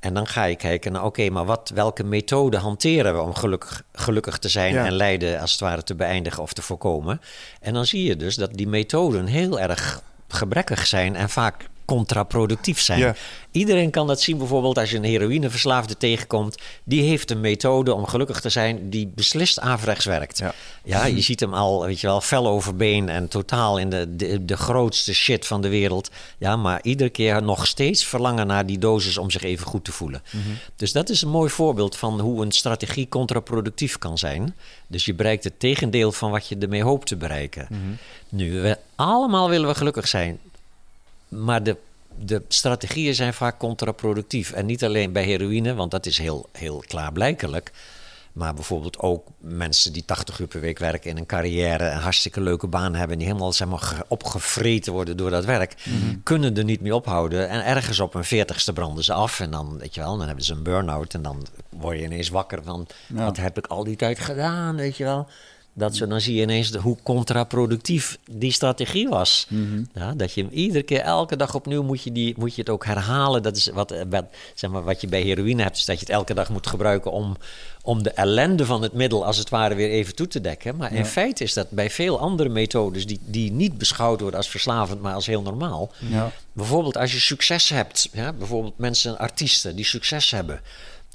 [0.00, 3.82] En dan ga je kijken naar, oké, maar wat, welke methode hanteren we om gelukkig,
[3.92, 4.84] gelukkig te zijn Ja.
[4.86, 7.20] en lijden als het ware te beëindigen of te voorkomen?
[7.60, 12.80] En dan zie je dus dat die methoden heel erg gebrekkig zijn en vaak contraproductief
[12.80, 12.98] zijn.
[12.98, 13.14] Ja.
[13.50, 16.56] Iedereen kan dat zien, bijvoorbeeld als je een heroïneverslaafde tegenkomt.
[16.84, 20.38] Die heeft een methode om gelukkig te zijn die beslist averechts werkt.
[20.38, 20.54] Ja.
[20.84, 24.16] Ja, je ziet hem al, weet je wel, fel over been en totaal in de,
[24.16, 26.10] de, de grootste shit van de wereld.
[26.38, 29.92] Ja, maar iedere keer nog steeds verlangen naar die dosis om zich even goed te
[29.92, 30.22] voelen.
[30.76, 34.54] Dus dat is een mooi voorbeeld van hoe een strategie contraproductief kan zijn.
[34.86, 37.68] Dus je bereikt het tegendeel van wat je ermee hoopt te bereiken.
[38.28, 40.38] Nu, we allemaal willen we gelukkig zijn.
[41.28, 41.76] Maar de,
[42.18, 44.52] de strategieën zijn vaak contraproductief.
[44.52, 47.72] En niet alleen bij heroïne, want dat is heel, heel klaarblijkelijk.
[48.32, 52.40] Maar bijvoorbeeld ook mensen die 80 uur per week werken in een carrière, een hartstikke
[52.40, 55.74] leuke baan hebben, die helemaal zeg maar, ge- opgevreten worden door dat werk,
[56.22, 57.48] kunnen er niet mee ophouden.
[57.48, 59.40] En ergens op hun veertigste branden ze af.
[59.40, 61.14] En dan, weet je wel, dan hebben ze een burn-out.
[61.14, 63.24] En dan word je ineens wakker van, Ja.
[63.24, 65.26] wat heb ik al die tijd gedaan, weet je wel.
[65.78, 69.46] Dat ze, dan zie je ineens de, hoe contraproductief die strategie was.
[69.94, 72.70] ja, dat je hem iedere keer, elke dag opnieuw moet je, die, moet je het
[72.70, 73.42] ook herhalen.
[73.42, 74.24] Dat is wat, eh, wat,
[74.54, 77.12] zeg maar, wat je bij heroïne hebt, is dat je het elke dag moet gebruiken
[77.12, 77.36] om,
[77.82, 80.76] om de ellende van het middel als het ware weer even toe te dekken.
[80.76, 84.48] Maar in feite is dat bij veel andere methodes die, die niet beschouwd worden als
[84.48, 85.90] verslavend, maar als heel normaal.
[85.98, 86.32] Ja.
[86.52, 90.60] Bijvoorbeeld als je succes hebt, ja, bijvoorbeeld mensen, artiesten die succes hebben.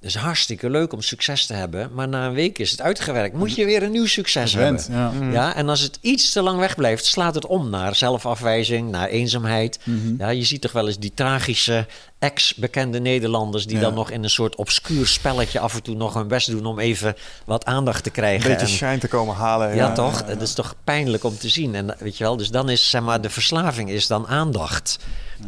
[0.03, 3.35] Het is hartstikke leuk om succes te hebben, maar na een week is het uitgewerkt.
[3.35, 4.81] Moet je weer een nieuw succes hebben.
[4.91, 5.11] ja.
[5.31, 9.79] Ja, en als het iets te lang wegblijft, slaat het om naar zelfafwijzing, naar eenzaamheid.
[9.83, 10.13] Mhm.
[10.17, 11.85] Ja, je ziet toch wel eens die tragische
[12.19, 13.81] ex-bekende Nederlanders die Ja.
[13.81, 16.79] dan nog in een soort obscuur spelletje af en toe nog hun best doen om
[16.79, 18.49] even wat aandacht te Een krijgen.
[18.49, 19.75] beetje En- shine te komen halen.
[19.75, 20.23] ja, toch?
[20.23, 21.75] Dat is toch pijnlijk om te zien.
[21.75, 24.97] En weet je wel, dus dan is zeg maar de verslaving is dan aandacht.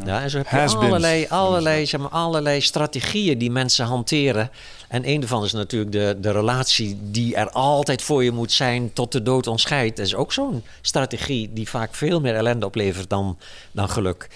[0.06, 4.50] Ja, en zo heb je allerlei, allerlei, zeg maar, allerlei strategieën die mensen hanteren.
[4.88, 8.94] En een daarvan is natuurlijk de, de relatie die er altijd voor je moet zijn
[8.94, 9.98] tot de dood ontscheidt.
[9.98, 13.38] Dat is ook zo'n strategie die vaak veel meer ellende oplevert dan,
[13.72, 14.30] dan geluk.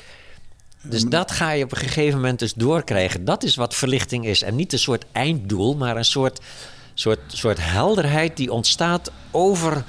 [0.82, 3.26] Dus dat ga je op een gegeven moment dus doorkrijgen.
[3.26, 4.42] Dat is wat verlichting is.
[4.42, 6.40] En niet een soort einddoel, maar een soort,
[6.94, 9.84] soort, soort helderheid die ontstaat over...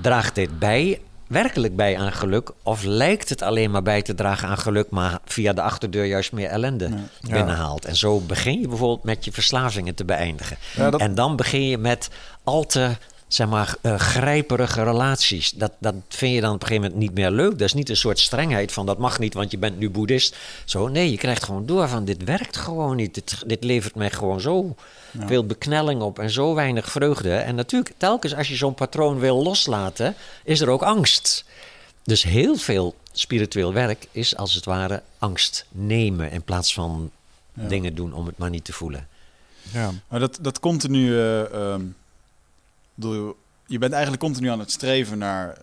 [0.00, 2.50] draagt dit bij, werkelijk bij aan geluk?
[2.62, 4.90] Of lijkt het alleen maar bij te dragen aan geluk...
[4.90, 6.88] maar via de achterdeur juist meer ellende
[7.20, 7.84] binnenhaalt?
[7.84, 10.56] En zo begin je bijvoorbeeld met je verslavingen te beëindigen.
[10.76, 12.08] Ja, dat- En dan begin je met
[12.44, 12.90] al te
[13.28, 15.50] zeg maar, eh, grijperige relaties.
[15.50, 17.50] Dat, dat vind je dan op een gegeven moment niet meer leuk.
[17.50, 20.36] Dat is niet een soort strengheid van dat mag niet, want je bent nu boeddhist.
[20.64, 23.14] Zo, nee, je krijgt gewoon door van dit werkt gewoon niet.
[23.14, 24.74] Dit, dit levert mij gewoon zo
[25.26, 27.34] veel beknelling op en zo weinig vreugde.
[27.34, 30.14] En natuurlijk, telkens als je zo'n patroon wil loslaten,
[30.44, 31.44] is er ook angst.
[32.04, 37.10] Dus heel veel spiritueel werk is als het ware angst nemen in plaats van
[37.54, 37.68] Ja.
[37.68, 39.08] dingen doen om het maar niet te voelen.
[39.72, 39.90] Ja.
[40.08, 41.18] Maar dat, dat continu...
[41.20, 41.80] ehm,
[43.66, 45.58] je bent eigenlijk continu aan het streven naar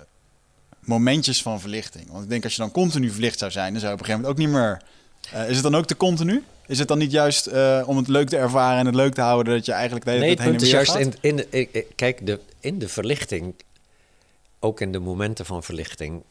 [0.79, 2.11] momentjes van verlichting.
[2.11, 4.13] Want ik denk als je dan continu verlicht zou zijn, dan zou je op een
[4.13, 4.81] gegeven moment ook niet meer...
[5.31, 6.43] Eh, is het dan ook te continu?
[6.67, 9.21] Is het dan niet juist eh, om het leuk te ervaren en het leuk te
[9.21, 10.99] houden dat je eigenlijk de hele Nee, tijd heen en weer juist gaat?
[11.01, 13.53] in, in de, kijk, de, in de verlichting,
[14.59, 16.23] ook in de momenten van verlichting,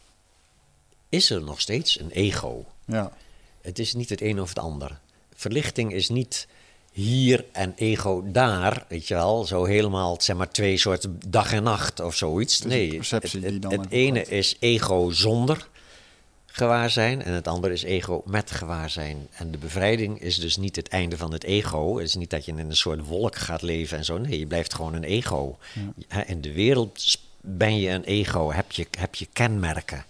[1.08, 2.64] is er nog steeds een ego.
[2.86, 3.12] Ja,
[3.60, 4.98] Het is niet het een of het ander.
[5.34, 6.46] Verlichting is niet
[6.94, 11.62] hier en ego daar, weet je wel, zo helemaal, zeg maar, twee soorten dag en
[11.62, 12.62] nacht of zoiets.
[12.62, 14.28] Nee, het, ene gaat.
[14.28, 15.68] is ego zonder
[16.46, 19.28] gewaarzijn en het andere is ego met gewaarzijn.
[19.32, 21.96] En de bevrijding is dus niet het einde van het ego.
[21.98, 24.18] Het is niet dat je in een soort wolk gaat leven en zo.
[24.18, 25.58] Nee, je blijft gewoon een ego.
[26.26, 30.04] In de wereld ben je een ego, heb je, heb je kenmerken.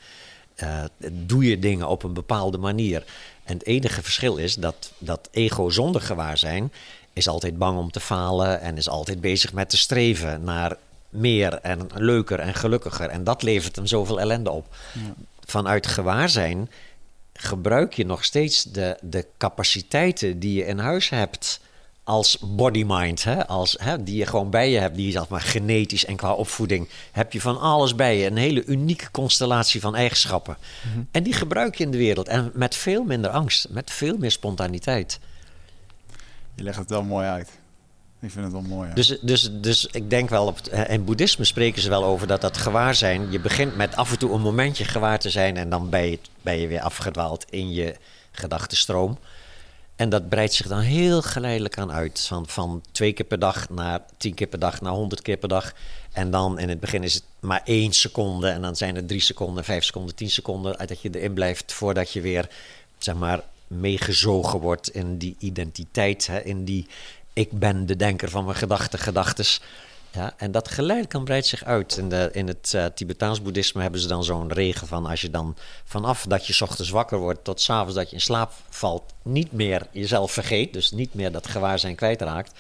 [0.55, 3.05] Eh, doe je dingen op een bepaalde manier.
[3.45, 6.73] En het enige verschil is dat dat ego zonder gewaarzijn
[7.13, 10.77] is altijd bang om te falen en is altijd bezig met te streven naar
[11.09, 13.09] meer en leuker en gelukkiger.
[13.09, 14.77] En dat levert hem zoveel ellende op.
[15.45, 16.71] Vanuit gewaarzijn
[17.33, 21.61] gebruik je nog steeds de, de capaciteiten die je in huis hebt
[22.05, 23.47] als body-mind, hè?
[23.47, 26.33] Als, hè, die je gewoon bij je hebt, die je zeg maar genetisch en qua
[26.33, 28.27] opvoeding heb je van alles bij je.
[28.27, 30.57] Een hele unieke constellatie van eigenschappen.
[31.11, 34.31] En die gebruik je in de wereld en met veel minder angst, met veel meer
[34.31, 35.19] spontaniteit.
[36.55, 37.51] je legt het wel mooi uit.
[38.21, 38.89] Ik vind het wel mooi.
[38.89, 38.95] ja.
[38.95, 42.41] Dus, dus, dus ik denk wel, op het, in boeddhisme spreken ze wel over dat
[42.41, 43.31] dat gewaarzijn.
[43.31, 46.19] Je begint met af en toe een momentje gewaar te zijn en dan ben je,
[46.43, 47.97] ben je weer afgedwaald in je
[48.31, 49.19] gedachtenstroom.
[49.97, 52.21] En dat breidt zich dan heel geleidelijk aan uit.
[52.21, 55.49] Van, van twee keer per dag naar tien keer per dag naar honderd keer per
[55.49, 55.73] dag.
[56.13, 58.49] En dan in het begin is het maar één seconde.
[58.49, 60.87] En dan zijn het drie seconden, vijf seconden, tien seconden.
[60.87, 62.49] Dat je erin blijft voordat je weer,
[62.99, 66.27] zeg maar, meegezogen wordt in die identiteit.
[66.27, 66.87] Hè, in die
[67.33, 69.61] ik ben de denker van mijn gedachten, gedachtes.
[70.15, 71.97] Ja, en dat geleidelijk kan breidt zich uit.
[71.97, 75.31] In, de, in het eh, Tibetaans boeddhisme hebben ze dan zo'n regel van als je
[75.31, 78.53] dan vanaf dat je 's ochtends wakker wordt tot 's avonds dat je in slaap
[78.69, 82.53] valt, niet meer jezelf vergeet, dus niet meer dat gewaarzijn kwijtraakt.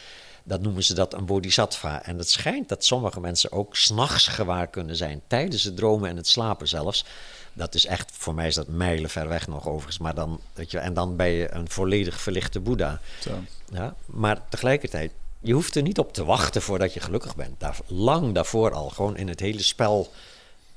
[0.43, 2.02] Dat noemen ze dat een bodhisattva.
[2.05, 6.16] En het schijnt dat sommige mensen ook s'nachts gewaar kunnen zijn, tijdens het dromen en
[6.16, 7.05] het slapen zelfs.
[7.52, 9.98] Dat is echt, voor mij is dat mijlen ver weg nog overigens.
[9.98, 13.01] Maar dan, weet je, en dan ben je een volledig verlichte Boeddha.
[13.20, 13.31] Zo.
[13.72, 15.12] Ja, maar tegelijkertijd,
[15.45, 17.61] je hoeft er niet op te wachten voordat je gelukkig bent.
[17.61, 20.12] Daar, lang daarvoor al, gewoon in het hele spel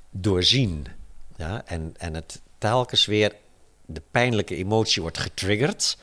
[0.10, 0.88] doorzien.
[1.36, 3.36] Ja, en, en het telkens weer,
[3.86, 5.98] de pijnlijke emotie wordt getriggerd.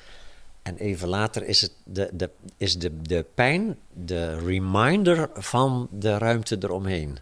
[0.62, 6.18] En even later is, het de, de, is de, de pijn de reminder van de
[6.18, 7.18] ruimte eromheen.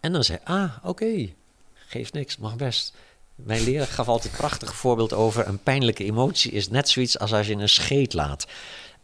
[0.00, 1.32] En dan je, ah, oké,
[1.74, 2.92] geeft niks, mag best.
[3.34, 7.32] Mijn leraar gaf altijd een prachtig voorbeeld over een pijnlijke emotie is net zoiets als
[7.32, 8.46] als je een scheet laat.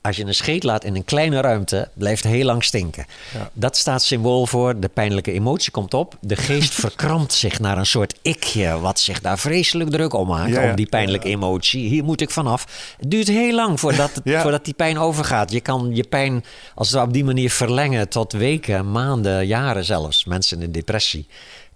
[0.03, 3.07] Als je een scheet laat in een kleine ruimte, blijft heel lang stinken.
[3.35, 3.51] Ja.
[3.53, 6.17] Dat staat symbool voor de pijnlijke emotie komt op.
[6.21, 10.51] De geest verkrampt zich naar een soort ikje, wat zich daar vreselijk druk om maakt.
[10.53, 10.71] Ja, ja.
[10.71, 11.89] Om die pijnlijke emotie.
[11.89, 12.95] Hier moet ik vanaf.
[13.01, 15.53] Het duurt heel lang voordat, het- voordat die pijn overgaat.
[15.53, 16.45] Je kan je pijn
[16.75, 20.25] als het op die manier verlengen tot weken, maanden, jaren zelfs.
[20.25, 21.27] Mensen in depressie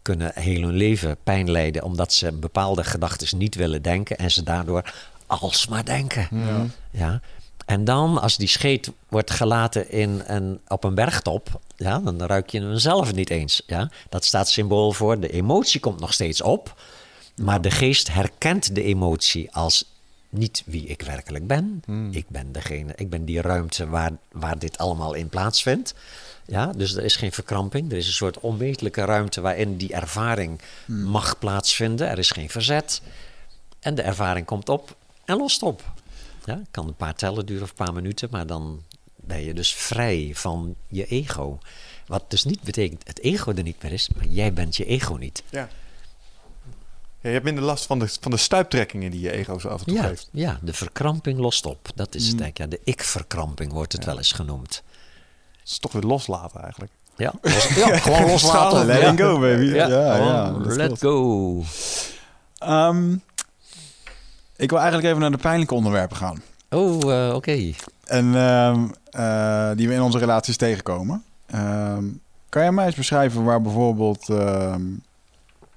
[0.02, 4.42] kunnen heel hun leven pijn lijden omdat ze bepaalde gedachten niet willen denken en ze
[4.42, 4.92] daardoor
[5.26, 6.28] alsmaar denken.
[6.90, 7.20] Ja.
[7.64, 12.50] En dan, als die scheet wordt gelaten in een, op een bergtop, ja, dan ruik
[12.50, 13.62] je hem zelf niet eens.
[13.66, 13.90] Ja.
[14.08, 16.80] Dat staat symbool voor de emotie komt nog steeds op,
[17.36, 19.92] maar de geest herkent de emotie als
[20.28, 21.82] niet wie ik werkelijk ben.
[22.10, 25.94] Ik ben degene, ik ben die ruimte waar, waar dit allemaal in plaatsvindt.
[26.46, 27.90] Ja, dus er is geen verkramping.
[27.90, 32.08] Er is een soort onmetelijke ruimte waarin die ervaring mag plaatsvinden.
[32.08, 33.00] Er is geen verzet.
[33.80, 35.93] En de ervaring komt op en lost op.
[36.44, 38.82] Ja, het kan een paar tellen duren of een paar minuten, maar dan
[39.16, 41.58] ben je dus vrij van je ego.
[42.06, 45.14] Wat dus niet betekent het ego er niet meer is, maar jij bent je ego
[45.14, 45.42] niet.
[45.50, 45.68] Ja.
[47.20, 49.80] Ja, je hebt minder last van de, van de stuiptrekkingen die je ego zo af
[49.80, 50.28] en toe Ja, geeft.
[50.32, 51.88] ja, de verkramping lost op.
[51.94, 52.72] Dat is het eigenlijk.
[52.72, 54.82] Ja, de ik-verkramping wordt het wel eens genoemd.
[55.60, 56.92] Het is toch weer loslaten eigenlijk.
[57.16, 58.86] Ja, los- ja gewoon loslaten.
[58.86, 59.24] Letting ja.
[59.24, 59.64] go, baby.
[59.64, 61.00] Ja, Ja, ja, gewoon dat let klopt.
[61.00, 61.64] go.
[62.58, 63.16] Ehm,
[64.64, 66.42] ik wil eigenlijk even naar de pijnlijke onderwerpen gaan.
[66.70, 67.72] Oh, eh, oké.
[68.04, 71.24] En ehm, eh, die we in onze relaties tegenkomen.
[71.46, 72.04] Ehm,
[72.48, 74.82] kan jij mij eens beschrijven waar bijvoorbeeld ehm,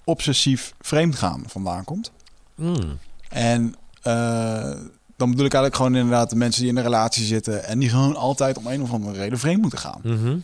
[0.03, 2.11] obsessief vreemdgaan vandaan komt?
[2.55, 2.97] Mm.
[3.29, 4.71] En eh,
[5.15, 7.89] dan bedoel ik eigenlijk gewoon inderdaad de mensen die in een relatie zitten en die
[7.89, 9.99] gewoon altijd om een of andere reden vreemd moeten gaan.
[10.03, 10.37] Mhm.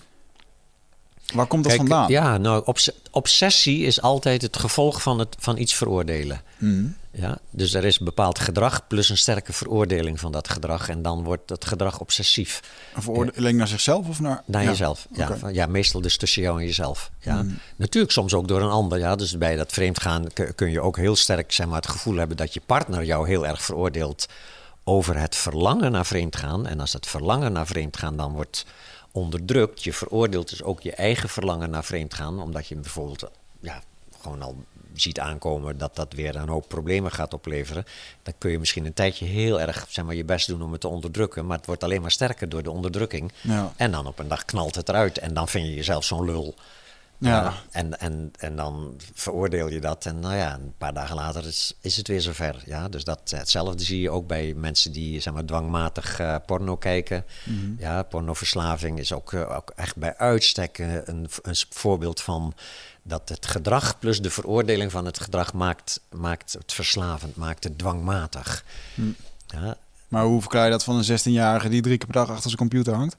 [1.33, 2.09] Waar komt dat Kijk, vandaan?
[2.09, 6.41] Ja, nou, obs- obsessie is altijd het gevolg van, het, van iets veroordelen.
[6.57, 6.85] Mhm.
[7.11, 10.89] Ja, dus er is bepaald gedrag plus een sterke veroordeling van dat gedrag.
[10.89, 12.61] En dan wordt dat gedrag obsessief.
[12.95, 14.41] Een veroordeling naar zichzelf of naar...
[14.45, 15.07] Naar Ja, jezelf.
[15.11, 17.11] Ja, van- ja, meestal dus tussen jou en jezelf.
[17.19, 17.41] Ja.
[17.41, 17.57] Mm.
[17.75, 18.99] Natuurlijk soms ook door een ander.
[18.99, 19.15] Ja.
[19.15, 22.37] Dus bij dat vreemdgaan kun- kun je ook heel sterk zeg maar, het gevoel hebben
[22.37, 24.25] dat je partner jou heel erg veroordeelt
[24.83, 26.67] over het verlangen naar vreemdgaan.
[26.67, 28.65] En als dat verlangen naar vreemdgaan dan wordt
[29.13, 33.29] onderdrukt, je veroordeelt dus ook je eigen verlangen naar vreemdgaan, omdat je bijvoorbeeld
[33.59, 33.81] ja,
[34.21, 34.55] gewoon al
[34.93, 37.85] ziet aankomen dat dat weer een hoop problemen gaat opleveren,
[38.23, 40.81] dan kun je misschien een tijdje heel erg zeg maar, je best doen om het
[40.81, 43.31] te onderdrukken, maar het wordt alleen maar sterker door de onderdrukking.
[43.41, 43.73] Ja.
[43.75, 46.55] En dan op een dag knalt het eruit en dan vind je jezelf zo'n lul.
[47.23, 47.43] Ja.
[47.45, 50.05] Uh, en, en, en dan veroordeel je dat.
[50.05, 52.63] En nou ja, een paar dagen later is, is het weer zover.
[52.65, 56.75] Ja, dus dat, hetzelfde zie je ook bij mensen die zeg maar, dwangmatig uh, porno
[56.75, 57.25] kijken.
[57.43, 57.71] Mhm.
[57.77, 62.53] Ja, pornoverslaving is ook, uh, ook echt bij uitstek uh, een, een voorbeeld van
[63.03, 67.77] dat het gedrag plus de veroordeling van het gedrag maakt, maakt het verslavend, maakt het
[67.77, 68.63] dwangmatig.
[68.93, 69.15] Mm.
[69.47, 69.77] Ja,
[70.07, 72.57] Maar hoe verklaar je dat van een 16-jarige die drie keer per dag achter zijn
[72.57, 73.17] computer hangt?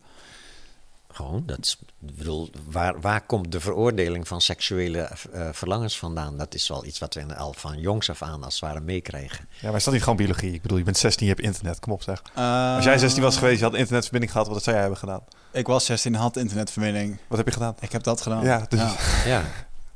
[1.15, 6.37] Gewoon, dat is, ik bedoel, waar, waar komt de veroordeling van seksuele uh, verlangens vandaan?
[6.37, 9.49] Dat is wel iets wat we al van jongs af aan als het ware meekrijgen.
[9.61, 10.53] Ja, maar is dat niet gewoon biologie?
[10.53, 12.23] Ik bedoel, je bent 16, je hebt internet, kom op zeg.
[12.39, 15.21] Uh, Als jij 16 was geweest, je had internetverbinding gehad, wat zou jij hebben gedaan?
[15.53, 17.19] Ik was 16, had internetverbinding.
[17.29, 17.77] Wat heb je gedaan?
[17.81, 18.45] Ik heb dat gedaan.
[18.45, 18.81] Ja, dus...
[18.81, 18.95] ja.
[19.25, 19.43] ja.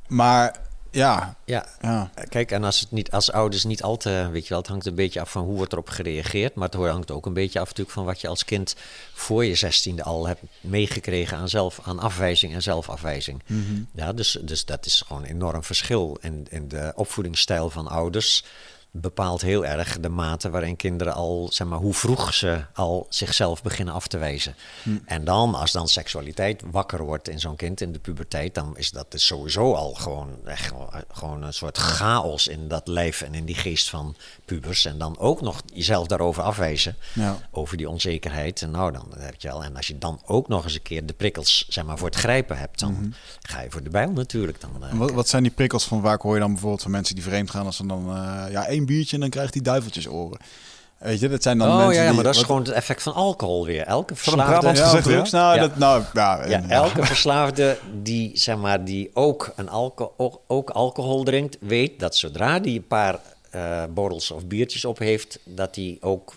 [0.07, 0.55] Maar
[0.91, 1.35] ja.
[1.45, 1.65] ja.
[1.81, 2.11] ja.
[2.29, 4.85] Kijk, en als het niet als ouders niet al te, weet je wel, het hangt
[4.85, 7.67] een beetje af van hoe wordt erop gereageerd, maar het hangt ook een beetje af
[7.67, 8.75] natuurlijk van wat je als kind
[9.13, 13.43] voor je zestiende al hebt meegekregen aan zelf, aan afwijzing en zelfafwijzing.
[13.45, 13.87] Mm -hmm.
[13.93, 18.43] Ja, dus, dus dat is gewoon een enorm verschil in, in de opvoedingsstijl van ouders.
[18.91, 23.61] Bepaalt heel erg de mate waarin kinderen al, zeg maar, hoe vroeg ze al zichzelf
[23.63, 24.55] beginnen af te wijzen.
[25.05, 28.91] En dan, als dan seksualiteit wakker wordt in zo'n kind in de puberteit, dan is
[28.91, 33.33] dat dus sowieso al gewoon, echt, eh, gewoon een soort chaos in dat lijf en
[33.33, 34.85] in die geest van pubers.
[34.85, 37.37] En dan ook nog jezelf daarover afwijzen, Ja.
[37.51, 38.61] over die onzekerheid.
[38.61, 39.63] En nou, dan heb je al.
[39.63, 42.17] En als je dan ook nog eens een keer de prikkels, zeg maar, voor het
[42.17, 44.61] grijpen hebt, dan ga je voor de bijl natuurlijk.
[44.61, 47.23] Dan, eh, wat zijn die prikkels van waar hoor je dan bijvoorbeeld van mensen die
[47.23, 50.39] vreemd gaan als ze dan eh, ja één biertje en dan krijgt hij duiveltjesoren.
[50.97, 52.63] Weet je, dat zijn dan Oh mensen ja, ja, die- maar dat is wat- gewoon
[52.63, 53.81] het effect van alcohol weer.
[53.83, 54.67] Elke verslaafde...
[54.67, 55.31] ja, gezegd, drugs.
[55.31, 55.37] ja?
[55.37, 55.61] Nou, Ja.
[55.61, 60.41] dat, nou, ja, Ja, en- elke verslaafde die, zeg maar, die ook, een alco ook,
[60.47, 63.19] ook alcohol drinkt, weet dat zodra die een paar
[63.49, 66.35] eh borrels of biertjes op heeft, dat hij ook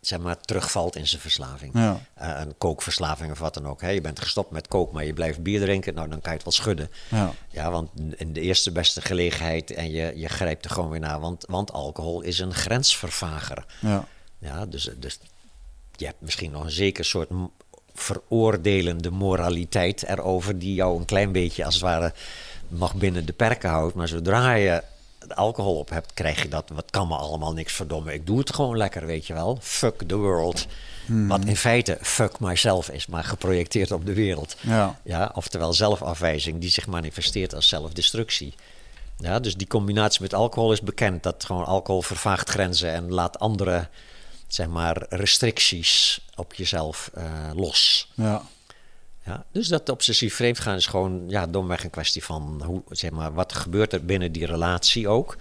[0.00, 1.74] zeg maar, terugvalt in zijn verslaving.
[1.74, 2.00] Ja.
[2.14, 3.80] Eh, een kookverslaving of wat dan ook.
[3.80, 3.88] Hè.
[3.88, 6.44] Je bent gestopt met kook, maar je blijft bier drinken, nou dan kan je het
[6.44, 6.90] wel schudden.
[7.10, 7.34] Ja.
[7.50, 11.20] Ja, want in de eerste beste gelegenheid en je, je grijpt er gewoon weer naar,
[11.20, 13.64] want, want alcohol is een grensvervager.
[13.80, 14.06] ja.
[14.40, 15.18] Ja, dus, dus
[15.96, 17.28] je hebt misschien nog een zeker soort
[17.94, 22.12] veroordelende moraliteit erover, die jou een klein beetje als het ware
[22.68, 23.94] nog binnen de perken houdt.
[23.94, 24.82] Maar zodra je
[25.34, 28.12] alcohol op hebt, krijg je dat, wat kan me allemaal niks verdomme.
[28.12, 29.58] Ik doe het gewoon lekker, weet je wel.
[29.62, 30.66] Fuck the world.
[31.06, 34.56] Wat in feite fuck myself is, maar geprojecteerd op de wereld.
[34.60, 35.00] Ja.
[35.04, 38.54] Ja, oftewel zelfafwijzing die zich manifesteert als zelfdestructie.
[39.16, 41.22] Ja, dus die combinatie met alcohol is bekend.
[41.22, 43.88] Dat gewoon alcohol vervaagt grenzen en laat andere
[44.48, 47.24] zeg maar, restricties op jezelf eh,
[47.54, 48.08] los.
[48.14, 48.42] Ja.
[49.28, 53.32] Ja, dus dat obsessief vreemdgaan is gewoon ja, domweg een kwestie van hoe, zeg maar,
[53.32, 55.36] wat gebeurt er binnen die relatie ook.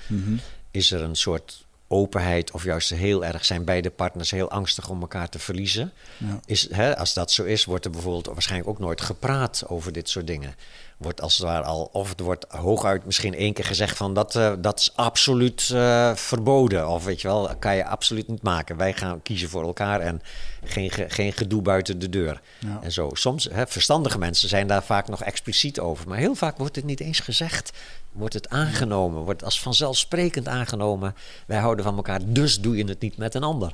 [0.71, 5.01] Is er een soort openheid of juist heel erg zijn beide partners heel angstig om
[5.01, 5.91] elkaar te verliezen?
[6.17, 6.39] Ja.
[6.45, 10.09] Is, hè, als dat zo is, wordt er bijvoorbeeld waarschijnlijk ook nooit gepraat over dit
[10.09, 10.55] soort dingen.
[10.97, 14.35] Wordt als het ware al, of het wordt hooguit misschien één keer gezegd van dat,
[14.35, 16.89] eh, dat is absoluut eh, verboden.
[16.89, 18.77] Of weet je wel, kan je absoluut niet maken.
[18.77, 20.21] Wij gaan kiezen voor elkaar en
[20.63, 22.41] geen, ge- geen gedoe buiten de deur.
[22.59, 22.79] Ja.
[22.81, 23.09] En zo.
[23.13, 26.07] Soms, hè, verstandige mensen zijn daar vaak nog expliciet over.
[26.07, 27.71] Maar heel vaak wordt het niet eens gezegd.
[28.11, 31.15] Wordt het aangenomen, wordt als vanzelfsprekend aangenomen.
[31.47, 33.73] Wij houden van elkaar, dus doe je het niet met een ander.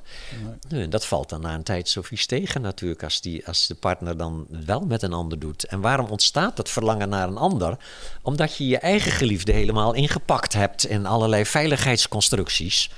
[0.70, 3.68] Nu, en dat valt dan na een tijd zo vies tegen natuurlijk, als, die, als
[3.68, 5.64] de partner dan wel met een ander doet.
[5.64, 7.78] En waarom ontstaat dat verlangen naar een ander?
[8.22, 12.90] Omdat je je eigen geliefde helemaal ingepakt hebt in allerlei veiligheidsconstructies.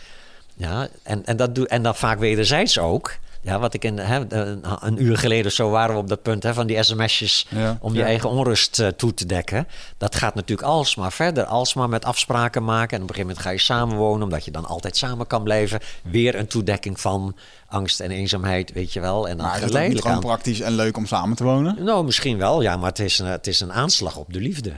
[0.58, 3.18] Ja, en, en, dat doe, en dan vaak wederzijds ook.
[3.46, 6.22] Ja, wat ik in, hè, een, een uur geleden of zo waren we op dat
[6.22, 7.78] punt hè, van die sms'jes Ja.
[7.82, 9.68] om je eigen onrust eh, toe te dekken.
[9.98, 12.98] Dat gaat natuurlijk alsmaar verder, alsmaar met afspraken maken.
[12.98, 15.80] En op een gegeven moment ga je samenwonen, omdat je dan altijd samen kan blijven.
[16.04, 17.36] Weer een toedekking van
[17.68, 19.28] angst en eenzaamheid, weet je wel.
[19.28, 21.84] En dan Maar is het gewoon praktisch en leuk om samen te wonen?
[21.84, 24.72] Nou, misschien wel, ja, maar het is een, het is een aanslag op de liefde.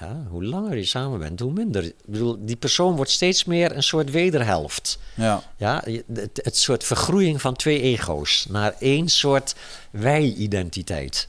[0.00, 1.84] Ja, hoe langer je samen bent, hoe minder.
[1.84, 4.98] Ik bedoel, die persoon wordt steeds meer een soort wederhelft.
[5.14, 5.42] Ja.
[5.56, 9.54] Ja, het, het soort vergroeiing van twee ego's naar één soort
[9.90, 11.28] wij-identiteit.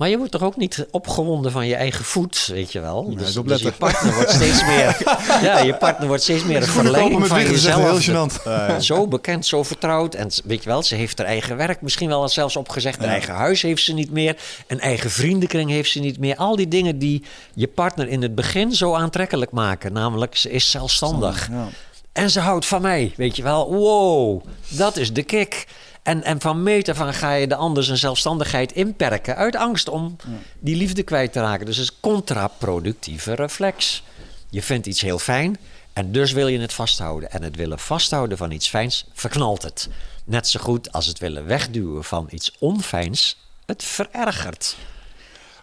[0.00, 3.14] Maar je wordt toch ook niet opgewonden van je eigen voet, weet je wel?
[3.16, 4.96] Dus, dus je partner wordt steeds meer,
[5.48, 8.02] ja, je partner wordt steeds meer een verlenging met van jezelf.
[8.02, 8.76] heel gênant.
[8.82, 10.14] Zo bekend, zo vertrouwd.
[10.14, 12.96] En weet je wel, ze heeft haar eigen werk misschien wel zelfs opgezegd.
[12.98, 13.12] Haar Ja.
[13.12, 14.36] eigen huis heeft ze niet meer.
[14.66, 16.36] Een eigen vriendenkring heeft ze niet meer.
[16.36, 17.22] Al die dingen die
[17.54, 19.92] je partner in het begin zo aantrekkelijk maken.
[19.92, 21.48] Namelijk, ze is zelfstandig.
[21.50, 21.68] Ja.
[22.12, 23.72] En ze houdt van mij, weet je wel.
[23.74, 25.66] Wow, dat is de kick.
[26.02, 29.36] En, en van meet af aan ga je de ander zijn zelfstandigheid inperken...
[29.36, 30.16] uit angst om
[30.58, 31.66] die liefde kwijt te raken.
[31.66, 34.02] Dus het is een contraproductieve reflex.
[34.50, 35.58] Je vindt iets heel fijn
[35.92, 37.30] en dus wil je het vasthouden.
[37.30, 39.88] En het willen vasthouden van iets fijns verknalt het.
[40.24, 43.36] Net zo goed als het willen wegduwen van iets onfijns
[43.66, 44.76] het verergert.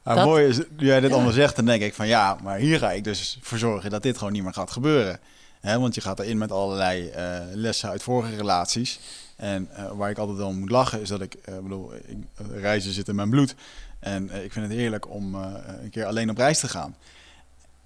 [0.04, 2.58] Maar Dat- mooi is, nu jij dit allemaal zegt, dan denk ik van ja, maar
[2.58, 5.20] hier ga ik dus voor zorgen dat dit gewoon niet meer gaat gebeuren.
[5.62, 9.00] Hè, want je gaat erin met allerlei eh, lessen uit vorige relaties.
[9.38, 12.18] En eh, waar ik altijd wel om moet lachen is dat ik, eh, bedoel, ik,
[12.36, 13.56] eh, reizen zit in mijn bloed.
[14.00, 15.52] En eh, ik vind het heerlijk om eh,
[15.84, 16.96] een keer alleen op reis te gaan.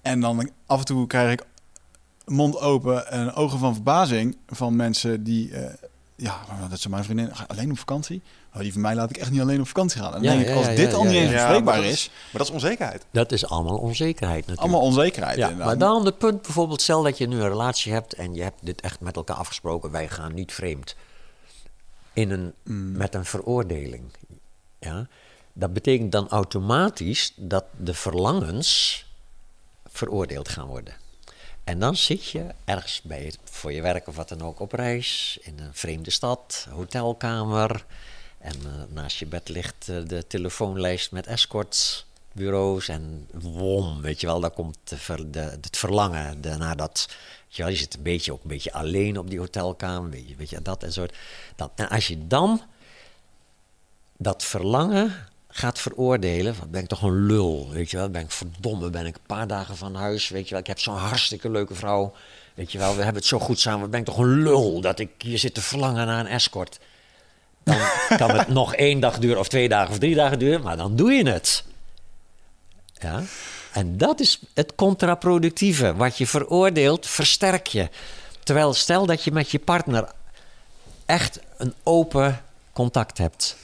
[0.02, 1.44] En dan af en toe krijg ik
[2.26, 5.74] mond open en ogen van verbazing van mensen die, eh,
[6.16, 8.22] ja, dat is mijn vriendin, alleen op vakantie?
[8.54, 10.14] Oh, die van mij laat ik echt niet alleen op vakantie gaan.
[10.14, 11.36] En Ja, denk ik, als ja, dit ja, al niet eens ja.
[11.36, 13.04] bespreekbaar is, Maar dat is onzekerheid.
[13.10, 14.60] Dat is allemaal onzekerheid natuurlijk.
[14.60, 15.36] allemaal onzekerheid.
[15.36, 15.66] Ja, inderdaad.
[15.66, 18.58] maar dan het punt bijvoorbeeld, stel dat je nu een relatie hebt en je hebt
[18.60, 20.96] dit echt met elkaar afgesproken, wij gaan niet vreemd.
[22.12, 22.54] In een,
[22.96, 24.04] Met een veroordeling.
[24.78, 25.08] Ja?
[25.52, 29.04] Dat betekent dan automatisch dat de verlangens
[29.86, 30.94] veroordeeld gaan worden.
[31.64, 34.72] En dan zit je ergens bij het, voor je werk of wat dan ook op
[34.72, 37.84] reis, in een vreemde stad, hotelkamer.
[38.38, 42.06] En eh, naast je bed ligt eh, de telefoonlijst met escorts.
[42.34, 46.76] Bureaus en wom, weet je wel, daar komt de ver- de, het verlangen de, naar
[46.76, 47.06] dat.
[47.08, 50.28] weet Je, wel, je zit een beetje ook een beetje alleen op die hotelkamer, weet
[50.28, 51.16] je, weet je dat en soort.
[51.56, 52.62] Dan, en als je dan
[54.16, 55.14] dat verlangen
[55.48, 59.06] gaat veroordelen, van ben ik toch een lul, weet je wel, ben ik verdomme, ben
[59.06, 62.12] ik een paar dagen van huis, weet je wel, ik heb zo'n hartstikke leuke vrouw,
[62.54, 64.98] weet je wel, we hebben het zo goed samen, ben ik toch een lul dat
[64.98, 66.78] ik hier zit te verlangen naar een escort.
[67.64, 67.78] Dan
[68.16, 70.96] kan het nog één dag duren of twee dagen of drie dagen duren, maar dan
[70.96, 71.64] doe je het.
[73.02, 73.22] Ja?
[73.72, 75.94] En dat is het contraproductieve.
[75.94, 77.88] Wat je veroordeelt, versterk je.
[78.42, 80.12] Terwijl stel dat je met je partner
[81.06, 82.40] echt een open
[82.72, 83.56] contact hebt.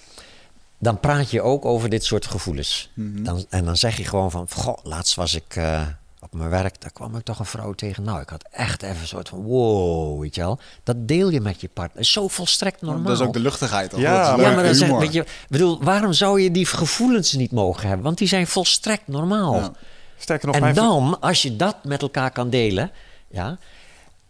[0.78, 2.90] Dan praat je ook over dit soort gevoelens.
[2.94, 4.46] dan, en dan zeg je gewoon van...
[4.50, 5.86] Goh, laatst was ik eh,
[6.32, 8.02] op mijn werk, daar kwam ik toch een vrouw tegen.
[8.02, 9.42] Nou, ik had echt even een soort van...
[9.42, 10.58] Wow, weet je wel.
[10.82, 12.04] Dat deel je met je partner.
[12.04, 13.02] Zo volstrekt normaal.
[13.02, 13.96] Dat is ook de luchtigheid.
[13.96, 15.00] Ja, Dat is maar- Ja, maar dan zeg, humor.
[15.02, 18.04] weet je, bedoel, waarom zou je die gevoelens niet mogen hebben?
[18.04, 19.54] Want die zijn volstrekt normaal.
[19.54, 19.72] Ja.
[20.18, 22.90] Sterker nog, en mijn dan, als je dat met elkaar kan delen,
[23.28, 23.58] ja,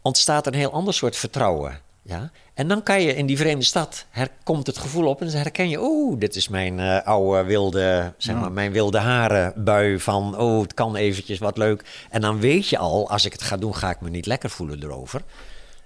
[0.03, 1.81] ontstaat er een heel ander soort vertrouwen.
[2.03, 2.31] Ja?
[2.59, 5.36] En dan kan je in die vreemde stad, her, komt het gevoel op en dan
[5.36, 10.01] herken je, oh, dit is mijn eh, oude wilde, zeg maar, mijn wilde haren bui
[10.01, 12.06] van, oh, het kan eventjes wat leuk.
[12.10, 14.51] En dan weet je al, als ik het ga doen, ga ik me niet lekker
[14.51, 15.22] voelen erover.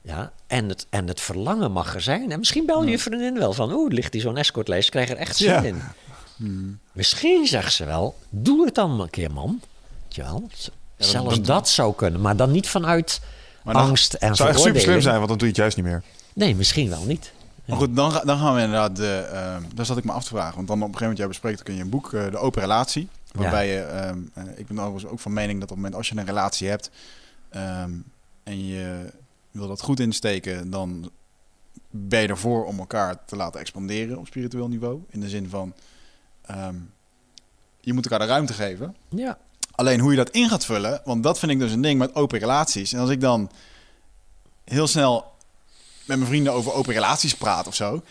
[0.02, 2.32] Ja, en het, en het verlangen mag er zijn.
[2.32, 5.36] En misschien bel je vriendin wel van, oh, ligt die zo'n escortlijst, krijg er echt
[5.36, 5.62] zin Ja.
[5.62, 5.82] in.
[6.92, 9.60] Misschien zegt ze wel, doe het dan een keer, man.
[10.08, 10.48] Je wel?
[10.96, 13.20] Zelfs dat, zou kunnen, maar dan niet vanuit
[13.64, 15.02] Maar angst en zou echt super slim veroordeling.
[15.02, 16.02] zijn, want dan doe je het juist niet meer.
[16.32, 17.32] Nee, misschien wel niet.
[17.64, 18.96] Maar goed, dan, dan gaan we inderdaad...
[18.96, 20.54] De, ehm, daar zat ik me af te vragen.
[20.54, 22.60] Want dan op een gegeven moment, jij bespreekt kun je een boek, eh, De Open
[22.60, 23.09] Relatie.
[23.32, 23.80] Waarbij je...
[23.80, 26.26] ehm, eh, ik ben overigens ook van mening dat op het moment als je een
[26.26, 26.90] relatie hebt...
[27.48, 27.92] ehm,
[28.42, 29.12] en je
[29.50, 31.10] wil dat goed insteken, dan
[31.90, 35.02] ben je ervoor om elkaar te laten expanderen op spiritueel niveau.
[35.10, 35.74] In de zin van...
[37.80, 38.96] je moet elkaar de ruimte geven.
[39.09, 39.38] Ja.
[39.70, 42.14] Alleen hoe je dat in gaat vullen, want dat vind ik dus een ding met
[42.14, 42.92] open relaties.
[42.92, 43.50] En als ik dan
[44.64, 45.31] heel snel
[46.04, 48.02] met mijn vrienden over open relaties praat of zo,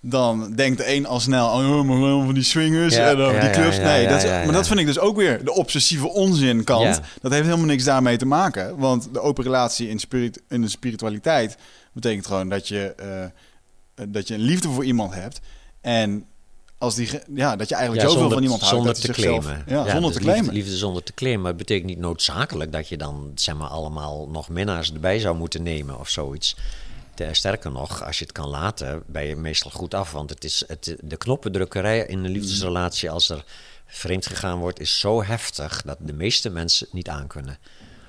[0.00, 3.40] dan denkt de een al snel, oh, maar van die swingers Ja, en over ja,
[3.40, 3.76] die clubs.
[3.76, 7.00] nee, ja, dat, maar dat vind ik dus ook weer de obsessieve onzin kant.
[7.20, 10.68] Dat heeft helemaal niks daarmee te maken, want de open relatie in, spirit, in de
[10.68, 11.56] spiritualiteit
[11.92, 15.40] betekent gewoon dat je, eh, dat je een liefde voor iemand hebt
[15.80, 16.26] en
[16.78, 19.64] als die, ja, dat je eigenlijk zoveel van iemand houdt zonder dat te zichzelf, claimen.
[19.66, 20.44] ja, zonder dus te claimen.
[20.44, 21.42] Liefde, liefde zonder te claimen.
[21.42, 25.36] Maar het betekent niet noodzakelijk dat je dan zeg maar, allemaal nog minnaars erbij zou
[25.36, 26.56] moeten nemen of zoiets.
[27.14, 30.12] Te- Sterker nog, als je het kan laten, ben je meestal goed af.
[30.12, 33.44] Want het is het, de knoppendrukkerij in een liefdesrelatie, als er
[33.86, 37.58] vreemd gegaan wordt, is zo heftig dat de meeste mensen het niet aankunnen.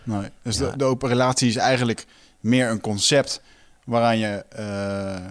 [0.04, 0.70] Nee, dus Ja.
[0.72, 2.06] de, de open relatie is eigenlijk
[2.40, 3.42] meer een concept
[3.86, 5.26] waaraan je eh,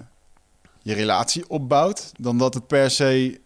[0.83, 3.41] je relatie opbouwt, dan dat het per se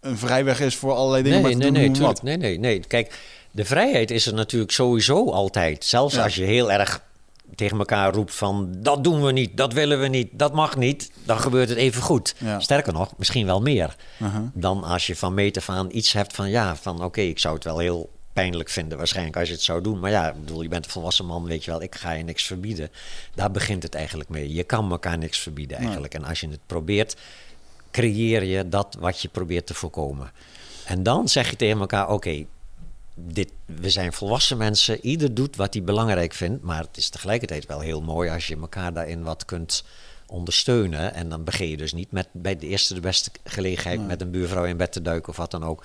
[0.00, 1.42] een vrijweg is voor allerlei dingen.
[1.42, 1.90] Nee, nee, nee,
[2.22, 2.80] nee, nee, nee.
[2.80, 3.18] Kijk,
[3.50, 5.84] de vrijheid is er natuurlijk sowieso altijd.
[5.84, 6.22] Zelfs Ja.
[6.22, 7.02] als je heel erg
[7.54, 11.12] tegen elkaar roept van dat doen we niet, dat willen we niet, dat mag niet,
[11.24, 12.34] dan gebeurt het even goed.
[12.38, 12.60] Ja.
[12.60, 13.96] Sterker nog, misschien wel meer.
[14.22, 14.42] Uh-huh.
[14.54, 17.54] Dan als je van meet af aan iets hebt van ja, van oké, ik zou
[17.54, 20.00] het wel heel pijnlijk vinden waarschijnlijk als je het zou doen.
[20.00, 22.24] Maar ja, ik bedoel, je bent een volwassen man, weet je wel, ik ga je
[22.24, 22.90] niks verbieden.
[23.34, 24.54] Daar begint het eigenlijk mee.
[24.54, 26.14] Je kan elkaar niks verbieden eigenlijk.
[26.14, 27.16] En als je het probeert,
[27.90, 30.32] creëer je dat wat je probeert te voorkomen.
[30.84, 32.44] En dan zeg je tegen elkaar, oké,
[33.26, 37.66] dit, we zijn volwassen mensen, ieder doet wat hij belangrijk vindt, maar het is tegelijkertijd
[37.66, 39.84] wel heel mooi als je elkaar daarin wat kunt
[40.26, 41.14] ondersteunen.
[41.14, 44.30] En dan begin je dus niet met bij de eerste de beste gelegenheid met een
[44.30, 45.84] buurvrouw in bed te duiken of wat dan ook.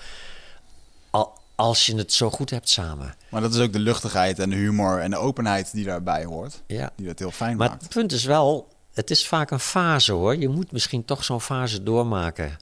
[1.10, 3.14] Al, als je het zo goed hebt samen.
[3.28, 6.62] Maar dat is ook de luchtigheid en de humor en de openheid die daarbij hoort.
[6.66, 6.90] Ja.
[6.96, 7.82] Die dat heel fijn Maar maakt.
[7.82, 10.36] het punt is wel, het is vaak een fase hoor.
[10.36, 12.56] Je moet misschien toch zo'n fase doormaken.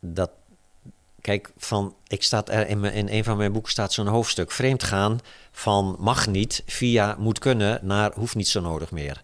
[0.00, 0.30] Dat,
[1.20, 4.50] kijk, van, ik staat er in, mijn, in een van mijn boeken staat zo'n hoofdstuk.
[4.50, 5.20] Vreemd gaan
[5.52, 9.22] van mag niet via moet kunnen naar hoeft niet zo nodig meer.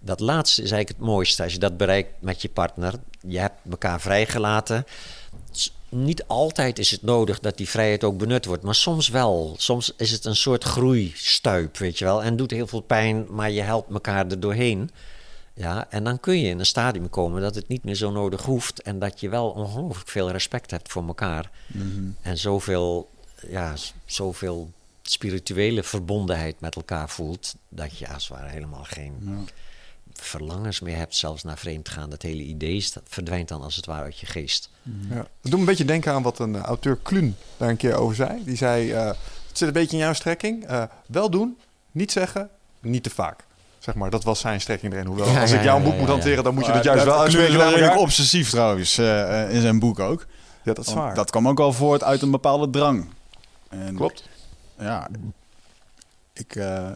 [0.00, 1.42] Dat laatste is eigenlijk het mooiste.
[1.42, 2.94] Als je dat bereikt met je partner,
[3.26, 4.86] je hebt elkaar vrijgelaten.
[5.88, 9.54] Niet altijd is het nodig dat die vrijheid ook benut wordt, maar soms wel.
[9.58, 12.22] Soms is het een soort groeistuip, weet je wel.
[12.22, 14.90] En doet heel veel pijn, maar je helpt elkaar er doorheen.
[15.54, 18.42] Ja, en dan kun je in een stadium komen dat het niet meer zo nodig
[18.42, 18.82] hoeft.
[18.82, 21.50] En dat je wel ongelooflijk veel respect hebt voor elkaar.
[22.22, 23.10] En zoveel,
[23.48, 23.74] ja,
[24.04, 24.70] zoveel
[25.02, 27.54] spirituele verbondenheid met elkaar voelt.
[27.68, 29.48] Dat je als het ware helemaal geen
[30.12, 32.10] verlangens meer hebt, zelfs naar vreemd gaan.
[32.10, 34.70] Dat hele idee dat verdwijnt dan als het ware uit je geest.
[35.08, 35.14] Ja.
[35.16, 37.94] Dat doet me een beetje denken aan wat een eh, auteur Kluun daar een keer
[37.94, 38.44] over zei.
[38.44, 39.06] Die zei, eh,
[39.48, 40.66] het zit een beetje in jouw strekking.
[40.66, 41.58] eh, wel doen,
[41.90, 42.50] niet zeggen,
[42.80, 43.44] niet te vaak.
[43.84, 45.06] Zeg maar, dat was zijn strekking erin.
[45.06, 46.14] Hoewel, Ja, als ik jou een ja, boek ja, moet ja.
[46.14, 48.08] hanteren, dan moet je dat juist wel Kluun is uitspreken wel naar redelijk elkaar.
[48.08, 50.26] obsessief trouwens, eh, eh, in zijn boek ook.
[50.62, 51.14] Ja, dat is Want waar.
[51.14, 53.06] Dat kwam ook al voort uit een bepaalde drang.
[53.68, 54.28] En Klopt.
[54.78, 55.08] Ja,
[56.32, 56.90] ik, eh,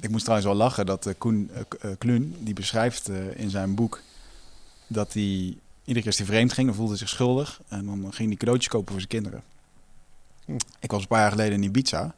[0.00, 1.50] ik moest trouwens wel lachen dat Koen
[1.98, 4.00] Kluun, die beschrijft eh, in zijn boek
[4.86, 7.60] dat hij iedere keer als hij vreemd ging, dan voelde hij zich schuldig.
[7.68, 9.42] En dan ging hij cadeautjes kopen voor zijn kinderen.
[10.44, 10.56] Hm.
[10.80, 12.14] Ik was een paar jaar geleden in Ibiza.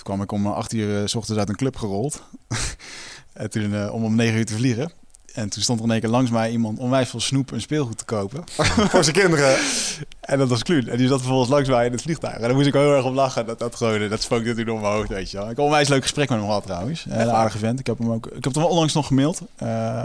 [0.00, 2.22] Toen kwam ik om eh, acht uur eh, s ochtends uit een club gerold.
[3.32, 4.92] en toen eh, om om negen uur te vliegen.
[5.34, 7.98] En toen stond er in één keer langs mij iemand onwijs veel snoep en speelgoed
[7.98, 8.44] te kopen.
[8.90, 9.58] Voor zijn kinderen.
[10.20, 10.88] En dat was Kluun.
[10.88, 12.34] En die zat vervolgens langs mij in het vliegtuig.
[12.34, 13.46] En daar moest ik wel heel erg om lachen.
[13.46, 15.42] Dat, dat, gewoon, dat spook natuurlijk door mijn hoofd, weet je wel.
[15.42, 17.04] Ik heb een onwijs leuk gesprek met hem gehad trouwens.
[17.04, 17.80] Een hele aardige vent.
[17.80, 18.26] Ik heb hem ook...
[18.26, 19.40] Ik heb hem onlangs nog gemaild.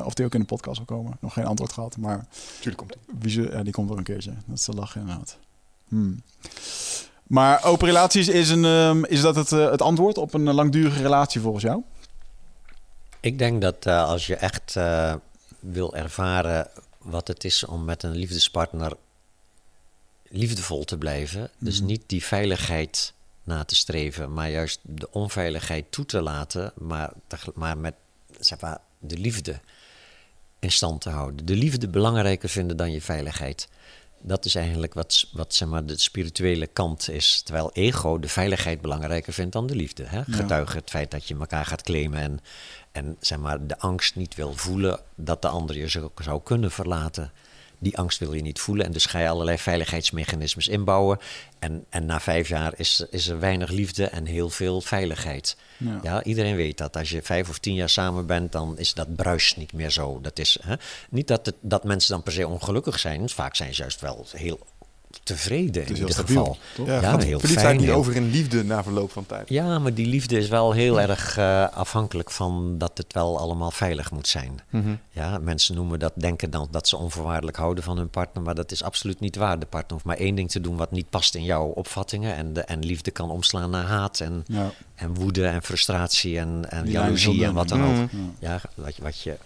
[0.06, 1.18] of die ook in de podcast wil komen.
[1.20, 1.98] Nog geen antwoord gehad.
[1.98, 3.16] Maar Tuurlijk komt hij.
[3.20, 4.32] wie ze, ja, die komt wel een keertje.
[4.46, 5.38] Dat is te lachen inderdaad.
[5.88, 6.22] Hmm.
[7.28, 11.02] Maar open relaties, is, een, ehm, is dat het, eh, het antwoord op een langdurige
[11.02, 11.82] relatie volgens jou?
[13.20, 15.14] Ik denk dat eh, als je echt eh,
[15.60, 18.92] wil ervaren wat het is om met een liefdespartner
[20.28, 21.86] liefdevol te blijven, dus Mhm.
[21.86, 27.12] niet die veiligheid na te streven, maar juist de onveiligheid toe te laten, maar,
[27.54, 27.94] maar met
[28.40, 29.60] zeg maar, de liefde
[30.60, 31.46] in stand te houden.
[31.46, 33.68] De liefde belangrijker vinden dan je veiligheid.
[34.28, 37.42] Dat is eigenlijk wat, wat zeg maar, de spirituele kant is.
[37.42, 40.04] Terwijl ego de veiligheid belangrijker vindt dan de liefde.
[40.04, 40.24] Hè?
[40.24, 42.40] Getuige het feit dat je elkaar gaat claimen en,
[42.92, 46.72] en zeg maar, de angst niet wil voelen dat de ander je zou, zou kunnen
[46.72, 47.32] verlaten.
[47.80, 51.20] Die angst wil je niet voelen en dus ga je allerlei veiligheidsmechanismes inbouwen.
[51.60, 55.58] En, en na vijf jaar is, is er weinig liefde en heel veel veiligheid.
[55.78, 56.00] Ja.
[56.04, 56.24] Ja.
[56.24, 56.98] iedereen weet dat.
[56.98, 60.22] Als je vijf of tien jaar samen bent, dan is dat bruis niet meer zo.
[60.22, 60.76] Dat is, hè?
[61.10, 63.30] Niet dat, het, dat mensen dan per se ongelukkig zijn.
[63.30, 64.60] Vaak zijn ze juist wel heel
[65.26, 66.58] tevreden in is stabiel, geval.
[66.76, 66.88] toch?
[66.88, 67.76] Ja, Ja, heel verliefdheid fijn.
[67.78, 69.50] niet heel- over in liefde na verloop van tijd.
[69.50, 73.72] Ja, maar die liefde is wel heel erg eh, afhankelijk van dat het wel allemaal
[73.72, 74.60] veilig moet zijn.
[75.12, 78.72] Ja, mensen noemen dat, denken dan dat ze onvoorwaardelijk houden van hun partner, maar dat
[78.72, 79.60] is absoluut niet waar.
[79.60, 82.36] De partner hoeft maar één ding te doen wat niet past in jouw opvattingen.
[82.36, 84.72] En, de, en liefde kan omslaan naar haat en, Ja.
[84.96, 88.10] en woede en frustratie en, en jaloezie en wat dan ook.
[88.40, 89.38] Ja, wat, je- wat je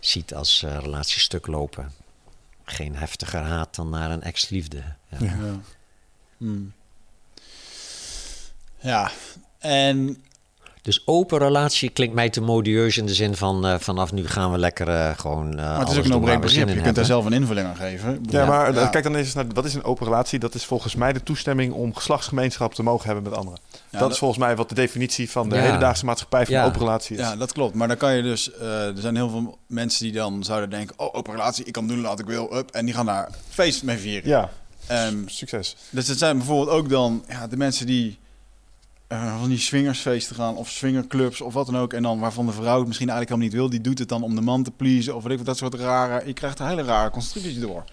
[0.00, 1.92] ziet als eh relaties stuk lopen.
[2.68, 4.82] Geen heftiger haat dan naar een ex-liefde.
[5.08, 5.18] Ja.
[5.20, 5.60] Ja.
[6.36, 6.72] Hmm.
[8.78, 9.10] Ja,
[9.58, 10.24] en
[10.86, 14.52] Dus open relatie klinkt mij te modieus in de zin van eh, vanaf nu gaan
[14.52, 15.50] we lekker eh, gewoon.
[15.50, 16.68] eh maar het is alles ook een zin begrip.
[16.76, 18.24] Je kunt daar zelf een invulling aan geven.
[18.30, 18.86] Ja, maar ja.
[18.86, 20.38] kijk dan eens naar wat is een open relatie?
[20.38, 23.60] Dat is volgens mij de toestemming om geslachtsgemeenschap te mogen hebben met anderen.
[23.72, 25.60] Ja, dat, dat- is volgens mij wat de definitie van de Ja.
[25.62, 26.64] hedendaagse maatschappij van Ja.
[26.64, 27.22] open relatie is.
[27.22, 27.74] Ja, dat klopt.
[27.74, 28.52] Maar dan kan je dus...
[28.52, 30.98] eh, er zijn heel veel mensen die dan zouden denken...
[30.98, 32.56] Oh, open relatie, ik kan doen wat ik wil.
[32.56, 34.28] Up, en die gaan daar feest mee vieren.
[34.28, 34.50] Ja,
[34.86, 35.76] Ehm, succes.
[35.90, 38.18] dus het zijn bijvoorbeeld ook dan ja, de mensen die...
[39.08, 41.92] eh, van die swingersfeesten gaan of swingerclubs of wat dan ook.
[41.92, 43.70] En dan waarvan de vrouw het misschien eigenlijk helemaal niet wil.
[43.70, 45.46] Die doet het dan om de man te pleasen of weet ik wat.
[45.46, 46.26] Dat soort rare...
[46.26, 47.84] Je krijgt er hele rare constructies door.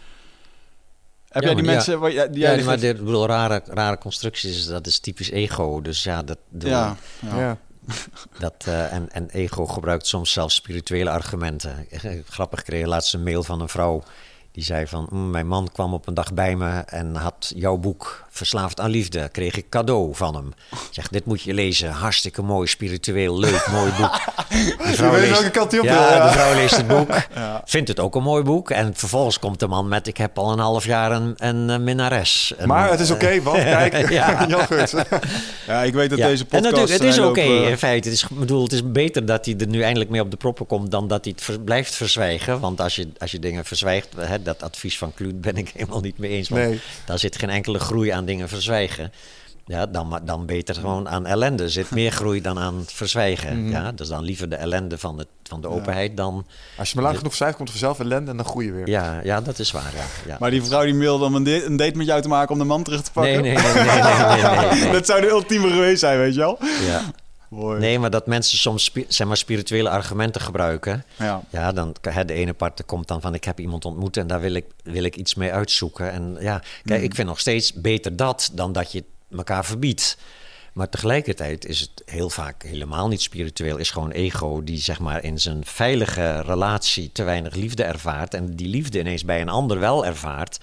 [1.30, 1.78] Heb Ja, jij die maar ja.
[1.78, 2.00] mensen...
[2.00, 5.30] Waar, ja, die Ja, jij maar dit, ik bedoel, rare, rare constructies, dat is typisch
[5.30, 5.82] ego.
[5.82, 6.96] Dus ja, dat, Ja.
[7.20, 7.58] ja.
[8.40, 11.88] dat, eh, en, en ego gebruikt soms zelfs spirituele argumenten.
[12.30, 14.04] Grappig, ik kreeg laatst een mail van een vrouw.
[14.52, 17.78] Die zei van, "Mm, mijn man kwam op een dag bij me en had jouw
[17.78, 19.30] boek Verslaafd aan Liefde.
[19.32, 20.54] Kreeg ik cadeau van hem.
[20.92, 21.90] Zeg, dit moet je lezen.
[21.90, 24.12] Hartstikke mooi, spiritueel, leuk, mooi boek.
[24.88, 26.26] De vrouw weet welke kant die op wil, ja, ja.
[26.28, 27.10] de vrouw leest het boek.
[27.66, 28.70] Vindt het ook een mooi boek.
[28.70, 31.78] En vervolgens komt de man met, ik heb al een half jaar een, een, eh,
[31.80, 32.54] minnares.
[32.58, 34.48] Een, Maar het is oké, want kijk, Ja.
[35.68, 36.28] Ja, ik weet dat ja.
[36.28, 36.66] deze podcast...
[36.66, 38.10] En natuurlijk, het is oké eh, in feite.
[38.10, 40.66] Het is, bedoel, het is beter dat hij er nu eindelijk mee op de proppen
[40.66, 42.60] komt dan dat hij het ver- blijft verzwijgen.
[42.60, 46.02] Want als je, als je dingen verzwijgt, hè, dat advies van Kluut ben ik helemaal
[46.02, 46.50] niet mee eens.
[46.50, 46.80] Want Nee.
[47.06, 49.12] daar zit geen enkele groei aan dingen verzwijgen.
[49.66, 51.64] Ja, dan, dan beter gewoon aan ellende.
[51.64, 53.64] Er zit meer groei dan aan verzwijgen.
[53.64, 53.72] Mhm.
[53.72, 56.46] ja, dus dan liever de ellende van, het, van de openheid dan...
[56.78, 58.90] Als je maar lang genoeg cijfer komt er vanzelf ellende en dan groei je weer.
[58.90, 59.92] Ja, ja dat is waar.
[59.96, 60.38] Ja, ja.
[60.40, 62.60] Maar die vrouw die mailde om een, date- een date met jou te maken om
[62.60, 63.42] de man terug te pakken.
[63.42, 64.92] nee, nee, nee, nee, nee, nee, nee, nee.
[64.98, 66.58] Dat zou de ultieme geweest zijn, weet je wel?
[66.88, 67.02] Ja.
[67.54, 67.80] Mooi.
[67.80, 71.06] Nee, maar dat mensen soms zeg maar, spirituele argumenten gebruiken...
[71.18, 71.44] Ja.
[71.50, 74.42] Ja, dan hè, de ene partner komt dan van ik heb iemand ontmoet en daar
[74.42, 76.12] wil ik, wil ik iets mee uitzoeken.
[76.12, 77.10] En ja, kijk, Hmm.
[77.10, 79.04] ik vind nog steeds beter dat dan dat je
[79.36, 80.18] elkaar verbiedt.
[80.74, 83.78] Maar tegelijkertijd is het heel vaak helemaal niet spiritueel.
[83.78, 88.34] Is gewoon ego die zeg maar in zijn veilige relatie te weinig liefde ervaart.
[88.34, 90.60] En die liefde ineens bij een ander wel ervaart.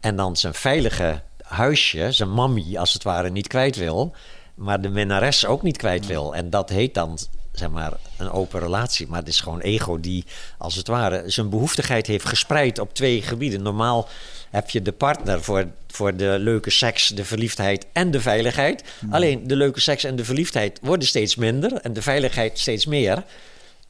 [0.00, 4.14] En dan zijn veilige huisje, zijn mammy als het ware, niet kwijt wil.
[4.54, 6.34] Maar de minnares ook niet kwijt wil.
[6.34, 7.18] En dat heet dan
[7.52, 9.06] zeg maar een open relatie.
[9.06, 10.24] Maar het is gewoon ego die
[10.58, 13.62] als het ware zijn behoeftigheid heeft gespreid op twee gebieden.
[13.62, 14.08] Normaal
[14.50, 18.84] heb je de partner voor, voor de leuke seks, de verliefdheid en de veiligheid.
[19.10, 23.24] Alleen de leuke seks en de verliefdheid worden steeds minder en de veiligheid steeds meer.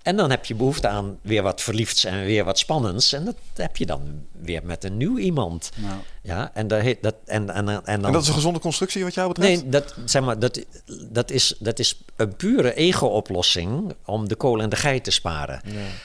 [0.05, 3.13] En dan heb je behoefte aan weer wat verliefds en weer wat spannends.
[3.13, 5.71] En dat heb je dan weer met een nieuw iemand.
[5.77, 5.95] Nou.
[6.23, 9.05] Ja, en, daar heet dat, en, en, en, dan, En dat is een gezonde constructie
[9.05, 9.63] wat jou betreft?
[9.63, 10.65] Nee, dat, zeg maar, dat,
[11.11, 15.61] dat, is, dat is een pure ego-oplossing om de kool en de geit te sparen.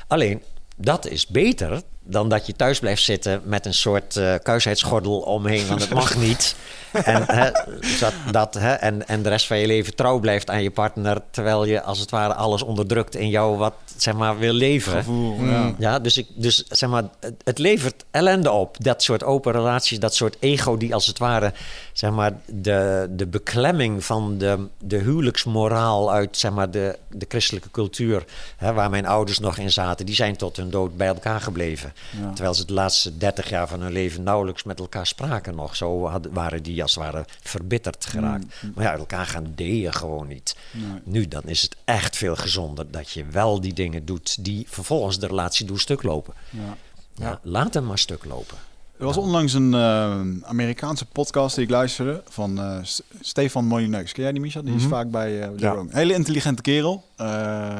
[0.07, 0.43] Alleen,
[0.77, 5.67] dat is beter dan dat je thuis blijft zitten met een soort eh kuisheidsgordel omheen,
[5.67, 6.55] want het mag niet.
[6.91, 7.51] En, hè,
[7.99, 11.21] dat, dat, hè, en, en de rest van je leven trouw blijft aan je partner,
[11.31, 14.91] terwijl je als het ware alles onderdrukt in jou wat zeg maar wil leven.
[14.91, 15.73] Gevoel, ja.
[15.77, 18.83] Ja, dus, ik, dus zeg maar, het, het levert ellende op.
[18.83, 21.53] Dat soort open relaties, dat soort ego die als het ware,
[21.93, 27.71] zeg maar, de, de beklemming van de, de huwelijksmoraal uit, zeg maar, de, de christelijke
[27.71, 28.25] cultuur,
[28.57, 31.93] hè, waar mijn ouders nog in zaten, die zijn tot hun dood bij elkaar gebleven.
[32.19, 32.33] Ja.
[32.33, 35.75] Terwijl ze de laatste dertig jaar van hun leven nauwelijks met elkaar spraken nog.
[35.75, 38.45] Zo waren die als het ware verbitterd geraakt.
[38.75, 40.55] Maar ja, uit elkaar gaan deed je gewoon niet.
[40.71, 41.01] Nee.
[41.03, 45.19] Nu, dan is het echt veel gezonder dat je wel die dingen doet die vervolgens
[45.19, 46.33] de relatie doen stuk lopen.
[46.49, 46.77] Ja.
[47.15, 48.57] Ja, laat hem maar stuk lopen.
[48.99, 52.77] Er was onlangs een eh, Amerikaanse podcast die ik luisterde van eh,
[53.21, 54.11] Stefan Molyneux.
[54.11, 54.61] Ken jij die, Micha?
[54.61, 54.89] Die is Mhm.
[54.89, 55.73] vaak bij uh, Ja.
[55.75, 57.03] Een hele intelligente kerel.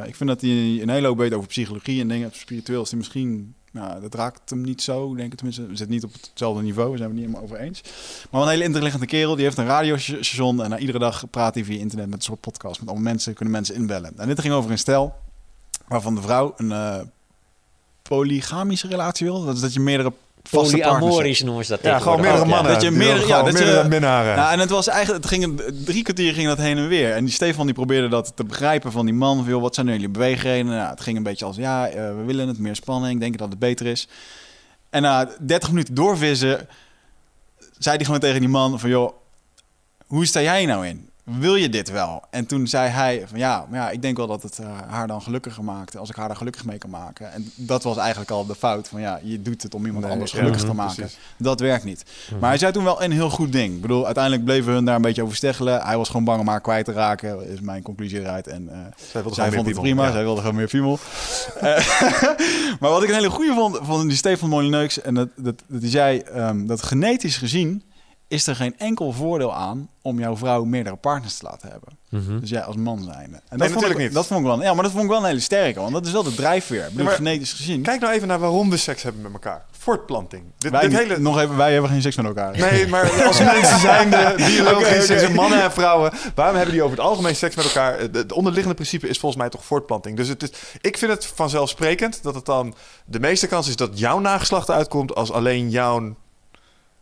[0.05, 0.49] Ik vind dat hij
[0.81, 2.29] een hele hoop weet over psychologie en dingen.
[2.33, 3.53] Spiritueel is hij misschien...
[3.71, 5.61] Nou, dat raakt hem niet zo, denk ik tenminste.
[5.61, 7.81] We zitten niet op hetzelfde niveau, we zijn het niet helemaal over eens.
[8.29, 10.63] Maar een hele intelligente kerel, die heeft een radiostation...
[10.63, 12.79] en iedere dag praat hij via internet met een soort podcast.
[12.79, 14.13] Met allemaal mensen, kunnen mensen inbellen.
[14.17, 15.15] En dit ging over een stel
[15.87, 17.09] waarvan de vrouw een
[18.01, 19.45] polygamische relatie wil.
[19.45, 20.13] Dat is dat je meerdere
[20.49, 20.77] vaste.
[20.77, 22.73] Polyamorisch noemen ze dat Ja, gewoon meerdere ook, mannen.
[22.73, 24.35] Dat je meerdere- ja, dat je- minnaren.
[24.35, 27.13] Nou, en het was eigenlijk, het ging een- drie kwartier ging dat heen en weer.
[27.13, 29.37] En die Stefan die probeerde dat te begrijpen van die man.
[29.37, 30.77] Van, joh, wat zijn jullie beweegredenen?
[30.77, 33.49] Nou, het ging een beetje als, ja, eh, we willen het, meer spanning, denken dat
[33.49, 34.07] het beter is.
[34.89, 36.67] En na 30 minuten doorvissen,
[37.77, 39.13] zei hij gewoon tegen die man van, joh,
[40.07, 41.09] hoe sta jij nou in?
[41.37, 42.23] Wil je dit wel?
[42.29, 45.07] En toen zei hij van ja, maar ja, ik denk wel dat het eh, haar
[45.07, 47.33] dan gelukkiger maakt als ik haar daar gelukkig mee kan maken.
[47.33, 50.13] En dat was eigenlijk al de fout van ja, je doet het om iemand Nee,
[50.13, 50.95] anders ja, gelukkig te mhm, maken.
[50.95, 51.17] precies.
[51.37, 52.03] Dat werkt niet.
[52.39, 53.75] Maar hij zei toen wel een heel goed ding.
[53.75, 55.81] Ik bedoel, uiteindelijk bleven hun daar een beetje over steggelen.
[55.81, 58.47] Hij was gewoon bang om haar kwijt te raken, is mijn conclusie eruit.
[58.47, 58.77] En eh,
[59.11, 60.11] Zij vond het piemel, prima, ja.
[60.11, 60.99] zij wilde gewoon meer piemel.
[61.59, 62.01] Eh,
[62.79, 65.81] maar wat ik een hele goede vond van die Stefan Molyneux, en dat, dat, dat
[65.81, 67.83] die zei ehm, dat genetisch gezien
[68.29, 71.97] is er geen enkel voordeel aan om jouw vrouw meerdere partners te laten hebben.
[72.09, 72.39] Mhm.
[72.39, 73.41] Dus jij als man zijnde.
[73.49, 74.13] En dat vond natuurlijk ik, niet.
[74.13, 76.05] Dat vond ik wel, ja, maar dat vond ik wel een hele sterke, want dat
[76.05, 76.85] is wel de drijfveer.
[76.85, 77.81] Ik bedoel, genetisch gezien.
[77.81, 79.65] Kijk nou even naar waarom we seks hebben met elkaar.
[79.71, 80.43] Voortplanting.
[80.57, 81.19] Dit, wij, dit hele...
[81.19, 82.57] nog even, wij hebben geen seks met elkaar.
[82.57, 86.11] Nee, maar als mensen zijn de biologisch, zijn mannen en vrouwen.
[86.35, 87.99] Waarom hebben die over het algemeen seks met elkaar?
[87.99, 90.17] Het het onderliggende principe is volgens mij toch voortplanting.
[90.17, 90.49] Dus het is,
[90.81, 92.73] ik vind het vanzelfsprekend dat het dan...
[93.05, 96.15] De meeste kans is dat jouw nageslacht uitkomt als alleen jouw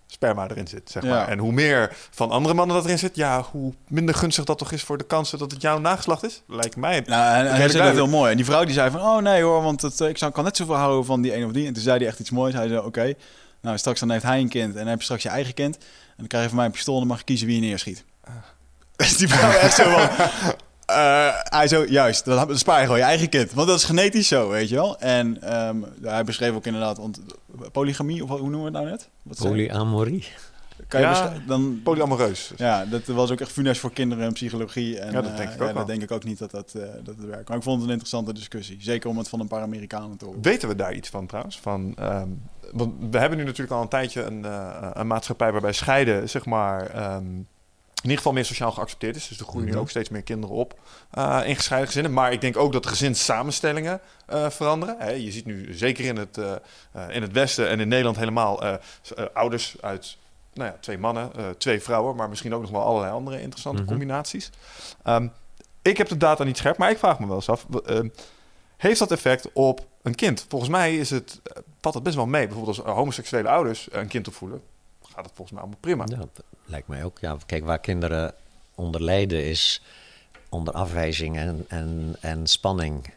[0.07, 1.09] sperma erin zit, zeg Ja.
[1.09, 1.27] maar.
[1.27, 3.15] En hoe meer van andere mannen dat erin zit...
[3.15, 6.41] ja, hoe minder gunstig dat toch is voor de kansen dat het jouw nageslacht is.
[6.47, 7.03] Lijkt mij...
[7.05, 8.31] Nou, en, en hij zei dat heel mooi.
[8.31, 10.43] En die vrouw die zei van, oh nee hoor, want het, eh, ik zou, kan
[10.43, 11.67] net zoveel houden van die een of die.
[11.67, 12.53] En toen zei hij echt iets moois.
[12.53, 13.13] Hij zei, oké,
[13.61, 15.75] nou straks dan heeft hij een kind en dan heb je straks je eigen kind.
[15.77, 15.83] En
[16.17, 18.03] dan krijg je van mij een pistool en dan mag je kiezen wie je neerschiet.
[18.95, 20.09] Dus die vrouw echt zo van,
[20.87, 23.53] eh, hij zo, juist, dan, spaar je gewoon je eigen kind.
[23.53, 24.99] Want dat is genetisch zo, weet je wel.
[24.99, 27.19] En ehm, hij beschreef ook inderdaad, want
[27.71, 29.09] polygamie, of hoe noemen we het nou net?
[29.23, 30.25] Wat Polyamorie.
[30.87, 32.51] kan je Ja, beschri- dan, Polyamoreus.
[32.55, 34.99] ja, dat was ook echt funest voor kinderen en psychologie.
[34.99, 35.73] En, Ja, dat denk eh, ik ook ja, wel.
[35.73, 37.47] dat denk ik ook niet dat dat, eh, dat het werkt.
[37.47, 38.77] Maar ik vond het een interessante discussie.
[38.79, 40.41] Zeker om het van een paar Amerikanen te horen.
[40.41, 41.59] Weten we daar iets van trouwens?
[41.59, 42.27] Van, ehm,
[42.71, 44.45] want we hebben nu natuurlijk al een tijdje een,
[44.99, 47.25] een maatschappij waarbij scheiden, zeg maar, ehm,
[47.97, 49.27] in ieder geval meer sociaal geaccepteerd is.
[49.27, 49.81] Dus er groeien nu Mhm.
[49.81, 50.79] ook steeds meer kinderen op
[51.11, 52.13] eh, in gescheiden gezinnen.
[52.13, 54.95] Maar ik denk ook dat de gezinssamenstellingen eh, veranderen.
[54.99, 56.55] Hè, je ziet nu zeker in het, eh,
[57.09, 58.61] in het Westen en in Nederland helemaal
[59.33, 60.17] ouders uit
[60.53, 63.89] nou ja, twee mannen, twee vrouwen, maar misschien ook nog wel allerlei andere interessante Mhm.
[63.89, 64.49] combinaties.
[65.03, 65.27] Ehm,
[65.81, 67.65] ik heb de data niet scherp, maar ik vraag me wel eens af.
[67.85, 68.09] ehm,
[68.77, 70.45] heeft dat effect op een kind?
[70.49, 71.41] Volgens mij is het,
[71.81, 72.45] valt het best wel mee.
[72.47, 74.61] Bijvoorbeeld als homoseksuele ouders een kind opvoeden,
[75.03, 76.03] gaat het volgens mij allemaal prima.
[76.07, 76.17] Ja,
[76.67, 77.19] lijkt mij ook.
[77.19, 78.33] Ja, kijk, waar kinderen
[78.75, 79.81] onder lijden is
[80.49, 83.13] onder afwijzing en, en, en spanning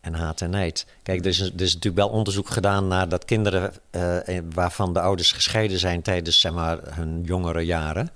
[0.00, 0.86] en haat en nijd.
[1.02, 5.00] Kijk, er is, er is natuurlijk wel onderzoek gedaan naar dat kinderen eh, waarvan de
[5.00, 8.10] ouders gescheiden zijn tijdens zeg maar, hun jongere jaren,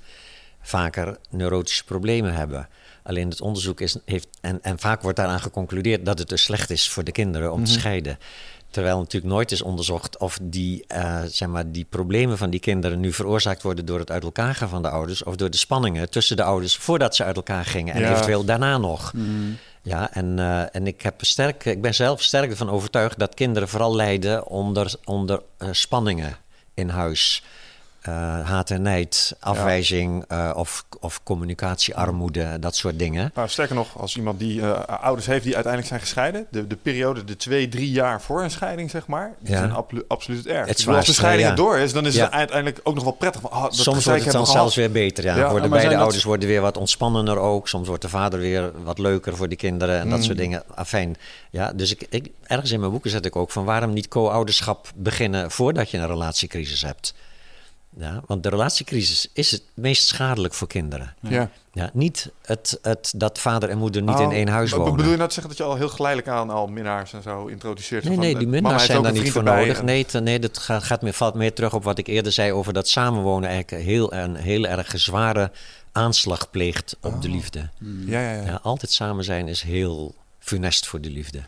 [0.61, 2.69] vaker neurotische problemen hebben.
[3.03, 6.71] Alleen het onderzoek is, heeft, en, en vaak wordt daaraan geconcludeerd dat het dus slecht
[6.71, 8.19] is voor de kinderen om te scheiden.
[8.71, 13.01] Terwijl natuurlijk nooit is onderzocht of die, eh, zeg maar, die problemen van die kinderen
[13.01, 16.11] nu veroorzaakt worden door het uit elkaar gaan van de ouders of door de spanningen
[16.11, 18.11] tussen de ouders voordat ze uit elkaar gingen en Ja.
[18.13, 19.13] eventueel daarna nog.
[19.83, 23.69] Ja, en, eh, en ik, heb sterk, ik ben zelf sterk ervan overtuigd dat kinderen
[23.69, 26.37] vooral lijden onder, onder eh, spanningen
[26.75, 27.43] in huis.
[28.01, 28.13] Eh,
[28.47, 33.31] haat en nijd, afwijzing uh, of, of communicatiearmoede, dat soort dingen.
[33.35, 36.77] Nou, sterker nog, als iemand die uh, ouders heeft die uiteindelijk zijn gescheiden, de, de
[36.77, 39.59] periode, de twee, drie jaar voor een scheiding, zeg maar, die ja.
[39.59, 40.69] zijn absoluut erg.
[40.69, 41.55] Het als de scheiding ja.
[41.55, 43.45] door is, dan is het uiteindelijk ook nog wel prettig.
[43.45, 45.25] Oh, dat soms wordt het dan zelfs weer beter.
[45.25, 45.51] Ja.
[45.51, 47.69] worden beide ouders worden weer wat ontspannender ook.
[47.69, 50.63] Soms wordt de vader weer wat leuker voor die kinderen en dat soort dingen.
[50.75, 51.17] Afijn,
[51.51, 54.91] ja, dus ik, ik, ergens in mijn boeken zet ik ook van waarom niet co-ouderschap
[54.95, 57.15] beginnen voordat je een relatiecrisis hebt.
[57.97, 61.15] Ja, want de relatiecrisis is het meest schadelijk voor kinderen.
[61.21, 61.51] Ja.
[61.73, 64.97] Ja, niet het, het, dat vader en moeder niet in Oh, één huis wonen.
[64.97, 67.47] Bedoel je nou te zeggen dat je al heel geleidelijk aan al minnaars en zo
[67.47, 68.05] introduceert?
[68.05, 69.79] Nee, van, nee, eh, die minnaars zijn daar niet voor nodig.
[69.79, 72.53] en- Nee, nee dat gaat, gaat meer, valt meer terug op wat ik eerder zei
[72.53, 75.51] over dat samenwonen eigenlijk heel, een heel erg zware
[75.93, 77.69] aanslag pleegt op de liefde.
[78.07, 78.43] Ja, ja, ja.
[78.45, 81.41] Ja, altijd samen zijn is heel funest voor de liefde.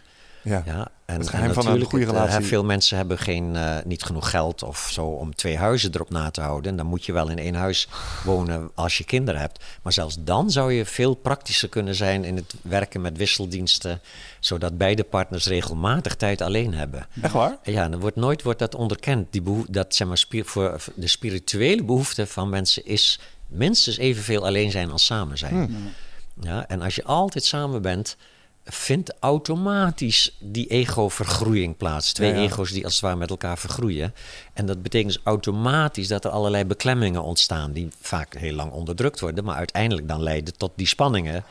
[0.42, 0.62] Ja.
[0.66, 2.46] Ja, en, Het geheim en van een natuurlijk, goede het, eh, relatie.
[2.46, 6.30] veel mensen hebben geen, eh, niet genoeg geld of zo om twee huizen erop na
[6.30, 6.70] te houden.
[6.70, 7.88] En dan moet je wel in één huis
[8.24, 9.64] wonen als je kinderen hebt.
[9.82, 14.00] Maar zelfs dan zou je veel praktischer kunnen zijn in het werken met wisseldiensten.
[14.40, 17.06] Zodat beide partners regelmatig tijd alleen hebben.
[17.22, 17.58] Echt waar?
[17.62, 19.26] Ja, dan wordt nooit wordt dat onderkend.
[19.30, 24.70] Die dat zeg maar, spier, voor de spirituele behoefte van mensen is minstens evenveel alleen
[24.70, 25.94] zijn als samen zijn.
[26.40, 28.16] Ja, en als je altijd samen bent,
[28.64, 32.12] vindt automatisch die ego-vergroeiing plaats.
[32.12, 32.42] Twee Ja, ja.
[32.42, 34.14] ego's die als het ware met elkaar vergroeien.
[34.52, 39.20] En dat betekent dus automatisch dat er allerlei beklemmingen ontstaan, die vaak heel lang onderdrukt
[39.20, 41.44] worden, maar uiteindelijk dan leiden tot die spanningen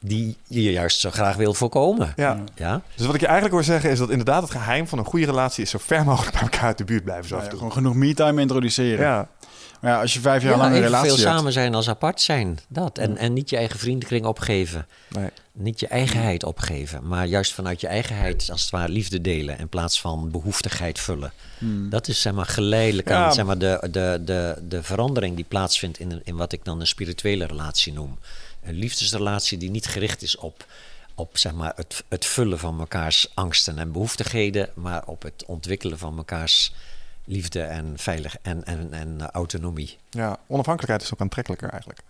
[0.00, 2.12] die je juist zo graag wil voorkomen.
[2.16, 2.44] Ja.
[2.54, 2.82] Ja?
[2.94, 5.26] Dus wat ik je eigenlijk hoor zeggen is dat inderdaad het geheim van een goede
[5.26, 7.28] relatie is zo ver mogelijk bij elkaar uit de buurt blijven.
[7.28, 7.58] Zo Ja, af en toe.
[7.58, 9.04] gewoon genoeg me-time introduceren.
[9.04, 9.28] Ja.
[9.80, 11.20] Maar ja, als je vijf jaar Ja, lang een relatie hebt...
[11.20, 12.58] samen zijn als apart zijn.
[12.68, 12.98] Dat.
[12.98, 14.86] En, en niet je eigen vriendenkring opgeven.
[15.08, 15.30] Nee.
[15.52, 19.68] Niet je eigenheid opgeven, maar juist vanuit je eigenheid als het ware liefde delen in
[19.68, 21.32] plaats van behoeftigheid vullen.
[21.90, 23.30] Dat is zeg maar geleidelijk aan Ja.
[23.30, 26.86] zeg maar, de, de, de, de verandering die plaatsvindt in, in wat ik dan een
[26.86, 28.18] spirituele relatie noem.
[28.62, 30.66] Een liefdesrelatie die niet gericht is op,
[31.14, 35.98] op zeg maar, het, het vullen van mekaars angsten en behoeftigheden, maar op het ontwikkelen
[35.98, 36.72] van mekaars
[37.26, 39.98] liefde en veilig en, en, en eh, autonomie.
[40.10, 42.00] ja, onafhankelijkheid is ook aantrekkelijker eigenlijk.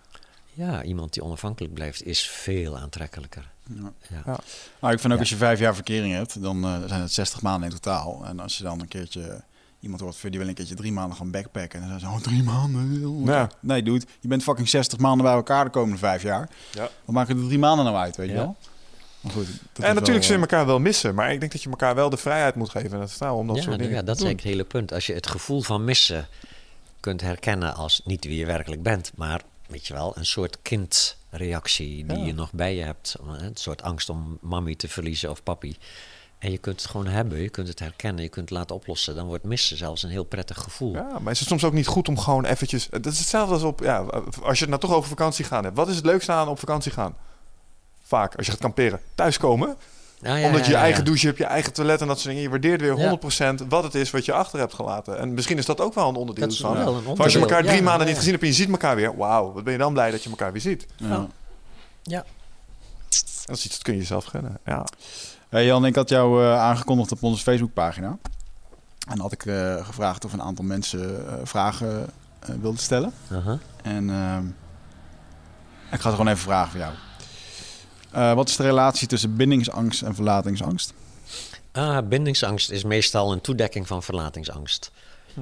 [0.52, 3.50] Ja, iemand die onafhankelijk blijft is veel aantrekkelijker.
[3.68, 3.92] Ja.
[4.08, 4.22] Ja.
[4.26, 4.38] Ja.
[4.80, 5.18] Nou, ik vind ook Ja.
[5.18, 8.24] als je vijf jaar verkering hebt, dan eh, zijn het 60 maanden in totaal.
[8.26, 9.42] En als je dan een keertje
[9.80, 11.82] iemand hoort, die wil een keertje drie maanden gaan backpacken.
[11.82, 13.24] En dan zijn ze, oh, drie maanden.
[13.24, 13.50] Ja.
[13.60, 16.48] Nee, dude, je bent fucking 60 maanden bij elkaar de komende vijf jaar.
[16.72, 16.88] Ja.
[17.04, 18.56] Wat maken de drie maanden nou uit, weet je wel?
[19.32, 21.94] Goed, En natuurlijk zul wel, je elkaar wel missen, maar ik denk dat je elkaar
[21.94, 24.06] wel de vrijheid moet geven en het vertrouwen om dat ja, soort nou dingen ja,
[24.06, 24.92] dat is eigenlijk het hele punt.
[24.92, 26.28] Als je het gevoel van missen
[27.00, 32.06] kunt herkennen als niet wie je werkelijk bent, maar weet je wel, een soort kindreactie
[32.06, 32.24] die Ja.
[32.24, 33.16] je nog bij je hebt.
[33.38, 35.76] Een soort angst om mami te verliezen of papi.
[36.38, 39.14] En je kunt het gewoon hebben, je kunt het herkennen, je kunt het laten oplossen.
[39.14, 40.92] Dan wordt missen zelfs een heel prettig gevoel.
[40.92, 42.88] Ja, maar is het soms ook niet goed om gewoon eventjes...
[42.90, 43.80] Dat is hetzelfde als op...
[43.80, 43.98] Ja,
[44.42, 45.76] als je het nou toch over vakantie gaan hebt.
[45.76, 47.16] Wat is het leukste aan op vakantie gaan?
[48.06, 49.00] Vaak, als je gaat kamperen.
[49.14, 49.76] Thuiskomen.
[50.22, 51.04] Ah, ja, omdat je je ja, eigen ja.
[51.04, 52.42] douche hebt, je eigen toilet en dat soort dingen.
[52.42, 53.18] Je waardeert weer Ja.
[53.62, 55.18] 100% wat het is wat je achter hebt gelaten.
[55.18, 56.74] En misschien is dat ook wel een onderdeel Dat is van.
[56.76, 57.40] wel een Van als je onderdeel.
[57.42, 58.06] elkaar drie Ja, maanden ja.
[58.06, 59.16] niet gezien hebt en je ziet elkaar weer.
[59.16, 60.86] Wauw, wat ben je dan blij dat je elkaar weer ziet.
[60.96, 61.26] Ja.
[62.02, 62.24] Ja.
[63.44, 64.58] Dat is iets dat kun je jezelf gunnen.
[64.64, 64.84] Ja.
[65.48, 68.18] Hey Jan, ik had jou eh, aangekondigd op onze Facebookpagina.
[69.08, 72.10] En had ik eh, gevraagd of een aantal mensen eh, vragen
[72.60, 73.12] wilden stellen.
[73.32, 73.58] Aha.
[73.82, 74.46] En ehm,
[75.94, 76.92] ik ga het gewoon even vragen voor jou.
[78.10, 80.92] Eh, wat is de relatie tussen bindingsangst en verlatingsangst?
[81.72, 84.90] Ah, bindingsangst is meestal een toedekking van verlatingsangst.
[85.34, 85.40] Hm.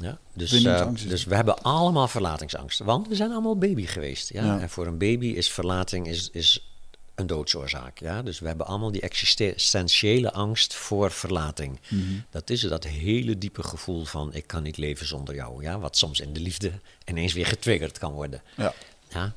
[0.00, 2.78] Ja, dus, eh, dus we hebben allemaal verlatingsangst.
[2.78, 4.32] Want we zijn allemaal baby geweest.
[4.32, 4.44] Ja?
[4.44, 4.60] Ja.
[4.60, 6.66] En voor een baby is verlating is, is
[7.14, 7.98] een doodsoorzaak.
[7.98, 8.22] Ja?
[8.22, 11.80] Dus we hebben allemaal die existentiële angst voor verlating.
[11.88, 12.02] Mhm.
[12.30, 15.62] Dat is dat hele diepe gevoel van ik kan niet leven zonder jou.
[15.62, 15.78] Ja?
[15.78, 16.72] Wat soms in de liefde
[17.04, 18.42] ineens weer getriggerd kan worden.
[18.56, 18.74] Ja.
[19.08, 19.32] Ja.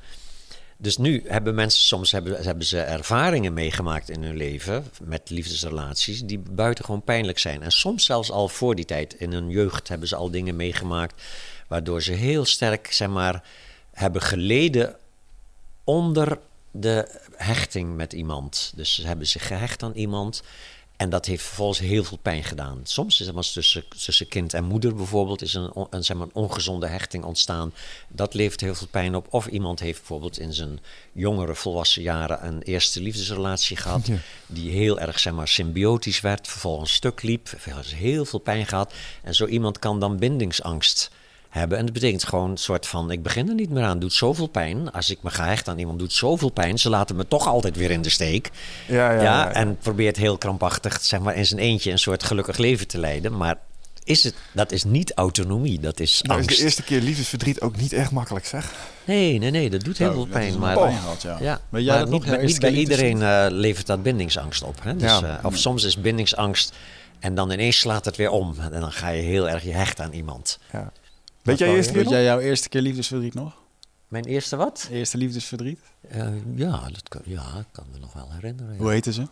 [0.82, 6.22] Dus nu hebben mensen soms hebben, hebben ze ervaringen meegemaakt in hun leven met liefdesrelaties
[6.22, 7.62] die buitengewoon pijnlijk zijn.
[7.62, 11.22] En soms zelfs al voor die tijd in hun jeugd hebben ze al dingen meegemaakt
[11.68, 13.44] waardoor ze heel sterk, zeg maar,
[13.92, 14.96] hebben geleden
[15.84, 16.38] onder
[16.70, 18.72] de hechting met iemand.
[18.74, 20.42] Dus ze hebben zich gehecht aan iemand.
[21.00, 22.80] En dat heeft vervolgens heel veel pijn gedaan.
[22.82, 26.26] Soms is het maar tussen, tussen kind en moeder bijvoorbeeld is een, een, zeg maar,
[26.26, 27.72] een ongezonde hechting ontstaan.
[28.08, 29.26] Dat levert heel veel pijn op.
[29.30, 30.80] Of iemand heeft bijvoorbeeld in zijn
[31.12, 34.06] jongere volwassen jaren een eerste liefdesrelatie gehad.
[34.06, 34.16] Ja.
[34.46, 37.48] Die heel erg zeg maar, symbiotisch werd, vervolgens stuk liep.
[37.94, 38.92] Heel veel pijn gehad.
[39.22, 41.10] En zo iemand kan dan bindingsangst
[41.50, 41.78] hebben.
[41.78, 43.98] En dat betekent gewoon een soort van: ik begin er niet meer aan.
[43.98, 44.92] Doet zoveel pijn.
[44.92, 46.78] Als ik me ga hechten aan iemand, doet zoveel pijn.
[46.78, 48.50] Ze laten me toch altijd weer in de steek.
[48.86, 49.52] Ja, ja, Ja, ja, ja.
[49.52, 53.36] en probeert heel krampachtig, zeg maar, in zijn eentje een soort gelukkig leven te leiden.
[53.36, 53.56] Maar
[54.04, 56.58] is het, dat is niet autonomie, dat is Nou is angst.
[56.58, 58.72] de eerste keer liefdesverdriet ook niet echt makkelijk, zeg.
[59.04, 60.58] Nee, nee, nee, dat doet heel Zo, veel pijn.
[60.58, 61.36] Maar, pijn gehad, ja.
[61.40, 64.82] ja, Weet jij maar dat niet, bij- niet iedereen eh, levert dat bindingsangst op.
[64.82, 64.96] Hè?
[64.96, 65.38] Dus, Ja.
[65.38, 66.72] eh, of soms is bindingsangst
[67.18, 68.54] en dan ineens slaat het weer om.
[68.72, 70.58] En dan ga je heel erg je hecht aan iemand.
[70.72, 70.92] Ja.
[71.42, 72.18] Weet jij je eerste keer Weet nog?
[72.20, 73.52] jij jouw eerste keer liefdesverdriet nog?
[74.08, 74.88] Mijn eerste wat?
[74.90, 75.78] Eerste liefdesverdriet?
[76.08, 78.72] Eh, ja, dat kan, ja, ik kan me nog wel herinneren.
[78.72, 78.78] ja.
[78.78, 79.22] Hoe heette ze?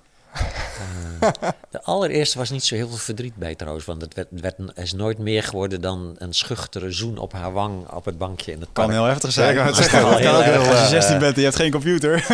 [1.70, 3.84] De allereerste was niet zo heel veel verdriet bij trouwens.
[3.86, 7.88] Want het werd, werd, is nooit meer geworden dan een schuchtere zoen op haar wang
[7.90, 8.96] op het bankje in het Kan park.
[8.98, 9.50] heel heftig Ja, zijn.
[9.56, 10.62] ik het Als zeggen, kan heel erg.
[10.62, 10.72] heel...
[10.72, 12.26] je eh, 16 bent en je hebt geen computer.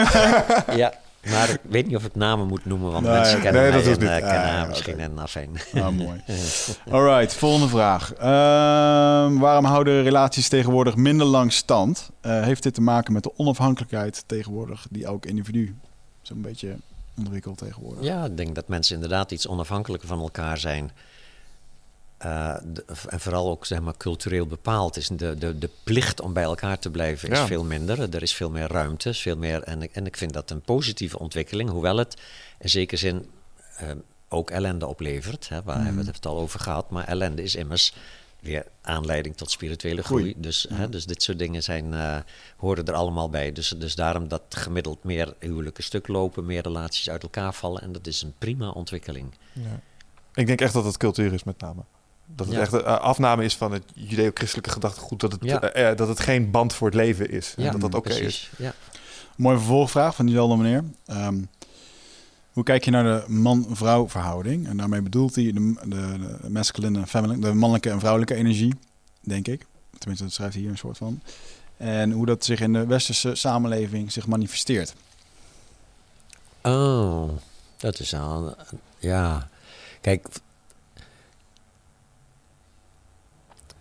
[0.76, 0.94] Ja,
[1.30, 3.82] maar ik weet niet of ik namen moet noemen, want Nee, mensen kennen nee, mij
[3.82, 5.50] dat en, eh, kennen Ah, misschien en afijn.
[5.74, 6.22] Ah, mooi.
[6.90, 8.12] Alright, volgende vraag.
[8.12, 12.10] Ehm, waarom houden relaties tegenwoordig minder lang stand?
[12.20, 15.76] Eh, heeft dit te maken met de onafhankelijkheid tegenwoordig die elk individu
[16.22, 16.76] zo'n beetje
[17.18, 18.04] ontwikkelt tegenwoordig?
[18.04, 20.90] Ja, ik denk dat mensen inderdaad iets onafhankelijker van elkaar zijn.
[22.24, 25.08] Eh, de- en vooral ook zeg maar, cultureel bepaald is.
[25.08, 27.46] De, de, de plicht om bij elkaar te blijven is Ja.
[27.46, 28.14] veel minder.
[28.14, 29.08] Er is veel meer ruimte.
[29.08, 31.70] is Veel meer, en, ik- en ik vind dat een positieve ontwikkeling.
[31.70, 32.16] Hoewel het
[32.58, 33.30] in zekere zin
[33.76, 33.90] eh,
[34.28, 35.48] ook ellende oplevert.
[35.48, 36.90] Hè, waar hebben we het al over gehad.
[36.90, 37.94] Maar ellende is immers
[38.40, 40.22] weer aanleiding tot spirituele groei.
[40.22, 40.34] Groei.
[40.42, 42.16] Dus, hè, dus dit soort dingen zijn, eh,
[42.56, 43.52] horen er allemaal bij.
[43.52, 47.82] Dus, dus daarom dat gemiddeld meer huwelijken stuk lopen, meer relaties uit elkaar vallen.
[47.82, 49.34] En dat is een prima ontwikkeling.
[49.52, 49.80] Ja.
[50.34, 51.82] Ik denk echt dat het cultuur is met name.
[52.26, 52.60] Dat het Ja.
[52.62, 55.20] echt een eh, afname is van het judeo-christelijke gedachtegoed.
[55.20, 55.60] Dat het, Ja.
[55.60, 57.54] eh, eh, dat het geen band voor het leven is.
[57.56, 58.18] En dat dat oké is.
[58.18, 58.50] precies.
[58.58, 58.74] Ja.
[59.36, 60.84] Mooie vervolgvraag van diezelfde meneer.
[61.06, 61.36] Ehm,
[62.52, 64.68] hoe kijk je naar de man-vrouw verhouding?
[64.68, 68.74] En daarmee bedoelt hij de, de, de masculine en feminine, de mannelijke en vrouwelijke energie,
[69.20, 69.66] denk ik.
[69.98, 71.20] Tenminste, dat schrijft hij hier een soort van.
[71.76, 74.94] En hoe dat zich in de westerse samenleving zich manifesteert.
[76.62, 77.28] Oh,
[77.76, 78.54] dat is al.
[78.98, 79.48] Ja.
[80.00, 80.26] Kijk.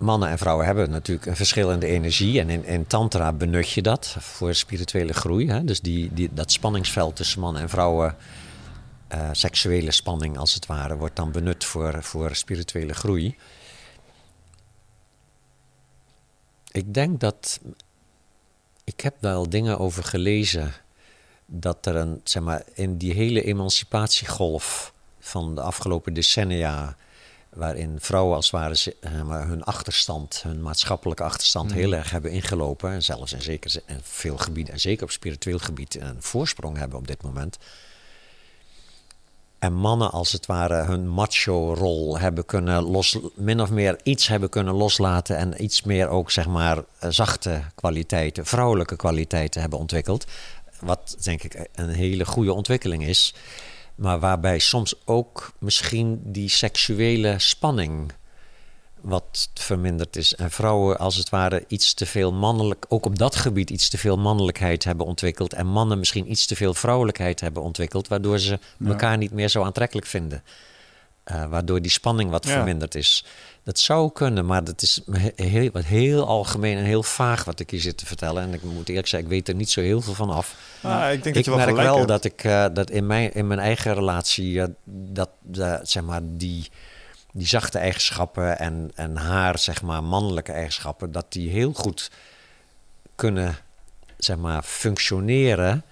[0.03, 2.39] Mannen en vrouwen hebben natuurlijk een verschillende energie.
[2.39, 5.49] En in, in Tantra benut je dat voor spirituele groei.
[5.49, 5.63] Hè?
[5.63, 8.15] Dus die, die, dat spanningsveld tussen mannen en vrouwen,
[9.07, 13.37] eh, seksuele spanning als het ware, wordt dan benut voor, voor spirituele groei.
[16.71, 17.59] Ik denk dat.
[18.83, 20.73] Ik heb daar al dingen over gelezen
[21.45, 26.95] dat er een, zeg maar, in die hele emancipatiegolf van de afgelopen decennia,
[27.55, 29.11] waarin vrouwen als het ware eh,
[29.47, 34.37] hun achterstand, hun maatschappelijke achterstand heel erg hebben ingelopen, en zelfs in, zeker, in veel
[34.37, 37.57] gebieden, en zeker op spiritueel gebied, een voorsprong hebben op dit moment.
[39.59, 44.49] En mannen als het ware hun macho-rol hebben kunnen los, min of meer iets hebben
[44.49, 50.25] kunnen loslaten en iets meer ook zeg maar eh, zachte kwaliteiten, vrouwelijke kwaliteiten hebben ontwikkeld.
[50.79, 53.33] Wat denk ik een hele goede ontwikkeling is.
[53.95, 58.11] Maar waarbij soms ook misschien die seksuele spanning
[59.01, 60.35] wat verminderd is.
[60.35, 63.97] En vrouwen als het ware iets te veel mannelijk, ook op dat gebied iets te
[63.97, 65.53] veel mannelijkheid hebben ontwikkeld.
[65.53, 69.63] En mannen misschien iets te veel vrouwelijkheid hebben ontwikkeld, waardoor ze elkaar niet meer zo
[69.63, 70.43] aantrekkelijk vinden.
[71.23, 72.51] Eh, waardoor die spanning wat Ja.
[72.51, 73.25] verminderd is.
[73.63, 77.59] Dat zou kunnen, maar dat is he- heel, wat heel algemeen en heel vaag wat
[77.59, 78.43] ik hier zit te vertellen.
[78.43, 80.55] En ik moet eerlijk zeggen, ik weet er niet zo heel veel van af.
[80.81, 82.07] Ah, ik denk dat je wel merk wel hebt.
[82.07, 86.21] dat ik eh, dat in mijn, in mijn eigen relatie eh, dat eh, zeg maar
[86.23, 86.69] die,
[87.31, 92.11] die zachte eigenschappen en, en haar zeg maar mannelijke eigenschappen, dat die heel goed
[93.15, 93.57] kunnen
[94.17, 95.83] zeg maar functioneren.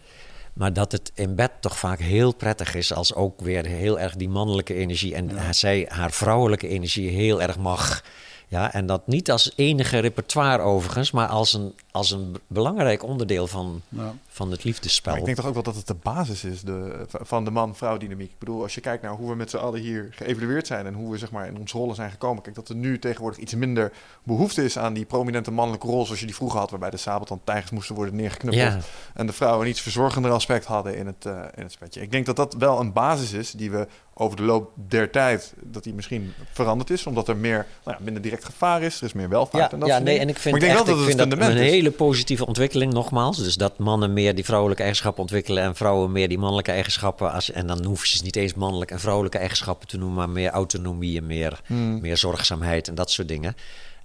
[0.53, 4.15] Maar dat het in bed toch vaak heel prettig is als ook weer heel erg
[4.15, 8.03] die mannelijke energie en zij haar vrouwelijke energie heel erg mag.
[8.51, 13.47] Ja, en dat niet als enige repertoire overigens, maar als een, als een belangrijk onderdeel
[13.47, 14.13] van, Ja.
[14.27, 15.11] van het liefdespel.
[15.11, 17.97] Maar ik denk toch ook wel dat het de basis is de, van de man-vrouw
[17.97, 18.31] dynamiek.
[18.31, 20.93] Ik bedoel, als je kijkt naar hoe we met z'n allen hier geëvalueerd zijn en
[20.93, 22.43] hoe we zeg maar, in onze rollen zijn gekomen.
[22.43, 23.91] Kijk, dat er nu tegenwoordig iets minder
[24.23, 27.71] behoefte is aan die prominente mannelijke rol zoals je die vroeger had, waarbij de sabeltandtijgers
[27.71, 28.73] moesten worden neergeknuppeld.
[28.73, 28.79] Ja.
[29.13, 32.01] En de vrouwen een iets verzorgender aspect hadden in het, eh, in het spetje.
[32.01, 35.53] Ik denk dat dat wel een basis is die we over de loop der tijd,
[35.61, 37.05] dat die misschien veranderd is.
[37.05, 38.97] Omdat er meer, nou ja, minder direct gevaar is.
[38.97, 40.29] Er is meer welvaart Ja, en dat ja soort nee, dingen.
[40.29, 41.59] en ik vind, maar ik denk echt, wel dat ik het vind het dat fundament
[41.67, 41.83] een is.
[41.83, 43.37] hele positieve ontwikkeling, nogmaals.
[43.37, 47.31] Dus dat mannen meer die vrouwelijke eigenschappen ontwikkelen en vrouwen meer die mannelijke eigenschappen.
[47.31, 50.49] Als, en dan hoeven ze niet eens mannelijke en vrouwelijke eigenschappen te noemen, maar meer
[50.49, 52.01] autonomie en meer, Hmm.
[52.01, 53.55] meer zorgzaamheid en dat soort dingen.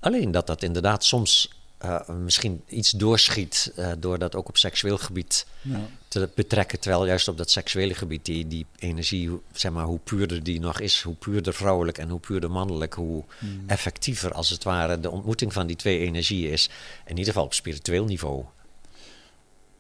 [0.01, 4.99] Alleen dat dat inderdaad soms eh, misschien iets doorschiet, eh, door dat ook op seksueel
[4.99, 5.81] gebied Ja.
[6.21, 6.81] Te betrekken.
[6.81, 10.61] Terwijl juist op dat seksuele gebied die, die energie, hoe- zeg maar, hoe puurder die
[10.61, 13.25] nog is, hoe puurder vrouwelijk en hoe puurder mannelijk, hoe
[13.67, 16.71] effectiever als het ware de ontmoeting van die twee energieën is.
[17.05, 18.45] In ieder geval op spiritueel niveau.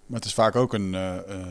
[0.06, 1.46] Maar het is vaak ook een, eh, eh,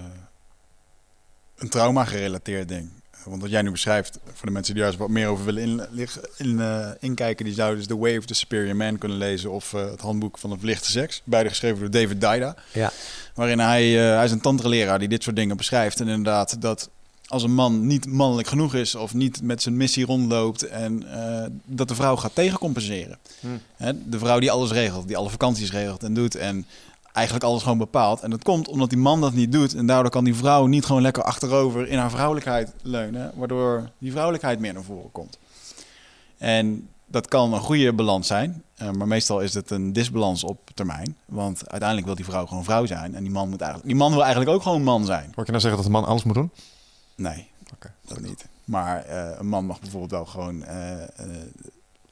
[1.55, 2.89] een trauma-gerelateerd ding.
[3.25, 5.63] Eh, want wat jij nu beschrijft, voor de mensen die juist wat meer over willen
[5.63, 5.81] in,
[6.37, 9.73] in, uh, inkijken, die zouden dus The Way of the Superior Man kunnen lezen of
[9.73, 11.21] uh, het handboek van de verlichte seks.
[11.23, 12.55] Beide geschreven door David Dida.
[12.73, 12.91] Ja.
[13.33, 15.99] Waarin hij, uh, hij is een tantra-leraar die dit soort dingen beschrijft.
[15.99, 16.89] En inderdaad, dat
[17.27, 21.05] als een man niet mannelijk genoeg is of niet met zijn missie rondloopt en
[21.65, 23.17] dat de vrouw gaat tegencompenseren.
[23.39, 23.61] Hmm.
[23.75, 26.65] Hè, de vrouw die alles regelt, die alle vakanties regelt en doet en
[27.15, 28.21] eigenlijk alles gewoon bepaalt.
[28.21, 29.75] En dat komt omdat die man dat niet doet.
[29.75, 33.31] En daardoor kan die vrouw niet gewoon lekker achterover in haar vrouwelijkheid leunen.
[33.35, 35.37] Waardoor die vrouwelijkheid meer naar voren komt.
[36.37, 38.63] En dat kan een goede balans zijn.
[38.81, 41.17] Uh, maar meestal is het een disbalans op termijn.
[41.25, 43.15] Want uiteindelijk wil die vrouw gewoon vrouw zijn.
[43.15, 45.31] En die man, moet eigenlijk, die man wil eigenlijk ook gewoon man zijn.
[45.35, 46.51] Word je nou zeggen dat een man alles moet doen?
[47.15, 47.47] Nee,
[48.07, 48.45] dat niet.
[48.65, 50.67] Maar uh, een man mag bijvoorbeeld wel gewoon uh,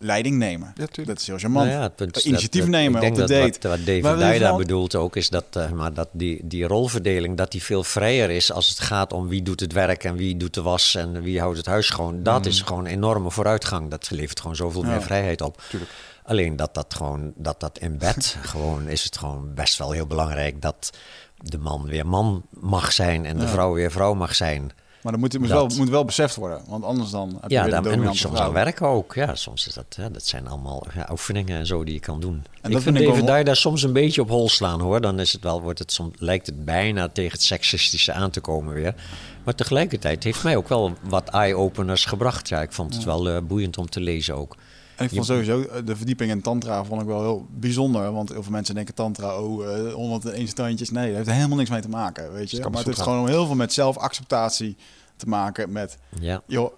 [0.03, 0.73] leiding nemen.
[0.75, 1.03] Ja.
[1.05, 1.65] Dat is heel charmant.
[1.65, 3.67] Nou ja, het punt is Initiatief dat- nemen ik op denk de dat date.
[3.67, 7.37] Wat, wat Maar we Dijda bedoelt ook is dat, eh, maar dat die, die rolverdeling
[7.37, 10.37] dat die veel vrijer is als het gaat om wie doet het werk en wie
[10.37, 12.23] doet de was en wie houdt het huis schoon.
[12.23, 13.89] Dat is gewoon een enorme vooruitgang.
[13.89, 14.81] Dat levert gewoon zoveel.
[14.83, 14.89] Ja.
[14.89, 15.61] meer vrijheid op.
[15.69, 15.91] Tuurlijk.
[16.23, 20.07] Alleen dat dat gewoon dat dat in bed gewoon is het gewoon best wel heel
[20.07, 20.89] belangrijk dat
[21.37, 24.71] de man weer man mag zijn en de vrouw weer vrouw mag zijn.
[25.03, 26.61] Maar dat moet, moet, Dat- wel, moet wel beseft worden.
[26.67, 29.13] Want anders dan heb je Ja, weer daar en moet je soms aan werken ook.
[29.15, 32.43] Ja, soms is dat, dat zijn allemaal ja, oefeningen en zo die je kan doen.
[32.61, 35.01] dat ik vind David Dyer daar soms een beetje op hol slaan hoor.
[35.01, 38.39] Dan is het wel, wordt het soms, lijkt het bijna tegen het seksistische aan te
[38.39, 38.95] komen weer.
[39.43, 42.49] Maar tegelijkertijd heeft mij ook wel wat eye-openers gebracht.
[42.49, 44.55] Ja, ik vond het wel eh, boeiend om te lezen ook.
[44.95, 48.11] En ik vond sowieso eh, de verdieping in tantra vond ik wel heel bijzonder.
[48.11, 50.89] Want heel veel mensen denken tantra, oh, eh 101 standjes.
[50.89, 52.59] Nee, dat heeft er helemaal niks mee te maken, weet je.
[52.59, 54.77] Maar het heeft gewoon heel veel met zelfacceptatie
[55.15, 55.71] te maken.
[55.71, 56.71] Met, Ja, joh,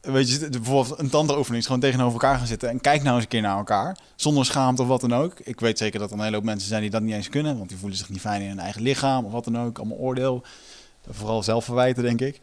[0.00, 2.68] weet je, bijvoorbeeld een tantra-oefening is gewoon tegenover elkaar gaan zitten.
[2.68, 5.34] En kijk nou eens een keer naar elkaar, zonder schaamte of wat dan ook.
[5.38, 7.56] Ik weet zeker dat er een hele hoop mensen zijn die dat niet eens kunnen.
[7.56, 9.78] Want die voelen zich niet fijn in hun eigen lichaam of wat dan ook.
[9.78, 10.42] Allemaal oordeel.
[11.10, 12.40] Vooral zelfverwijten, denk ik.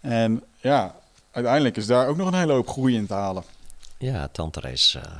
[0.00, 0.94] En ja,
[1.30, 3.42] uiteindelijk is daar ook nog een hele hoop groei in te halen.
[4.00, 5.18] Ja tantra is eh,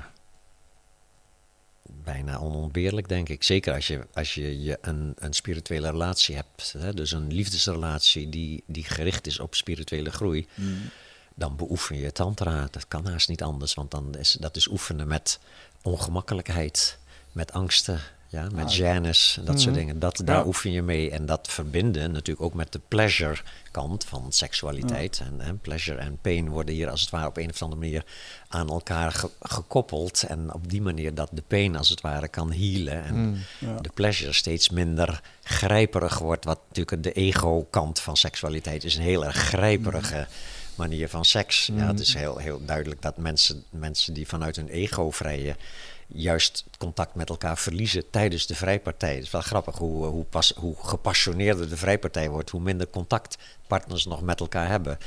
[1.83, 3.43] bijna onontbeerlijk, denk ik.
[3.43, 6.75] Zeker als je, als je, je een, een spirituele relatie hebt.
[6.79, 6.95] Hè?
[6.95, 10.47] Dus een liefdesrelatie die, die gericht is op spirituele groei.
[11.35, 12.69] dan beoefen je tantra.
[12.71, 15.39] Dat kan haast niet anders, want dan is, dat is oefenen met
[15.83, 16.99] ongemakkelijkheid,
[17.33, 18.01] met angsten,
[18.33, 19.99] ja, met gênes, en dat soort dingen.
[19.99, 20.47] Dat, daar Ja.
[20.47, 21.11] oefen je mee.
[21.11, 23.37] En dat verbinden natuurlijk ook met de pleasure
[23.71, 25.21] kant van seksualiteit.
[25.25, 28.05] En, en pleasure en pain worden hier als het ware op een of andere manier
[28.49, 30.23] aan elkaar ge- gekoppeld.
[30.23, 33.05] En op die manier dat de pain als het ware kan healen.
[33.05, 33.39] En
[33.83, 36.45] de pleasure steeds minder grijperig wordt.
[36.45, 40.27] Wat natuurlijk de ego-kant van seksualiteit is een heel erg grijperige
[40.75, 41.71] manier van seks.
[41.75, 45.57] Ja, het is heel, heel duidelijk dat mensen, mensen die vanuit hun ego vrijen,
[46.13, 49.15] juist contact met elkaar verliezen tijdens de vrijpartij.
[49.15, 53.39] Het is wel grappig hoe, hoe, pas, hoe gepassioneerder de vrijpartij wordt, hoe minder contact
[53.67, 54.99] partners nog met elkaar hebben.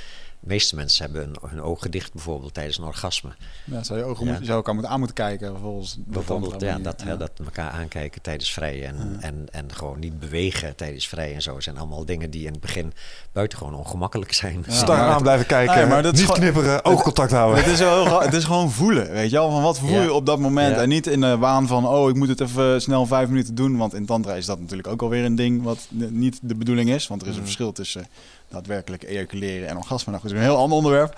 [0.44, 3.30] De meeste mensen hebben hun, hun ogen dicht bijvoorbeeld tijdens een orgasme.
[3.65, 4.32] Ja, zou je, ogen Ja.
[4.32, 5.60] moet, je zou elkaar moeten aan moeten kijken.
[5.60, 9.99] Volgens de Bijvoorbeeld ja, dat, hè, dat elkaar aankijken tijdens vrij en, en, en gewoon
[9.99, 11.60] niet bewegen tijdens vrij en zo.
[11.60, 12.94] zijn allemaal dingen die in het begin
[13.32, 14.64] buitengewoon ongemakkelijk zijn.
[14.68, 14.74] Ja.
[14.74, 17.64] Star aan blijven kijken, maar dat niet knipperen, oogcontact houden.
[17.64, 19.52] Het is, wel het is gewoon voelen, weet je wel?
[19.52, 20.11] Van wat voel je Ja.
[20.11, 20.76] op dat moment?
[20.76, 20.82] Ja.
[20.82, 23.78] En niet in de waan van, oh, ik moet het even snel vijf minuten doen.
[23.78, 27.07] Want in tantra is dat natuurlijk ook alweer een ding wat niet de bedoeling is.
[27.07, 28.07] Want er is een verschil tussen
[28.53, 30.11] daadwerkelijk ejaculeren en orgasme.
[30.11, 31.17] Nou goed, dat is een heel ander onderwerp.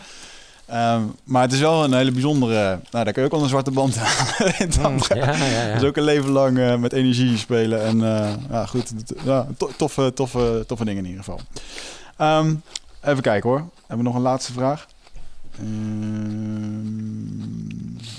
[0.66, 2.80] Ehm, maar het is wel een hele bijzondere...
[2.92, 5.16] Nou, daar kun je ook al een zwarte band aan in tantra.
[5.16, 5.74] Ja, ja, ja.
[5.80, 7.84] Dus ook een leven lang eh, met energie spelen.
[7.84, 8.94] En eh, ja, goed,
[9.24, 11.40] ja, to- toffe, toffe, toffe dingen in ieder geval.
[12.18, 12.54] Ehm,
[13.04, 13.60] even kijken hoor.
[13.80, 14.86] Hebben we nog een laatste vraag?
[15.60, 17.26] Ehm,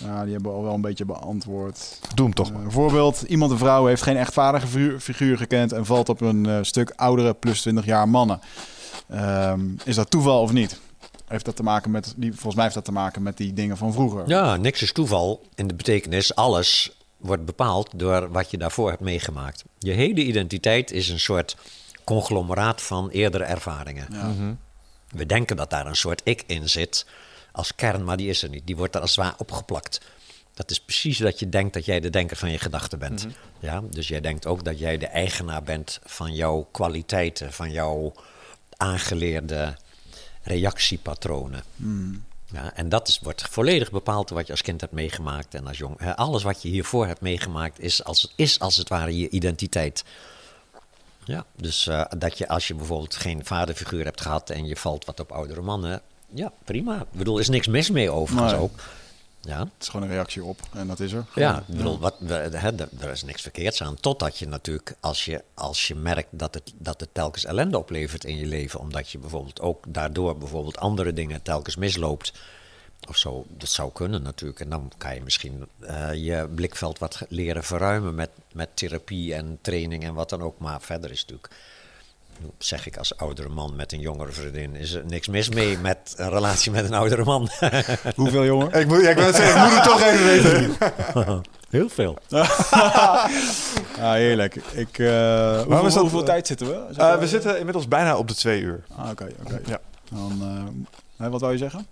[0.06, 1.98] ja, die hebben we al wel een beetje beantwoord.
[2.14, 2.64] Doe hem toch Eh, maar.
[2.64, 3.22] Een voorbeeld.
[3.22, 5.72] Iemand, een vrouw, heeft geen echt vaardige figuur, figuur gekend...
[5.72, 8.40] en valt op een eh, stuk oudere, plus 20 jaar mannen.
[9.08, 10.80] Ehm, is dat toeval of niet?
[11.26, 12.14] Heeft dat te maken met...
[12.16, 14.28] Die, volgens mij heeft dat te maken met die dingen van vroeger.
[14.28, 16.34] Ja, niks is toeval in de betekenis.
[16.34, 19.64] Alles wordt bepaald door wat je daarvoor hebt meegemaakt.
[19.78, 21.56] Je hele identiteit is een soort
[22.04, 24.06] conglomeraat van eerdere ervaringen.
[24.10, 24.56] Ja.
[25.08, 27.06] We denken dat daar een soort ik in zit
[27.52, 28.66] als kern, maar die is er niet.
[28.66, 30.00] Die wordt er als het ware opgeplakt.
[30.54, 33.26] Dat is precies dat je denkt dat jij de denker van je gedachten bent.
[33.58, 38.12] ja, dus jij denkt ook dat jij de eigenaar bent van jouw kwaliteiten, van jouw
[38.76, 39.76] aangeleerde
[40.42, 41.62] reactiepatronen.
[42.52, 45.66] Ja, en dat is, wordt volledig bepaald door wat je als kind hebt meegemaakt en
[45.66, 46.14] als jong.
[46.14, 50.04] Alles wat je hiervoor hebt meegemaakt is als, is als het ware je identiteit.
[51.24, 55.04] Ja, dus eh, dat je als je bijvoorbeeld geen vaderfiguur hebt gehad en je valt
[55.04, 56.00] wat op oudere mannen,
[56.34, 56.96] ja, prima.
[57.00, 58.60] Ik bedoel, er is niks mis mee overigens Nee.
[58.60, 58.80] ook.
[59.46, 61.24] Ja, Het is gewoon een reactie op en dat is er.
[61.34, 62.70] ja, ik bedoel, wat, we- hè,
[63.00, 63.94] er is niks verkeerds aan.
[64.00, 68.24] Totdat je natuurlijk, als je, als je merkt dat het, dat het telkens ellende oplevert
[68.24, 72.32] in je leven, omdat je bijvoorbeeld ook daardoor bijvoorbeeld andere dingen telkens misloopt.
[73.08, 74.60] Of zo, dat zou kunnen natuurlijk.
[74.60, 79.58] En dan kan je misschien eh, je blikveld wat leren verruimen met, met therapie en
[79.60, 80.58] training en wat dan ook.
[80.58, 81.54] Maar verder is natuurlijk,
[82.58, 86.14] zeg ik als oudere man met een jongere vriendin, is er niks mis mee met
[86.16, 87.48] een relatie met een oudere man.
[88.16, 88.72] Hoeveel jongen?
[88.72, 90.76] Ik moet, ja, ik wil het zeggen, ik moet het toch even weten.
[91.70, 92.18] Heel veel.
[93.96, 94.54] Ja, heerlijk.
[94.54, 96.94] Ik, eh hoeveel, is dat- hoeveel tijd zitten we?
[96.96, 98.84] Eh, we zitten inmiddels bijna op de twee uur.
[98.96, 99.60] Ah, oké, oké.
[99.66, 99.78] Ja.
[100.10, 100.42] Dan,
[101.18, 101.86] eh, wat wou je zeggen?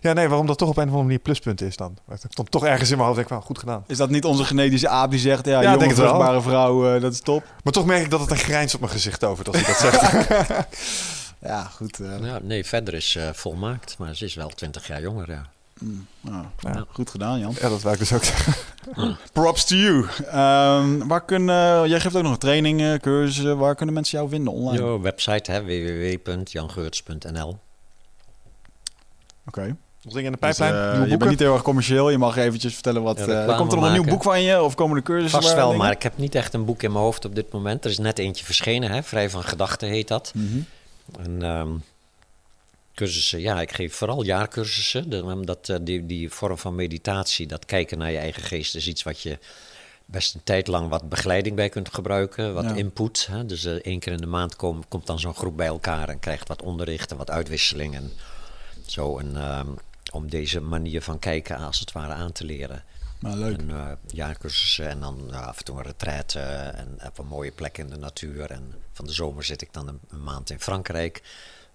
[0.00, 1.96] Ja, nee, waarom dat toch op een of andere manier pluspunt is dan.
[2.08, 3.18] Dat komt toch ergens in mijn hoofd.
[3.18, 3.84] Denk ik, wel, goed gedaan.
[3.86, 7.12] Is dat niet onze genetische aap die zegt, ja, Ja, jonge vruchtbare vrouw, eh, dat
[7.12, 7.42] is top?
[7.64, 10.00] Maar toch merk ik dat het een grijns op mijn gezicht overt als hij dat
[10.00, 10.12] zegt.
[11.40, 12.00] Ja, goed.
[12.00, 15.46] eh, Ja, nee, verder is eh, volmaakt, maar ze is wel 20 jaar jonger, ja.
[15.78, 16.84] mm, nou, Ja.
[16.92, 17.54] Goed gedaan, Jan.
[17.60, 18.54] ja, dat wou ik dus ook zeggen.
[19.32, 20.06] Props to you.
[20.30, 23.58] Ehm, waar kunnen, jij geeft ook nog trainingen, cursussen.
[23.58, 24.82] Waar kunnen mensen jou vinden online?
[24.84, 27.58] Jo, website hè, www.jangeurts.nl.
[29.48, 29.76] Oké.
[30.02, 32.10] Nog dingen in de Dus, pijplijn, eh, nieuwe je bent niet heel erg commercieel.
[32.10, 33.18] Je mag eventjes vertellen wat...
[33.18, 34.62] Ja, eh, komt er nog een nieuw boek van je?
[34.62, 35.42] Of komen er cursussen?
[35.42, 37.84] Vast wel, maar ik heb niet echt een boek in mijn hoofd op dit moment.
[37.84, 40.32] Er is net eentje verschenen, hè, Vrij van Gedachten heet dat.
[40.34, 40.58] Mhm.
[41.24, 41.68] En ehm,
[42.94, 45.10] cursussen, ja, ik geef vooral jaarcursussen.
[45.10, 48.88] De- Omdat eh, die, die vorm van meditatie, dat kijken naar je eigen geest, is
[48.88, 49.38] iets wat je
[50.04, 52.54] best een tijd lang wat begeleiding bij kunt gebruiken.
[52.54, 52.74] Wat Ja.
[52.74, 53.26] input.
[53.30, 53.46] Hè?
[53.46, 56.48] Dus één keer in de maand kom- komt dan zo'n groep bij elkaar en krijgt
[56.48, 57.94] wat onderricht en wat uitwisseling.
[57.94, 58.12] En
[58.90, 59.18] zo.
[59.18, 59.68] En, ehm,
[60.12, 62.84] om deze manier van kijken als het ware aan te leren.
[63.20, 63.58] Nou, leuk.
[63.58, 66.40] En, eh, jaarcursussen en dan ja, af en toe een retraite
[66.74, 68.50] en op een mooie plek in de natuur.
[68.50, 71.22] En van de zomer zit ik dan een, een maand in Frankrijk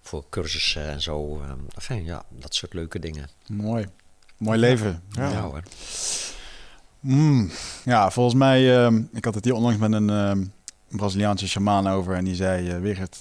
[0.02, 1.40] voor cursussen en zo.
[1.42, 3.28] ehm, enfin, ja, dat soort leuke dingen.
[3.46, 3.86] Mooi.
[4.36, 5.02] Mooi leven.
[5.10, 5.28] Ja.
[5.30, 5.62] Ja, hoor.
[7.00, 7.50] Mm.
[7.84, 8.84] Ja, volgens mij...
[8.84, 10.52] ehm, ik had het hier onlangs met een
[10.88, 12.14] Braziliaanse shamaan over.
[12.14, 13.20] En die zei, eh Wigert,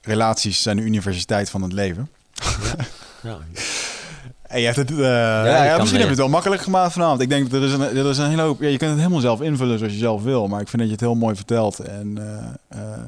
[0.00, 2.10] relaties zijn de universiteit van het leven.
[3.22, 3.38] Ja,
[4.42, 7.20] En je hebt het, eh, ja, ja, misschien heb je het wel makkelijk gemaakt vanavond.
[7.20, 8.60] Ik denk dat er is een, er is een hele hoop.
[8.60, 10.48] Ja, je kunt het helemaal zelf invullen zoals je zelf wil.
[10.48, 11.78] Maar ik vind dat je het heel mooi vertelt.
[11.78, 13.02] En eh, eh,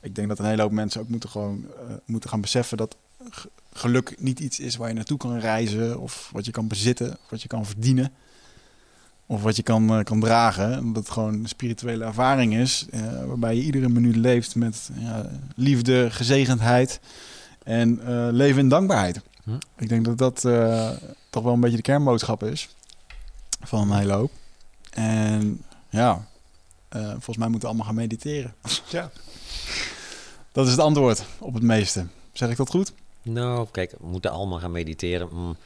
[0.00, 1.66] ik denk dat een hele hoop mensen ook moeten, gewoon,
[2.04, 2.96] moeten gaan beseffen dat
[3.72, 6.00] geluk niet iets is waar je naartoe kan reizen.
[6.00, 7.10] Of wat je kan bezitten.
[7.10, 8.12] Of wat je kan verdienen.
[9.26, 10.72] Of wat je kan, kan dragen.
[10.72, 12.86] En dat het gewoon een spirituele ervaring is.
[13.26, 17.00] waarbij je iedere minuut leeft met ja, liefde, gezegendheid.
[17.64, 19.20] En eh, leven in dankbaarheid.
[19.44, 19.58] Hm.
[19.76, 20.90] Ik denk dat dat eh,
[21.30, 22.68] toch wel een beetje de kernboodschap is
[23.60, 24.30] van een hele hoop.
[24.90, 26.26] En ja,
[26.88, 28.54] eh, volgens mij moeten we allemaal gaan mediteren.
[28.90, 29.10] Ja.
[30.52, 32.06] Dat is het antwoord op het meeste.
[32.32, 32.92] Zeg ik dat goed?
[33.22, 35.28] Nou, kijk, we moeten allemaal gaan mediteren.
[35.32, 35.56] Mm.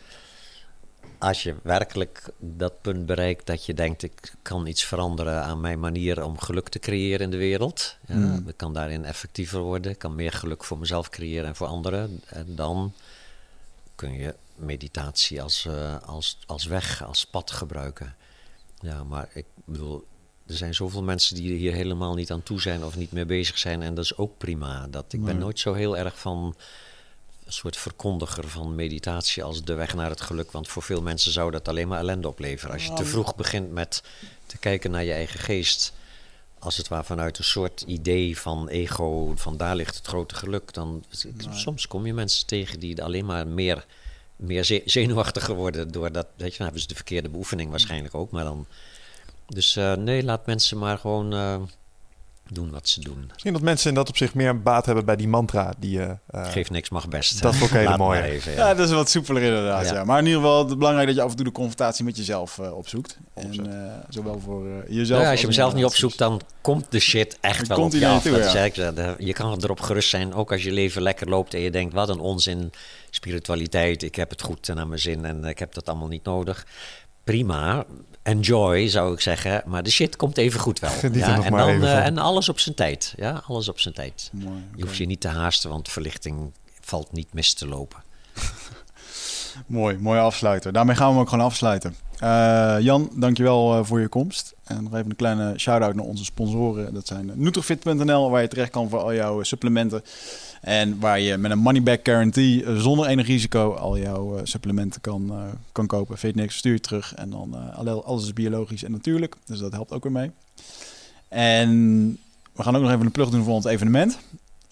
[1.18, 5.80] Als je werkelijk dat punt bereikt dat je denkt, ik kan iets veranderen aan mijn
[5.80, 7.96] manier om geluk te creëren in de wereld.
[8.06, 8.48] Ja, Mm.
[8.48, 12.22] Ik kan daarin effectiever worden, ik kan meer geluk voor mezelf creëren en voor anderen.
[12.26, 12.92] En dan
[13.94, 18.14] kun je meditatie als, eh, als, als weg, als pad gebruiken.
[18.80, 20.04] Ja, maar ik bedoel,
[20.46, 23.58] er zijn zoveel mensen die hier helemaal niet aan toe zijn of niet mee bezig
[23.58, 23.82] zijn.
[23.82, 24.86] En dat is ook prima.
[24.90, 25.42] Dat, ik ben Nee.
[25.44, 26.54] nooit zo heel erg van
[27.48, 30.50] een soort verkondiger van meditatie als de weg naar het geluk.
[30.52, 32.74] Want voor veel mensen zou dat alleen maar ellende opleveren.
[32.74, 34.02] Als je te vroeg begint met
[34.46, 35.92] te kijken naar je eigen geest,
[36.58, 40.72] als het ware vanuit een soort idee van ego, van daar ligt het grote geluk,
[40.72, 41.04] dan
[41.50, 43.86] soms kom je mensen tegen die alleen maar meer,
[44.36, 48.30] meer ze- zenuwachtiger worden doordat, weet je, dan hebben ze de verkeerde beoefening waarschijnlijk ook,
[48.30, 48.66] maar dan...
[49.46, 51.62] Dus eh, nee, laat mensen maar gewoon eh,
[52.54, 53.24] doen wat ze doen.
[53.32, 56.16] Misschien dat mensen in dat opzicht meer baat hebben bij die mantra die je...
[56.26, 57.42] eh, Geef niks, mag best.
[57.42, 58.20] dat Laat mooie.
[58.20, 58.74] maar even, Ja, ja.
[58.74, 59.86] dat is wat soepeler inderdaad.
[59.88, 59.92] Ja.
[59.94, 60.04] Ja.
[60.04, 62.16] Maar in ieder geval het is belangrijk dat je af en toe de confrontatie met
[62.16, 63.18] jezelf eh, opzoekt.
[63.34, 66.40] En eh, zowel voor eh, jezelf ja, als je hem als zelf niet opzoekt, dan
[66.60, 68.22] komt de shit echt Dan wel komt op je af.
[68.22, 68.32] toe,
[68.74, 71.70] Dat eh, je kan erop gerust zijn, ook als je leven lekker loopt en je
[71.70, 72.72] denkt, wat een onzin,
[73.10, 76.66] spiritualiteit, ik heb het goed naar mijn zin en ik heb dat allemaal niet nodig.
[77.24, 77.84] Prima,
[78.28, 80.90] enjoy zou ik zeggen, maar de shit komt even goed wel.
[81.12, 83.14] Ja, en, dan, eh, en alles op zijn tijd.
[83.16, 84.30] Ja, alles op zijn tijd.
[84.32, 88.02] Mooi, Je hoeft je niet te haasten, want verlichting valt niet mis te lopen.
[89.66, 90.72] Mooi, mooie afsluiter.
[90.72, 91.94] Daarmee gaan we hem ook gewoon afsluiten.
[92.18, 94.54] Eh, Jan, dankjewel eh voor je komst.
[94.64, 96.94] En nog even een kleine shout-out naar onze sponsoren.
[96.94, 100.02] Dat zijn Nutrofit.nl, waar je terecht kan voor al jouw supplementen.
[100.60, 105.00] En waar je met een money-back guarantee eh, zonder enig risico al jouw eh, supplementen
[105.00, 106.18] kan, eh, kan kopen.
[106.18, 107.14] Vind je niks, stuur je terug.
[107.14, 109.36] En dan alle- alles is biologisch en natuurlijk.
[109.44, 110.30] Dus dat helpt ook weer mee.
[111.28, 111.70] En
[112.52, 114.18] we gaan ook nog even een plug doen voor ons evenement.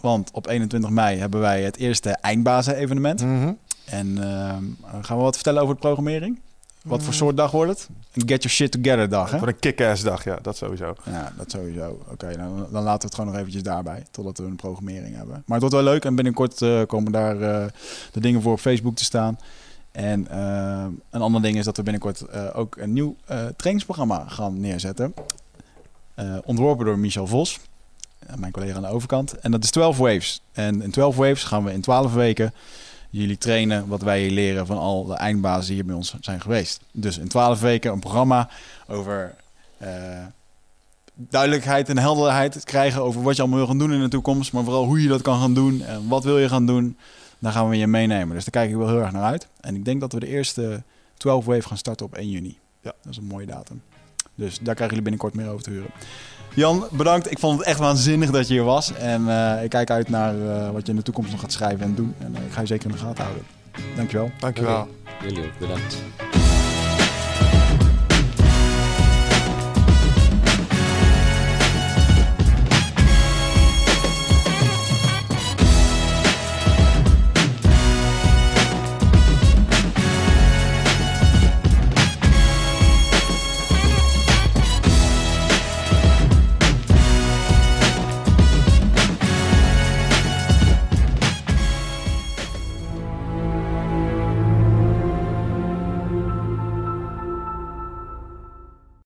[0.00, 3.20] Want op 21 mei hebben wij het eerste eindbazen evenement.
[3.22, 3.52] Mhm.
[3.84, 4.64] En ehm,
[5.02, 6.38] gaan we wat vertellen over de programmering?
[6.86, 7.88] Wat voor soort dag wordt het?
[8.12, 9.38] Een get your shit together dag, hè?
[9.38, 10.94] Voor een kick-ass dag, ja, dat sowieso.
[11.04, 12.00] Ja, dat sowieso.
[12.10, 14.04] Oké, nou, dan laten we het gewoon nog eventjes daarbij.
[14.10, 15.42] Totdat we een programmering hebben.
[15.46, 16.04] Maar het wordt wel leuk.
[16.04, 17.66] En binnenkort eh, komen daar eh,
[18.12, 19.38] de dingen voor op Facebook te staan.
[19.92, 23.16] En eh, een ander ding is dat we binnenkort ook een nieuw
[23.56, 25.14] trainingsprogramma gaan neerzetten.
[26.44, 27.60] Ontworpen door Michel Vos.
[28.36, 29.32] Mijn collega aan de overkant.
[29.32, 30.42] En dat is 12 Waves.
[30.52, 32.52] En in 12 Waves gaan we in 12 weken
[33.10, 36.40] jullie trainen wat wij hier leren van al de eindbazen die hier bij ons zijn
[36.40, 36.80] geweest.
[36.92, 38.48] Dus in 12 weken een programma
[38.86, 39.34] over
[39.78, 39.90] eh,
[41.14, 44.52] duidelijkheid en helderheid krijgen over wat je allemaal wil gaan doen in de toekomst.
[44.52, 46.96] Maar vooral hoe je dat kan gaan doen en wat wil je gaan doen.
[47.38, 48.34] Daar gaan we je meenemen.
[48.34, 49.46] Dus daar kijk ik wel heel erg naar uit.
[49.60, 50.82] En ik denk dat we de eerste
[51.16, 52.58] 12 Wave gaan starten op 1 juni.
[52.80, 53.82] Ja, dat is een mooie datum.
[54.34, 55.90] Dus daar krijgen jullie binnenkort meer over te horen.
[56.56, 57.30] Jan, bedankt.
[57.30, 58.92] Ik vond het echt waanzinnig dat je hier was.
[58.92, 61.84] En eh, ik kijk uit naar eh, wat je in de toekomst nog gaat schrijven
[61.84, 62.14] en doen.
[62.18, 63.44] En eh, ik ga je zeker in de gaten houden.
[63.96, 64.30] Dankjewel.
[64.38, 64.88] Dankjewel.
[65.22, 65.96] Jullie ook bedankt.